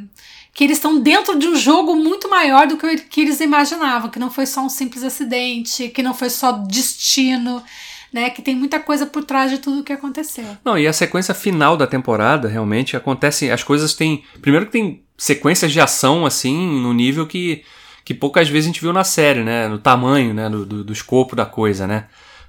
que 0.54 0.62
eles 0.62 0.78
estão 0.78 1.00
dentro 1.00 1.36
de 1.36 1.48
um 1.48 1.56
jogo 1.56 1.96
muito 1.96 2.30
maior 2.30 2.66
do 2.68 2.76
que, 2.76 2.98
que 2.98 3.20
eles 3.22 3.40
imaginavam, 3.40 4.08
que 4.08 4.20
não 4.20 4.30
foi 4.30 4.46
só 4.46 4.60
um 4.60 4.68
simples 4.68 5.02
acidente, 5.02 5.88
que 5.88 6.02
não 6.02 6.14
foi 6.14 6.30
só 6.30 6.52
destino 6.52 7.62
né? 8.14 8.30
Que 8.30 8.40
tem 8.40 8.54
muita 8.54 8.78
coisa 8.78 9.04
por 9.06 9.24
trás 9.24 9.50
de 9.50 9.58
tudo 9.58 9.80
o 9.80 9.84
que 9.84 9.92
aconteceu. 9.92 10.46
Não, 10.64 10.78
e 10.78 10.86
a 10.86 10.92
sequência 10.92 11.34
final 11.34 11.76
da 11.76 11.84
temporada, 11.84 12.46
realmente, 12.46 12.96
acontece. 12.96 13.50
As 13.50 13.64
coisas 13.64 13.92
têm. 13.92 14.22
Primeiro 14.40 14.66
que 14.66 14.72
tem 14.72 15.02
sequências 15.18 15.72
de 15.72 15.80
ação, 15.80 16.24
assim, 16.24 16.80
no 16.80 16.94
nível 16.94 17.26
que, 17.26 17.64
que 18.04 18.14
poucas 18.14 18.48
vezes 18.48 18.66
a 18.66 18.72
gente 18.72 18.80
viu 18.80 18.92
na 18.92 19.02
série, 19.02 19.42
né? 19.42 19.66
No 19.66 19.78
tamanho, 19.78 20.32
né? 20.32 20.48
Do, 20.48 20.64
do, 20.64 20.84
do 20.84 20.92
escopo 20.92 21.34
da 21.34 21.44
coisa, 21.44 21.88
né? 21.88 22.04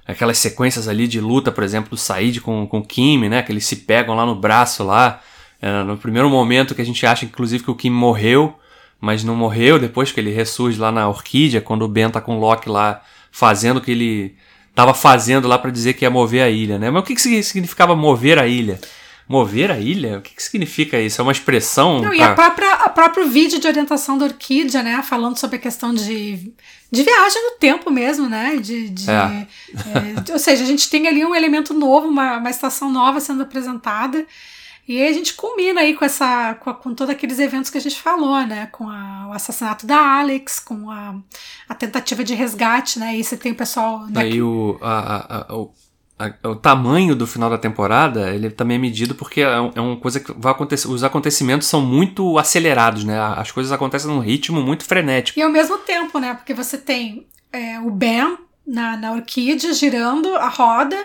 Aquelas 0.06 0.38
sequências 0.38 0.86
ali 0.86 1.08
de 1.08 1.20
luta, 1.20 1.50
por 1.50 1.64
exemplo, 1.64 1.90
do 1.90 1.96
Said 1.96 2.40
com, 2.40 2.64
com 2.68 2.78
o 2.78 2.86
Kim, 2.86 3.28
né? 3.28 3.42
Que 3.42 3.50
eles 3.50 3.66
se 3.66 3.74
pegam 3.74 4.14
lá 4.14 4.24
no 4.24 4.36
braço 4.36 4.84
lá. 4.84 5.20
É, 5.60 5.82
no 5.82 5.96
primeiro 5.96 6.30
momento 6.30 6.76
que 6.76 6.82
a 6.82 6.86
gente 6.86 7.04
acha, 7.04 7.24
inclusive, 7.24 7.64
que 7.64 7.70
o 7.72 7.74
Kim 7.74 7.90
morreu, 7.90 8.56
mas 9.00 9.24
não 9.24 9.34
morreu, 9.34 9.80
depois 9.80 10.12
que 10.12 10.20
ele 10.20 10.30
ressurge 10.30 10.78
lá 10.78 10.92
na 10.92 11.08
Orquídea, 11.08 11.60
quando 11.60 11.82
o 11.82 11.88
Ben 11.88 12.08
tá 12.08 12.20
com 12.20 12.36
o 12.36 12.40
Loki 12.40 12.68
lá 12.68 13.02
fazendo 13.32 13.80
que 13.80 13.90
ele 13.90 14.36
estava 14.76 14.92
fazendo 14.92 15.48
lá 15.48 15.58
para 15.58 15.70
dizer 15.70 15.94
que 15.94 16.04
ia 16.04 16.10
mover 16.10 16.42
a 16.42 16.50
ilha, 16.50 16.78
né? 16.78 16.90
Mas 16.90 17.02
o 17.02 17.06
que, 17.06 17.14
que 17.14 17.42
significava 17.42 17.96
mover 17.96 18.38
a 18.38 18.46
ilha? 18.46 18.78
Mover 19.26 19.70
a 19.70 19.78
ilha? 19.78 20.18
O 20.18 20.20
que, 20.20 20.34
que 20.34 20.42
significa 20.42 21.00
isso? 21.00 21.18
É 21.18 21.22
uma 21.22 21.32
expressão? 21.32 21.94
Não, 21.94 22.10
pra... 22.10 22.14
E 22.14 22.22
a 22.22 22.34
própria, 22.34 22.72
a 22.74 22.88
próprio 22.90 23.26
vídeo 23.26 23.58
de 23.58 23.66
orientação 23.66 24.18
da 24.18 24.26
Orquídea, 24.26 24.82
né? 24.82 25.02
Falando 25.02 25.38
sobre 25.38 25.56
a 25.56 25.58
questão 25.58 25.94
de, 25.94 26.52
de 26.92 27.02
viagem 27.02 27.42
no 27.42 27.58
tempo 27.58 27.90
mesmo, 27.90 28.28
né? 28.28 28.56
De, 28.56 28.90
de, 28.90 29.10
é. 29.10 29.46
É, 30.28 30.32
ou 30.32 30.38
seja, 30.38 30.62
a 30.62 30.66
gente 30.66 30.90
tem 30.90 31.08
ali 31.08 31.24
um 31.24 31.34
elemento 31.34 31.72
novo, 31.72 32.06
uma, 32.08 32.36
uma 32.36 32.50
estação 32.50 32.92
nova 32.92 33.18
sendo 33.18 33.42
apresentada. 33.44 34.26
E 34.88 35.00
aí 35.00 35.08
a 35.08 35.12
gente 35.12 35.34
culmina 35.34 35.80
aí 35.80 35.94
com 35.94 36.04
essa 36.04 36.54
com, 36.54 36.72
com 36.74 36.94
todos 36.94 37.12
aqueles 37.12 37.38
eventos 37.38 37.70
que 37.70 37.78
a 37.78 37.80
gente 37.80 38.00
falou, 38.00 38.40
né? 38.46 38.66
Com 38.66 38.88
a, 38.88 39.28
o 39.28 39.32
assassinato 39.32 39.86
da 39.86 40.20
Alex, 40.20 40.60
com 40.60 40.90
a, 40.90 41.16
a 41.68 41.74
tentativa 41.74 42.22
de 42.22 42.34
resgate, 42.34 42.98
né? 42.98 43.16
E 43.16 43.24
você 43.24 43.36
tem 43.36 43.52
o 43.52 43.56
pessoal. 43.56 44.06
Né, 44.06 44.20
aí 44.20 44.40
o, 44.40 44.78
a, 44.80 45.38
a, 45.38 45.56
o, 45.56 45.72
o 46.44 46.54
tamanho 46.54 47.16
do 47.16 47.26
final 47.26 47.50
da 47.50 47.58
temporada 47.58 48.32
ele 48.32 48.48
também 48.48 48.76
é 48.76 48.80
medido 48.80 49.14
porque 49.14 49.40
é, 49.40 49.54
é 49.74 49.80
uma 49.80 49.96
coisa 49.96 50.20
que 50.20 50.32
vai 50.32 50.52
acontecer. 50.52 50.86
Os 50.86 51.02
acontecimentos 51.02 51.66
são 51.66 51.80
muito 51.80 52.38
acelerados, 52.38 53.02
né? 53.02 53.18
As 53.36 53.50
coisas 53.50 53.72
acontecem 53.72 54.08
num 54.08 54.20
ritmo 54.20 54.62
muito 54.62 54.84
frenético. 54.84 55.38
E 55.38 55.42
ao 55.42 55.50
mesmo 55.50 55.78
tempo, 55.78 56.20
né? 56.20 56.34
Porque 56.34 56.54
você 56.54 56.78
tem 56.78 57.26
é, 57.52 57.80
o 57.80 57.90
Ben 57.90 58.38
na, 58.64 58.96
na 58.96 59.12
orquídea 59.12 59.72
girando 59.72 60.34
a 60.36 60.48
roda, 60.48 60.96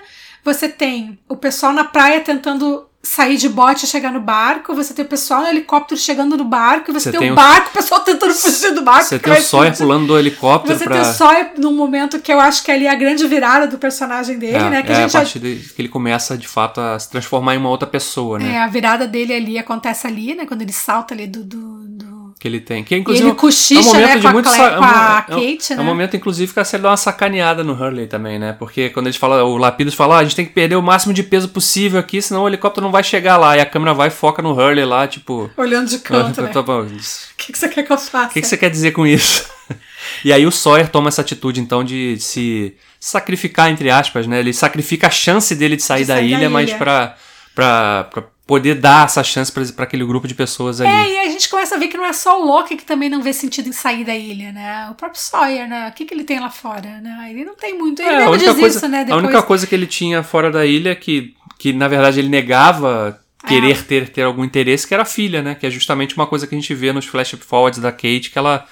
você 0.44 0.70
tem 0.70 1.20
o 1.28 1.36
pessoal 1.36 1.74
na 1.74 1.84
praia 1.84 2.20
tentando 2.22 2.88
sair 3.04 3.36
de 3.38 3.50
bote 3.50 3.86
e 3.86 3.88
chegar 3.88 4.12
no 4.12 4.22
barco, 4.22 4.76
você 4.76 4.94
tem 4.94 5.04
o 5.04 5.08
pessoal 5.08 5.42
no 5.42 5.48
helicóptero 5.48 6.00
chegando 6.00 6.38
no 6.38 6.44
barco, 6.44 6.92
e 6.92 6.94
você, 6.94 7.12
você 7.12 7.18
tem, 7.18 7.32
o 7.32 7.36
barco, 7.36 7.70
o 7.70 7.74
pessoal 7.74 8.02
tentando 8.02 8.34
fugir 8.34 8.74
do 8.74 8.84
barco. 8.84 9.06
Você 9.06 9.18
tem 9.18 9.34
o 9.34 9.42
Sawyer 9.42 9.76
pulando 9.76 10.08
do 10.08 10.18
helicóptero 10.18 10.78
Você 10.78 10.84
pra... 10.84 11.02
tem 11.02 11.10
o 11.10 11.14
Sawyer 11.14 11.52
num 11.58 11.74
momento 11.74 12.20
que 12.20 12.32
eu 12.32 12.40
acho 12.40 12.64
que 12.64 12.72
ali 12.72 12.86
é 12.86 12.92
a 12.92 12.96
grande 12.96 13.26
virada 13.28 13.66
do 13.66 13.78
personagem 13.78 14.38
dele, 14.38 14.58
é, 14.58 14.70
né? 14.70 14.84
Que 14.84 14.92
é 14.92 14.96
a, 14.96 15.02
gente 15.02 15.18
a 15.18 15.20
partir 15.20 15.40
já... 15.40 15.48
de 15.48 15.74
que 15.74 15.82
ele 15.82 15.90
começa, 15.90 16.38
de 16.38 16.48
fato, 16.48 16.80
a 16.80 17.00
se 17.00 17.10
transformar 17.10 17.56
em 17.56 17.58
uma 17.58 17.70
outra 17.70 17.88
pessoa, 17.88 18.38
né? 18.38 18.54
É, 18.54 18.60
a 18.60 18.68
virada 18.68 19.08
dele 19.08 19.34
ali 19.34 19.58
acontece 19.58 20.06
ali, 20.06 20.36
né? 20.36 20.46
Quando 20.46 20.62
ele 20.62 20.74
salta 20.74 21.14
ali 21.14 21.26
do, 21.26 21.44
do, 21.44 21.88
do 21.88 22.21
que 22.42 22.48
ele 22.48 22.60
tem. 22.60 22.84
Que, 22.84 22.96
inclusive, 22.96 23.28
e 23.28 23.30
ele 23.30 23.38
cochicha, 23.38 23.76
é 23.76 23.84
um 23.84 23.86
momento 23.86 24.08
né, 24.08 24.18
de 24.18 24.28
muito 24.30 24.50
com 24.50 24.56
a, 24.56 24.72
com 24.72 24.84
a 24.84 25.26
é 25.30 25.36
um, 25.36 25.40
Kate, 25.40 25.74
é 25.74 25.76
né? 25.76 25.82
um 25.84 25.86
momento, 25.86 26.18
inclusive, 26.18 26.52
que 26.52 26.60
a 26.60 26.66
série 26.66 26.82
dá 26.82 26.90
uma 26.90 26.98
sacaneada 26.98 27.64
no 27.64 27.74
Hurley 27.74 28.08
também, 28.08 28.40
né? 28.40 28.54
Porque 28.58 28.90
quando 28.90 29.06
eles 29.06 29.16
falam, 29.16 29.48
o 29.48 29.58
Lapidus 29.58 29.94
fala, 29.94 30.16
ah, 30.16 30.20
a 30.20 30.24
gente 30.24 30.36
tem 30.36 30.46
que 30.48 30.52
perder 30.52 30.76
o 30.76 30.82
máximo 30.82 31.14
de 31.14 31.22
peso 31.22 31.50
possível 31.50 32.00
aqui, 32.00 32.20
senão 32.20 32.42
o 32.42 32.48
helicóptero 32.48 32.84
não 32.84 32.92
vai 32.92 33.04
chegar 33.04 33.38
lá. 33.38 33.56
E 33.56 33.60
a 33.60 33.66
câmera 33.66 33.94
vai 33.94 34.08
e 34.08 34.12
foca 34.12 34.42
no 34.42 34.54
Hurley 34.54 34.84
lá, 34.86 35.08
tipo... 35.08 35.52
Olhando 35.56 35.88
de 35.88 36.00
canto, 36.00 36.42
né? 36.42 36.50
O 36.62 37.38
que, 37.38 37.54
que 37.54 37.60
você 37.60 37.70
quer 37.70 37.84
que 37.84 37.94
eu 37.94 37.98
faça? 37.98 38.32
O 38.32 38.34
que, 38.34 38.42
que 38.42 38.48
você 38.48 38.58
quer 38.58 38.72
dizer 38.72 38.92
com 38.92 39.06
isso? 39.06 39.48
e 40.26 40.34
aí 40.34 40.46
o 40.46 40.52
Sawyer 40.52 40.88
toma 40.88 41.10
essa 41.10 41.22
atitude, 41.22 41.60
então, 41.60 41.84
de 41.84 42.20
se 42.20 42.76
sacrificar, 43.00 43.70
entre 43.70 43.92
aspas, 43.92 44.26
né? 44.26 44.40
Ele 44.40 44.54
sacrifica 44.54 45.08
a 45.08 45.12
chance 45.12 45.56
dele 45.56 45.76
de 45.76 45.84
sair, 45.84 46.02
de 46.02 46.08
sair 46.08 46.18
da, 46.18 46.22
ilha, 46.24 46.38
da 46.38 46.44
ilha, 46.46 46.50
mas 46.50 46.74
pra... 46.74 47.16
pra, 47.54 48.06
pra 48.06 48.24
poder 48.52 48.76
dar 48.76 49.06
essa 49.06 49.24
chance 49.24 49.50
para 49.50 49.86
aquele 49.86 50.04
grupo 50.04 50.28
de 50.28 50.36
pessoas 50.36 50.82
ali. 50.82 50.90
É, 50.90 51.14
e 51.14 51.30
a 51.30 51.32
gente 51.32 51.48
começa 51.48 51.74
a 51.74 51.78
ver 51.78 51.88
que 51.88 51.96
não 51.96 52.06
é 52.06 52.12
só 52.12 52.38
o 52.38 52.46
Loki 52.46 52.76
que 52.76 52.84
também 52.84 53.10
não 53.10 53.22
vê 53.22 53.32
sentido 53.32 53.70
em 53.70 53.72
sair 53.72 54.04
da 54.04 54.14
ilha, 54.14 54.52
né? 54.52 54.90
O 54.92 54.96
próprio 54.96 55.22
Sawyer, 55.22 55.70
né? 55.70 55.88
O 55.88 55.94
que, 55.94 56.04
que 56.04 56.14
ele 56.14 56.26
tem 56.26 56.38
lá 56.38 56.50
fora, 56.50 57.00
né? 57.00 57.30
Ele 57.30 57.46
não 57.46 57.56
tem 57.56 57.78
muito. 57.78 58.02
Ele 58.02 58.10
é, 58.10 58.18
mesmo 58.18 58.38
diz 58.38 58.54
coisa, 58.54 58.78
isso, 58.78 58.88
né? 58.90 59.06
Depois... 59.06 59.24
A 59.24 59.26
única 59.26 59.42
coisa 59.42 59.66
que 59.66 59.74
ele 59.74 59.88
tinha 59.88 60.22
fora 60.22 60.52
da 60.52 60.66
ilha 60.66 60.94
que, 60.94 61.34
que 61.58 61.72
na 61.72 61.88
verdade, 61.88 62.20
ele 62.20 62.28
negava 62.28 63.18
querer 63.48 63.72
é. 63.72 63.82
ter, 63.82 64.10
ter 64.10 64.24
algum 64.24 64.44
interesse, 64.44 64.86
que 64.86 64.94
era 64.94 65.04
a 65.04 65.06
filha, 65.06 65.42
né? 65.42 65.56
Que 65.56 65.68
é 65.68 65.70
justamente 65.70 66.18
uma 66.18 66.28
coisa 66.28 66.46
que 66.46 66.54
a 66.54 66.60
gente 66.60 66.74
vê 66.74 66.92
nos 66.92 67.06
flash 67.06 67.34
forwards 67.40 67.80
da 67.80 67.94
Kate, 67.94 68.32
que 68.32 68.38
ela... 68.38 68.66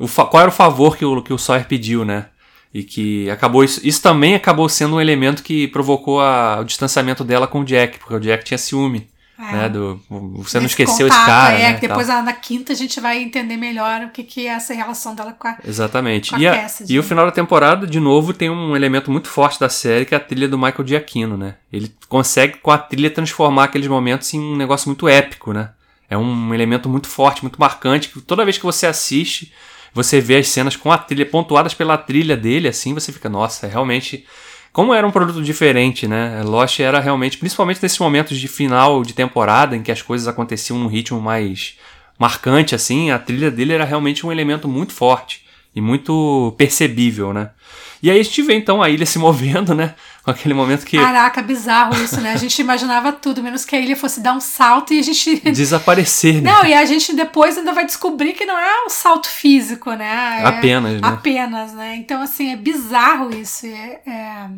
O, 0.00 0.08
qual 0.08 0.40
era 0.40 0.48
o 0.48 0.52
favor 0.52 0.96
que 0.96 1.04
o, 1.04 1.22
que 1.22 1.32
o 1.32 1.38
Sawyer 1.38 1.68
pediu, 1.68 2.04
né? 2.04 2.26
E 2.74 2.82
que 2.82 3.30
acabou 3.30 3.62
isso, 3.62 3.80
isso 3.84 4.02
também 4.02 4.34
acabou 4.34 4.68
sendo 4.68 4.96
um 4.96 5.00
elemento 5.00 5.44
que 5.44 5.68
provocou 5.68 6.20
a, 6.20 6.58
o 6.60 6.64
distanciamento 6.64 7.22
dela 7.22 7.46
com 7.46 7.60
o 7.60 7.64
Jack, 7.64 8.00
porque 8.00 8.14
o 8.14 8.18
Jack 8.18 8.44
tinha 8.44 8.58
ciúme 8.58 9.11
é. 9.42 9.52
Né, 9.52 9.68
do, 9.68 10.00
você 10.36 10.60
não 10.60 10.66
esqueceu 10.66 11.08
contato, 11.08 11.18
esse 11.18 11.26
cara. 11.26 11.54
É, 11.54 11.58
né, 11.58 11.74
que 11.74 11.88
depois 11.88 12.06
na 12.06 12.32
quinta 12.32 12.72
a 12.72 12.76
gente 12.76 13.00
vai 13.00 13.18
entender 13.18 13.56
melhor 13.56 14.02
o 14.02 14.10
que, 14.10 14.22
que 14.22 14.46
é 14.46 14.50
essa 14.50 14.72
relação 14.72 15.14
dela 15.14 15.32
com 15.32 15.48
a 15.48 15.56
Exatamente. 15.66 16.30
Com 16.30 16.36
a 16.36 16.40
e, 16.40 16.46
a, 16.46 16.66
e 16.88 16.98
o 16.98 17.02
final 17.02 17.26
da 17.26 17.32
temporada, 17.32 17.86
de 17.86 17.98
novo, 17.98 18.32
tem 18.32 18.48
um 18.48 18.76
elemento 18.76 19.10
muito 19.10 19.28
forte 19.28 19.58
da 19.58 19.68
série, 19.68 20.04
que 20.04 20.14
é 20.14 20.16
a 20.16 20.20
trilha 20.20 20.48
do 20.48 20.56
Michael 20.56 20.86
Giacchino, 20.86 21.36
né? 21.36 21.56
Ele 21.72 21.92
consegue, 22.08 22.58
com 22.58 22.70
a 22.70 22.78
trilha, 22.78 23.10
transformar 23.10 23.64
aqueles 23.64 23.88
momentos 23.88 24.32
em 24.32 24.40
um 24.40 24.56
negócio 24.56 24.88
muito 24.88 25.08
épico, 25.08 25.52
né? 25.52 25.70
É 26.08 26.16
um 26.16 26.54
elemento 26.54 26.88
muito 26.88 27.08
forte, 27.08 27.42
muito 27.42 27.58
marcante, 27.58 28.10
que 28.10 28.20
toda 28.20 28.44
vez 28.44 28.58
que 28.58 28.64
você 28.64 28.86
assiste, 28.86 29.52
você 29.92 30.20
vê 30.20 30.36
as 30.36 30.48
cenas 30.48 30.76
com 30.76 30.92
a 30.92 30.98
trilha, 30.98 31.26
pontuadas 31.26 31.74
pela 31.74 31.98
trilha 31.98 32.36
dele, 32.36 32.68
assim, 32.68 32.94
você 32.94 33.10
fica, 33.10 33.28
nossa, 33.28 33.66
é 33.66 33.70
realmente 33.70 34.24
como 34.72 34.94
era 34.94 35.06
um 35.06 35.10
produto 35.10 35.42
diferente, 35.42 36.08
né? 36.08 36.42
Lost 36.42 36.80
era 36.80 36.98
realmente, 36.98 37.36
principalmente 37.36 37.82
nesses 37.82 37.98
momentos 37.98 38.38
de 38.38 38.48
final 38.48 39.02
de 39.02 39.12
temporada, 39.12 39.76
em 39.76 39.82
que 39.82 39.92
as 39.92 40.00
coisas 40.00 40.26
aconteciam 40.26 40.78
num 40.78 40.86
ritmo 40.86 41.20
mais 41.20 41.76
marcante, 42.18 42.74
assim, 42.74 43.10
a 43.10 43.18
trilha 43.18 43.50
dele 43.50 43.72
era 43.72 43.84
realmente 43.84 44.24
um 44.26 44.32
elemento 44.32 44.66
muito 44.66 44.92
forte 44.92 45.42
e 45.74 45.80
muito 45.80 46.54
percebível, 46.56 47.32
né? 47.32 47.50
E 48.02 48.10
aí 48.10 48.18
a 48.18 48.22
gente 48.22 48.42
vê 48.42 48.54
então 48.54 48.82
a 48.82 48.88
ilha 48.88 49.06
se 49.06 49.18
movendo, 49.20 49.74
né? 49.74 49.94
Com 50.24 50.30
aquele 50.30 50.54
momento 50.54 50.86
que. 50.86 50.96
Caraca, 50.96 51.42
bizarro 51.42 52.00
isso, 52.00 52.20
né? 52.20 52.32
A 52.32 52.36
gente 52.36 52.56
imaginava 52.60 53.12
tudo, 53.12 53.42
menos 53.42 53.64
que 53.64 53.74
a 53.74 53.80
ilha 53.80 53.96
fosse 53.96 54.20
dar 54.20 54.34
um 54.34 54.40
salto 54.40 54.94
e 54.94 55.00
a 55.00 55.02
gente. 55.02 55.40
Desaparecer, 55.50 56.40
né? 56.40 56.52
Não, 56.52 56.64
e 56.64 56.72
a 56.72 56.84
gente 56.84 57.12
depois 57.12 57.58
ainda 57.58 57.72
vai 57.72 57.84
descobrir 57.84 58.32
que 58.32 58.44
não 58.44 58.56
é 58.56 58.84
um 58.86 58.88
salto 58.88 59.28
físico, 59.28 59.92
né? 59.94 60.42
É 60.42 60.46
apenas, 60.46 61.00
né? 61.00 61.08
Apenas, 61.08 61.72
né? 61.72 61.96
Então, 61.96 62.22
assim, 62.22 62.52
é 62.52 62.56
bizarro 62.56 63.34
isso. 63.34 63.66
É, 63.66 64.00
é 64.06 64.48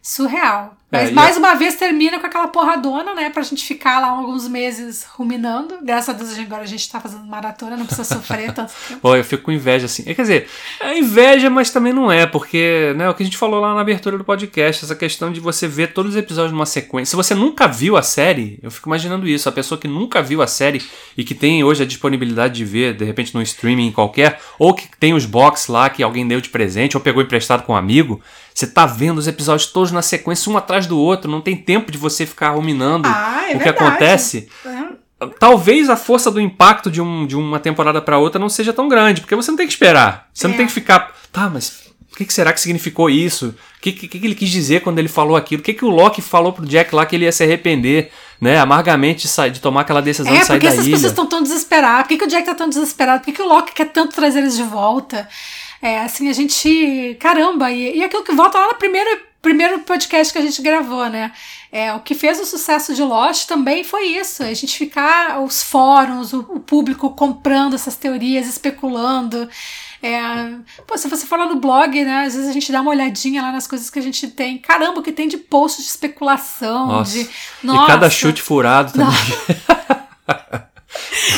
surreal. 0.00 0.77
Mas 0.90 1.10
é, 1.10 1.12
mais 1.12 1.36
uma 1.36 1.54
vez 1.54 1.74
termina 1.74 2.18
com 2.18 2.26
aquela 2.26 2.48
porradona, 2.48 3.14
né? 3.14 3.28
Pra 3.28 3.42
gente 3.42 3.62
ficar 3.62 4.00
lá 4.00 4.08
alguns 4.08 4.48
meses 4.48 5.04
ruminando. 5.04 5.78
Graças 5.82 6.08
a 6.08 6.12
Deus 6.14 6.38
agora 6.38 6.62
a 6.62 6.66
gente 6.66 6.88
tá 6.90 6.98
fazendo 6.98 7.26
maratona, 7.26 7.76
não 7.76 7.84
precisa 7.84 8.14
sofrer 8.14 8.52
tanto 8.52 8.72
tempo. 8.88 9.00
Pô, 9.00 9.14
eu 9.14 9.22
fico 9.22 9.42
com 9.42 9.52
inveja, 9.52 9.84
assim. 9.84 10.02
É, 10.06 10.14
quer 10.14 10.22
dizer, 10.22 10.48
é 10.80 10.98
inveja, 10.98 11.50
mas 11.50 11.70
também 11.70 11.92
não 11.92 12.10
é, 12.10 12.24
porque, 12.24 12.94
né, 12.96 13.08
o 13.08 13.12
que 13.12 13.22
a 13.22 13.26
gente 13.26 13.36
falou 13.36 13.60
lá 13.60 13.74
na 13.74 13.82
abertura 13.82 14.16
do 14.16 14.24
podcast, 14.24 14.82
essa 14.82 14.96
questão 14.96 15.30
de 15.30 15.40
você 15.40 15.68
ver 15.68 15.92
todos 15.92 16.12
os 16.12 16.16
episódios 16.16 16.52
numa 16.52 16.64
sequência. 16.64 17.10
Se 17.10 17.16
você 17.16 17.34
nunca 17.34 17.68
viu 17.68 17.94
a 17.94 18.02
série, 18.02 18.58
eu 18.62 18.70
fico 18.70 18.88
imaginando 18.88 19.28
isso. 19.28 19.46
A 19.46 19.52
pessoa 19.52 19.78
que 19.78 19.86
nunca 19.86 20.22
viu 20.22 20.40
a 20.40 20.46
série 20.46 20.82
e 21.16 21.22
que 21.22 21.34
tem 21.34 21.62
hoje 21.62 21.82
a 21.82 21.86
disponibilidade 21.86 22.54
de 22.54 22.64
ver, 22.64 22.94
de 22.94 23.04
repente, 23.04 23.34
num 23.34 23.42
streaming 23.42 23.92
qualquer, 23.92 24.40
ou 24.58 24.72
que 24.72 24.88
tem 24.98 25.12
os 25.12 25.26
box 25.26 25.70
lá 25.70 25.90
que 25.90 26.02
alguém 26.02 26.26
deu 26.26 26.40
de 26.40 26.48
presente, 26.48 26.96
ou 26.96 27.02
pegou 27.02 27.22
emprestado 27.22 27.62
com 27.64 27.74
um 27.74 27.76
amigo, 27.76 28.22
você 28.58 28.66
tá 28.66 28.86
vendo 28.86 29.18
os 29.18 29.28
episódios 29.28 29.70
todos 29.70 29.92
na 29.92 30.02
sequência, 30.02 30.50
um 30.50 30.56
atrás 30.56 30.77
do 30.86 30.98
outro, 30.98 31.30
não 31.30 31.40
tem 31.40 31.56
tempo 31.56 31.90
de 31.90 31.98
você 31.98 32.24
ficar 32.24 32.50
ruminando 32.50 33.08
ah, 33.08 33.44
é 33.48 33.54
o 33.54 33.58
que 33.58 33.64
verdade. 33.64 33.86
acontece. 33.86 34.48
É. 34.64 35.28
Talvez 35.38 35.90
a 35.90 35.96
força 35.96 36.30
do 36.30 36.40
impacto 36.40 36.90
de, 36.90 37.00
um, 37.00 37.26
de 37.26 37.36
uma 37.36 37.58
temporada 37.58 38.00
para 38.00 38.18
outra 38.18 38.38
não 38.38 38.48
seja 38.48 38.72
tão 38.72 38.88
grande, 38.88 39.20
porque 39.20 39.34
você 39.34 39.50
não 39.50 39.58
tem 39.58 39.66
que 39.66 39.72
esperar. 39.72 40.28
Você 40.32 40.46
é. 40.46 40.48
não 40.48 40.56
tem 40.56 40.66
que 40.66 40.72
ficar. 40.72 41.12
Tá, 41.32 41.50
mas 41.50 41.88
o 42.12 42.16
que, 42.16 42.24
que, 42.24 42.32
será 42.32 42.52
que 42.52 42.60
significou 42.60 43.10
isso? 43.10 43.54
O 43.78 43.80
que, 43.80 43.92
que, 43.92 44.08
que, 44.08 44.26
ele 44.26 44.34
quis 44.34 44.48
dizer 44.48 44.80
quando 44.80 44.98
ele 44.98 45.08
falou 45.08 45.36
aquilo? 45.36 45.60
O 45.60 45.64
que, 45.64 45.74
que 45.74 45.84
o 45.84 45.90
Loki 45.90 46.22
falou 46.22 46.52
pro 46.52 46.66
Jack 46.66 46.94
lá 46.94 47.04
que 47.04 47.16
ele 47.16 47.24
ia 47.24 47.32
se 47.32 47.42
arrepender, 47.42 48.10
né? 48.40 48.58
Amargamente 48.58 49.22
de, 49.22 49.28
sair, 49.28 49.50
de 49.50 49.60
tomar 49.60 49.82
aquela 49.82 50.00
decisão 50.00 50.32
é, 50.32 50.38
de 50.38 50.46
sair 50.46 50.58
da 50.58 50.66
ilha. 50.66 50.68
É, 50.68 50.76
porque 50.76 50.80
essas 50.80 50.92
pessoas 50.92 51.12
estão 51.12 51.26
tão 51.26 51.42
desesperadas. 51.42 52.02
Por 52.02 52.08
que, 52.08 52.18
que 52.18 52.24
o 52.24 52.28
Jack 52.28 52.46
tá 52.46 52.54
tão 52.54 52.68
desesperado? 52.68 53.20
Por 53.20 53.26
que, 53.26 53.32
que 53.32 53.42
o 53.42 53.46
Loki 53.46 53.72
quer 53.72 53.90
tanto 53.92 54.14
trazer 54.14 54.38
eles 54.38 54.56
de 54.56 54.62
volta? 54.62 55.28
É, 55.82 56.00
assim, 56.00 56.28
a 56.28 56.32
gente. 56.32 57.16
Caramba, 57.20 57.70
e, 57.70 57.98
e 57.98 58.04
aquilo 58.04 58.24
que 58.24 58.32
volta 58.32 58.58
lá 58.58 58.68
no 58.68 58.74
primeiro 58.74 59.10
primeiro 59.40 59.80
podcast 59.80 60.32
que 60.32 60.38
a 60.38 60.42
gente 60.42 60.60
gravou, 60.62 61.08
né? 61.08 61.32
É, 61.70 61.92
o 61.92 62.00
que 62.00 62.14
fez 62.14 62.40
o 62.40 62.46
sucesso 62.46 62.94
de 62.94 63.02
Lost 63.02 63.46
também 63.46 63.84
foi 63.84 64.06
isso, 64.06 64.42
a 64.42 64.54
gente 64.54 64.76
ficar 64.76 65.40
os 65.40 65.62
fóruns, 65.62 66.32
o, 66.32 66.40
o 66.40 66.60
público 66.60 67.10
comprando 67.10 67.74
essas 67.74 67.94
teorias, 67.94 68.46
especulando. 68.46 69.48
É, 70.02 70.20
pô, 70.86 70.96
se 70.96 71.08
você 71.08 71.26
for 71.26 71.38
lá 71.38 71.46
no 71.46 71.56
blog, 71.56 72.04
né? 72.04 72.24
Às 72.24 72.34
vezes 72.34 72.48
a 72.48 72.52
gente 72.52 72.70
dá 72.70 72.80
uma 72.80 72.90
olhadinha 72.90 73.42
lá 73.42 73.52
nas 73.52 73.66
coisas 73.66 73.90
que 73.90 73.98
a 73.98 74.02
gente 74.02 74.28
tem. 74.28 74.58
Caramba, 74.58 75.00
o 75.00 75.02
que 75.02 75.12
tem 75.12 75.28
de 75.28 75.36
posts 75.36 75.84
de 75.84 75.90
especulação. 75.90 76.86
Nossa. 76.86 77.12
De, 77.12 77.28
nossa. 77.62 77.84
E 77.84 77.86
cada 77.86 78.08
chute 78.08 78.40
furado 78.40 78.92
também. 78.92 79.16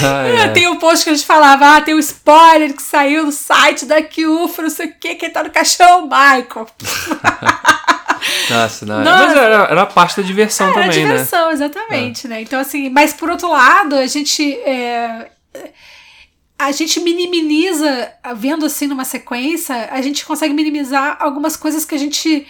ah, 0.02 0.26
é. 0.26 0.48
Tem 0.52 0.68
um 0.68 0.76
post 0.76 1.04
que 1.04 1.10
a 1.10 1.14
gente 1.14 1.26
falava, 1.26 1.76
ah, 1.76 1.80
tem 1.80 1.94
um 1.94 1.98
spoiler 1.98 2.74
que 2.74 2.82
saiu 2.82 3.24
no 3.24 3.32
site 3.32 3.86
da 3.86 4.02
Kyufa, 4.02 4.62
não 4.62 4.70
sei 4.70 4.86
o 4.86 4.94
que, 4.94 5.14
que 5.14 5.30
tá 5.30 5.42
no 5.42 5.50
caixão, 5.50 6.02
Michael. 6.02 6.66
Nossa, 8.50 8.86
não. 8.86 9.02
Nossa. 9.02 9.26
Mas 9.26 9.36
era, 9.36 9.64
era 9.64 9.86
parte 9.86 10.20
da 10.20 10.22
diversão 10.22 10.68
era 10.68 10.82
também, 10.82 11.04
né? 11.04 11.12
diversão, 11.12 11.48
né? 11.48 11.52
exatamente, 11.52 12.26
é. 12.26 12.30
né? 12.30 12.42
Então, 12.42 12.60
assim, 12.60 12.88
mas 12.88 13.12
por 13.12 13.30
outro 13.30 13.48
lado, 13.48 13.96
a 13.96 14.06
gente. 14.06 14.54
É, 14.60 15.30
a 16.58 16.72
gente 16.72 17.00
minimiza, 17.00 18.12
vendo 18.36 18.66
assim 18.66 18.86
numa 18.86 19.04
sequência, 19.04 19.88
a 19.90 20.02
gente 20.02 20.26
consegue 20.26 20.52
minimizar 20.52 21.16
algumas 21.18 21.56
coisas 21.56 21.86
que 21.86 21.94
a 21.94 21.98
gente 21.98 22.46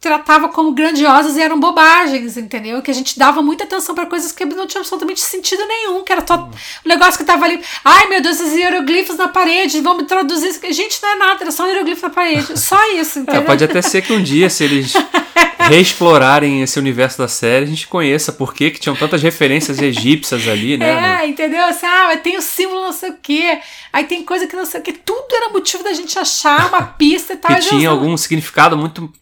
tratava 0.00 0.48
como 0.48 0.72
grandiosas 0.72 1.36
e 1.36 1.42
eram 1.42 1.58
bobagens, 1.58 2.36
entendeu? 2.36 2.80
Que 2.80 2.90
a 2.90 2.94
gente 2.94 3.18
dava 3.18 3.42
muita 3.42 3.64
atenção 3.64 3.94
para 3.94 4.06
coisas 4.06 4.30
que 4.30 4.44
não 4.44 4.66
tinham 4.66 4.80
absolutamente 4.80 5.20
sentido 5.20 5.66
nenhum, 5.66 6.04
que 6.04 6.12
era 6.12 6.24
só 6.26 6.48
um 6.84 6.88
negócio 6.88 7.18
que 7.18 7.24
tava 7.24 7.44
ali, 7.44 7.60
ai 7.84 8.06
meu 8.08 8.20
Deus, 8.20 8.40
esses 8.40 8.54
hieroglifos 8.54 9.16
na 9.16 9.28
parede, 9.28 9.80
vamos 9.80 10.06
traduzir 10.06 10.48
isso. 10.48 10.60
Gente, 10.70 11.02
não 11.02 11.08
é 11.10 11.16
nada, 11.16 11.42
era 11.42 11.50
só 11.50 11.64
um 11.64 11.66
hieroglifo 11.66 12.02
na 12.02 12.10
parede, 12.10 12.58
só 12.58 12.78
isso, 12.92 13.18
é, 13.18 13.22
entendeu? 13.22 13.42
É, 13.42 13.44
pode 13.44 13.64
até 13.64 13.82
ser 13.82 14.02
que 14.02 14.12
um 14.12 14.22
dia, 14.22 14.48
se 14.48 14.64
eles 14.64 14.92
reexplorarem 15.70 16.62
esse 16.62 16.78
universo 16.78 17.18
da 17.18 17.28
série, 17.28 17.64
a 17.64 17.68
gente 17.68 17.86
conheça 17.86 18.32
por 18.32 18.54
que 18.54 18.70
tinham 18.70 18.96
tantas 18.96 19.22
referências 19.22 19.78
egípcias 19.80 20.46
ali, 20.48 20.76
né? 20.76 21.20
É, 21.22 21.26
entendeu? 21.26 21.64
Assim, 21.64 21.86
ah, 21.86 22.16
tem 22.16 22.36
o 22.36 22.42
símbolo 22.42 22.80
não 22.80 22.92
sei 22.92 23.10
o 23.10 23.16
quê, 23.22 23.60
aí 23.92 24.04
tem 24.04 24.24
coisa 24.24 24.46
que 24.46 24.56
não 24.56 24.66
sei 24.66 24.80
o 24.80 24.82
quê, 24.82 24.92
tudo 24.92 25.26
era 25.30 25.50
motivo 25.50 25.82
da 25.82 25.92
gente 25.92 26.18
achar 26.18 26.68
uma 26.68 26.82
pista 26.98 27.34
e 27.34 27.36
tal. 27.36 27.54
que 27.54 27.68
tinha 27.68 27.90
algum 27.90 28.16
significado 28.16 28.76
muito 28.76 29.12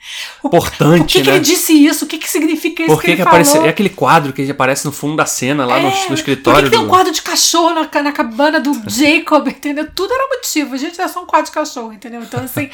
importante, 0.45 1.01
Por 1.01 1.07
que, 1.07 1.19
né? 1.19 1.25
que 1.25 1.31
ele 1.31 1.41
disse 1.41 1.73
isso? 1.73 2.05
O 2.05 2.09
que, 2.09 2.19
que 2.19 2.29
significa 2.29 2.83
isso 2.83 2.93
por 2.93 3.01
que, 3.01 3.09
que, 3.09 3.17
que 3.17 3.23
aparece, 3.23 3.59
É 3.59 3.69
aquele 3.69 3.91
quadro 3.91 4.33
que 4.33 4.51
aparece 4.51 4.85
no 4.85 4.93
fundo 4.93 5.17
da 5.17 5.27
cena, 5.27 5.67
lá 5.67 5.79
é, 5.79 5.83
no, 5.83 6.09
no, 6.09 6.15
escritório. 6.15 6.63
Por 6.63 6.71
que, 6.71 6.71
que 6.71 6.77
tem 6.77 6.87
um 6.87 6.89
quadro 6.89 7.13
de 7.13 7.23
cachorro 7.23 7.75
na, 7.75 8.03
na 8.03 8.13
cabana 8.13 8.61
do 8.61 8.73
Jacob, 8.87 9.49
entendeu? 9.49 9.89
Tudo 9.95 10.13
era 10.13 10.29
motivo. 10.29 10.75
A 10.75 10.79
gente 10.79 10.99
era 10.99 11.09
só 11.09 11.23
um 11.23 11.27
quadro 11.27 11.47
de 11.47 11.53
cachorro, 11.53 11.93
entendeu? 11.93 12.23
Então, 12.23 12.43
assim, 12.43 12.69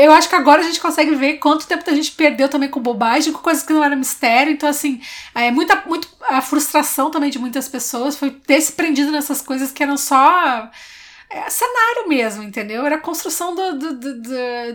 eu 0.00 0.12
acho 0.12 0.28
que 0.28 0.34
agora 0.34 0.60
a 0.60 0.64
gente 0.64 0.80
consegue 0.80 1.14
ver 1.14 1.34
quanto 1.34 1.66
tempo 1.66 1.88
a 1.88 1.94
gente 1.94 2.10
perdeu 2.12 2.48
também 2.48 2.68
com 2.68 2.79
bobagem, 2.80 3.32
com 3.32 3.40
coisas 3.40 3.62
que 3.62 3.72
não 3.72 3.84
eram 3.84 3.96
mistério. 3.96 4.52
Então, 4.52 4.68
assim, 4.68 5.00
é 5.34 5.50
muita, 5.50 5.82
muito, 5.86 6.08
a 6.28 6.40
frustração 6.40 7.10
também 7.10 7.30
de 7.30 7.38
muitas 7.38 7.68
pessoas 7.68 8.16
foi 8.16 8.30
ter 8.30 8.60
se 8.60 8.72
prendido 8.72 9.10
nessas 9.10 9.40
coisas 9.40 9.70
que 9.70 9.82
eram 9.82 9.96
só 9.96 10.70
é 11.30 11.48
cenário 11.48 12.08
mesmo, 12.08 12.42
entendeu? 12.42 12.84
Era 12.84 12.96
a 12.96 13.00
construção 13.00 13.54
do, 13.54 13.78
do, 13.78 13.94
do, 13.94 14.22
do 14.22 14.30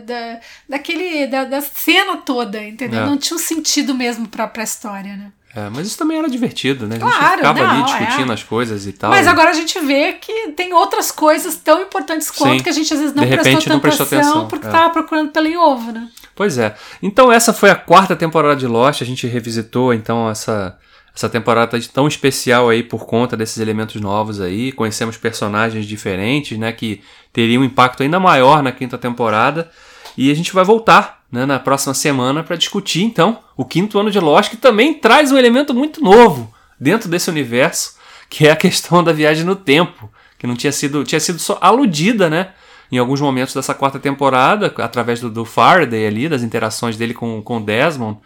da, 0.06 0.40
daquele, 0.66 1.26
da, 1.26 1.44
da, 1.44 1.60
cena 1.60 2.16
toda, 2.16 2.64
entendeu? 2.64 3.02
É. 3.02 3.06
Não 3.06 3.18
tinha 3.18 3.36
um 3.36 3.40
sentido 3.40 3.94
mesmo 3.94 4.26
pra, 4.26 4.48
pra 4.48 4.64
história, 4.64 5.16
né? 5.16 5.32
É, 5.56 5.70
mas 5.74 5.86
isso 5.86 5.96
também 5.96 6.18
era 6.18 6.28
divertido, 6.28 6.86
né? 6.86 6.96
A 6.96 6.98
gente 6.98 7.16
claro, 7.18 7.36
ficava 7.36 7.58
não, 7.58 7.70
ali 7.70 7.82
discutindo 7.84 8.30
é. 8.30 8.34
as 8.34 8.42
coisas 8.42 8.86
e 8.86 8.92
tal. 8.92 9.08
Mas 9.08 9.26
agora 9.26 9.48
a 9.48 9.54
gente 9.54 9.80
vê 9.80 10.12
que 10.12 10.52
tem 10.52 10.74
outras 10.74 11.10
coisas 11.10 11.56
tão 11.56 11.80
importantes 11.80 12.30
quanto 12.30 12.58
Sim. 12.58 12.62
que 12.62 12.68
a 12.68 12.72
gente 12.72 12.92
às 12.92 13.00
vezes 13.00 13.14
não, 13.14 13.24
de 13.24 13.30
prestou, 13.30 13.52
repente, 13.52 13.68
não 13.70 13.80
prestou 13.80 14.04
atenção 14.04 14.48
porque 14.48 14.66
é. 14.66 14.70
tava 14.70 14.90
procurando 14.90 15.30
pelo 15.30 15.46
em 15.46 15.56
ovo, 15.56 15.92
né? 15.92 16.10
Pois 16.34 16.58
é. 16.58 16.76
Então 17.02 17.32
essa 17.32 17.54
foi 17.54 17.70
a 17.70 17.74
quarta 17.74 18.14
temporada 18.14 18.56
de 18.56 18.66
Lost. 18.66 19.00
A 19.00 19.06
gente 19.06 19.26
revisitou 19.26 19.94
então 19.94 20.28
essa 20.28 20.76
essa 21.14 21.30
temporada 21.30 21.80
tão 21.94 22.06
especial 22.06 22.68
aí 22.68 22.82
por 22.82 23.06
conta 23.06 23.34
desses 23.34 23.56
elementos 23.56 23.98
novos 23.98 24.38
aí. 24.38 24.70
Conhecemos 24.72 25.16
personagens 25.16 25.86
diferentes, 25.86 26.58
né, 26.58 26.70
que 26.70 27.00
teriam 27.32 27.62
um 27.62 27.64
impacto 27.64 28.02
ainda 28.02 28.20
maior 28.20 28.62
na 28.62 28.70
quinta 28.70 28.98
temporada. 28.98 29.70
E 30.18 30.30
a 30.30 30.34
gente 30.34 30.52
vai 30.52 30.62
voltar 30.62 31.15
né, 31.30 31.44
na 31.44 31.58
próxima 31.58 31.94
semana 31.94 32.42
para 32.42 32.56
discutir 32.56 33.02
então 33.02 33.40
o 33.56 33.64
quinto 33.64 33.98
ano 33.98 34.10
de 34.10 34.20
Lost, 34.20 34.50
que 34.50 34.56
também 34.56 34.94
traz 34.94 35.32
um 35.32 35.36
elemento 35.36 35.74
muito 35.74 36.02
novo 36.02 36.52
dentro 36.78 37.08
desse 37.08 37.30
universo, 37.30 37.96
que 38.28 38.46
é 38.46 38.50
a 38.50 38.56
questão 38.56 39.02
da 39.02 39.12
viagem 39.12 39.44
no 39.44 39.56
tempo, 39.56 40.10
que 40.38 40.46
não 40.46 40.54
tinha 40.54 40.72
sido 40.72 41.04
tinha 41.04 41.20
sido 41.20 41.38
só 41.38 41.58
aludida, 41.60 42.28
né? 42.28 42.50
Em 42.90 42.98
alguns 42.98 43.20
momentos 43.20 43.52
dessa 43.52 43.74
quarta 43.74 43.98
temporada, 43.98 44.72
através 44.78 45.20
do, 45.20 45.28
do 45.28 45.44
Faraday 45.44 46.06
ali, 46.06 46.28
das 46.28 46.42
interações 46.44 46.96
dele 46.96 47.14
com, 47.14 47.42
com 47.42 47.60
Desmond, 47.60 48.20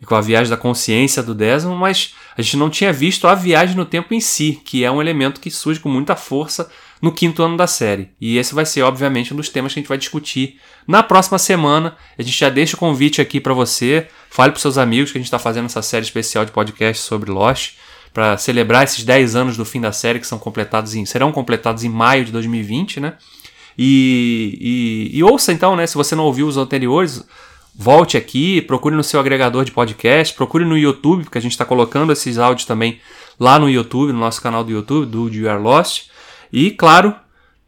e 0.00 0.06
com 0.06 0.14
a 0.14 0.20
viagem 0.20 0.50
da 0.50 0.56
consciência 0.56 1.22
do 1.22 1.34
Desmond, 1.34 1.78
mas 1.78 2.14
a 2.36 2.42
gente 2.42 2.56
não 2.56 2.70
tinha 2.70 2.92
visto 2.92 3.28
a 3.28 3.34
viagem 3.34 3.76
no 3.76 3.84
tempo 3.84 4.14
em 4.14 4.20
si, 4.20 4.60
que 4.64 4.82
é 4.82 4.90
um 4.90 5.00
elemento 5.00 5.40
que 5.40 5.50
surge 5.50 5.78
com 5.78 5.88
muita 5.88 6.16
força 6.16 6.70
no 7.00 7.12
quinto 7.12 7.42
ano 7.42 7.56
da 7.56 7.66
série. 7.66 8.10
E 8.20 8.36
esse 8.36 8.54
vai 8.54 8.66
ser, 8.66 8.82
obviamente, 8.82 9.32
um 9.32 9.36
dos 9.36 9.48
temas 9.48 9.72
que 9.72 9.78
a 9.78 9.82
gente 9.82 9.88
vai 9.88 9.98
discutir 9.98 10.58
na 10.86 11.02
próxima 11.02 11.38
semana. 11.38 11.96
A 12.18 12.22
gente 12.22 12.38
já 12.38 12.48
deixa 12.48 12.76
o 12.76 12.78
convite 12.78 13.20
aqui 13.20 13.40
para 13.40 13.54
você, 13.54 14.06
fale 14.28 14.52
para 14.52 14.60
seus 14.60 14.76
amigos 14.76 15.10
que 15.10 15.18
a 15.18 15.20
gente 15.20 15.26
está 15.26 15.38
fazendo 15.38 15.66
essa 15.66 15.82
série 15.82 16.04
especial 16.04 16.44
de 16.44 16.52
podcast 16.52 17.02
sobre 17.02 17.30
Lost, 17.30 17.72
para 18.12 18.36
celebrar 18.36 18.84
esses 18.84 19.04
10 19.04 19.36
anos 19.36 19.56
do 19.56 19.64
fim 19.64 19.80
da 19.80 19.92
série, 19.92 20.18
que 20.18 20.26
são 20.26 20.38
completados 20.38 20.94
em, 20.94 21.06
serão 21.06 21.32
completados 21.32 21.84
em 21.84 21.88
maio 21.88 22.24
de 22.24 22.32
2020, 22.32 23.00
né? 23.00 23.14
E, 23.78 24.58
e, 25.12 25.18
e 25.18 25.22
ouça 25.22 25.52
então, 25.52 25.76
né? 25.76 25.86
Se 25.86 25.94
você 25.94 26.14
não 26.14 26.24
ouviu 26.24 26.46
os 26.46 26.56
anteriores, 26.56 27.24
volte 27.74 28.16
aqui, 28.16 28.60
procure 28.60 28.94
no 28.94 29.04
seu 29.04 29.20
agregador 29.20 29.64
de 29.64 29.72
podcast, 29.72 30.34
procure 30.34 30.64
no 30.64 30.76
YouTube, 30.76 31.24
porque 31.24 31.38
a 31.38 31.40
gente 31.40 31.52
está 31.52 31.64
colocando 31.64 32.12
esses 32.12 32.36
áudios 32.36 32.66
também 32.66 33.00
lá 33.38 33.58
no 33.58 33.70
YouTube, 33.70 34.12
no 34.12 34.18
nosso 34.18 34.42
canal 34.42 34.64
do 34.64 34.70
YouTube, 34.70 35.06
do 35.06 35.32
You 35.32 35.48
Are 35.48 35.62
Lost. 35.62 36.10
E, 36.52 36.70
claro, 36.70 37.14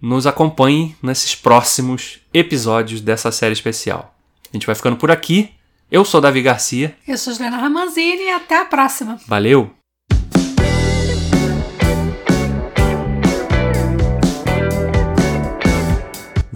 nos 0.01 0.27
acompanhe 0.27 0.97
nesses 1.03 1.35
próximos 1.35 2.19
episódios 2.33 3.01
dessa 3.01 3.31
série 3.31 3.53
especial. 3.53 4.15
A 4.53 4.57
gente 4.57 4.67
vai 4.67 4.75
ficando 4.75 4.97
por 4.97 5.11
aqui. 5.11 5.51
Eu 5.91 6.05
sou 6.05 6.21
Davi 6.21 6.43
Garcia. 6.43 6.97
Eu 7.07 7.19
sou 7.19 7.33
Juliana 7.33 7.59
Ramanzini 7.59 8.25
e 8.25 8.31
até 8.31 8.59
a 8.59 8.65
próxima. 8.65 9.19
Valeu! 9.27 9.82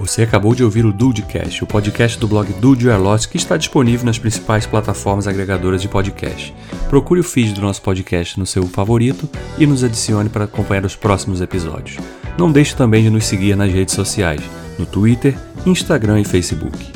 Você 0.07 0.23
acabou 0.23 0.55
de 0.55 0.63
ouvir 0.63 0.87
o 0.87 0.93
Dudecast, 0.93 1.65
o 1.65 1.67
podcast 1.67 2.17
do 2.17 2.29
blog 2.29 2.53
Dude 2.61 2.89
Lost, 2.89 3.29
que 3.29 3.37
está 3.37 3.57
disponível 3.57 4.07
nas 4.07 4.21
principais 4.21 4.65
plataformas 4.65 5.27
agregadoras 5.27 5.83
de 5.83 5.89
podcast. 5.89 6.55
Procure 6.89 7.19
o 7.19 7.25
feed 7.25 7.53
do 7.55 7.61
nosso 7.61 7.83
podcast 7.83 8.39
no 8.39 8.47
seu 8.47 8.63
favorito 8.69 9.29
e 9.59 9.67
nos 9.67 9.83
adicione 9.83 10.29
para 10.29 10.45
acompanhar 10.45 10.85
os 10.85 10.95
próximos 10.95 11.41
episódios. 11.41 11.99
Não 12.39 12.53
deixe 12.53 12.77
também 12.77 13.03
de 13.03 13.11
nos 13.11 13.27
seguir 13.27 13.57
nas 13.57 13.73
redes 13.73 13.97
sociais, 13.97 14.41
no 14.79 14.87
Twitter, 14.87 15.37
Instagram 15.67 16.21
e 16.21 16.25
Facebook. 16.25 16.93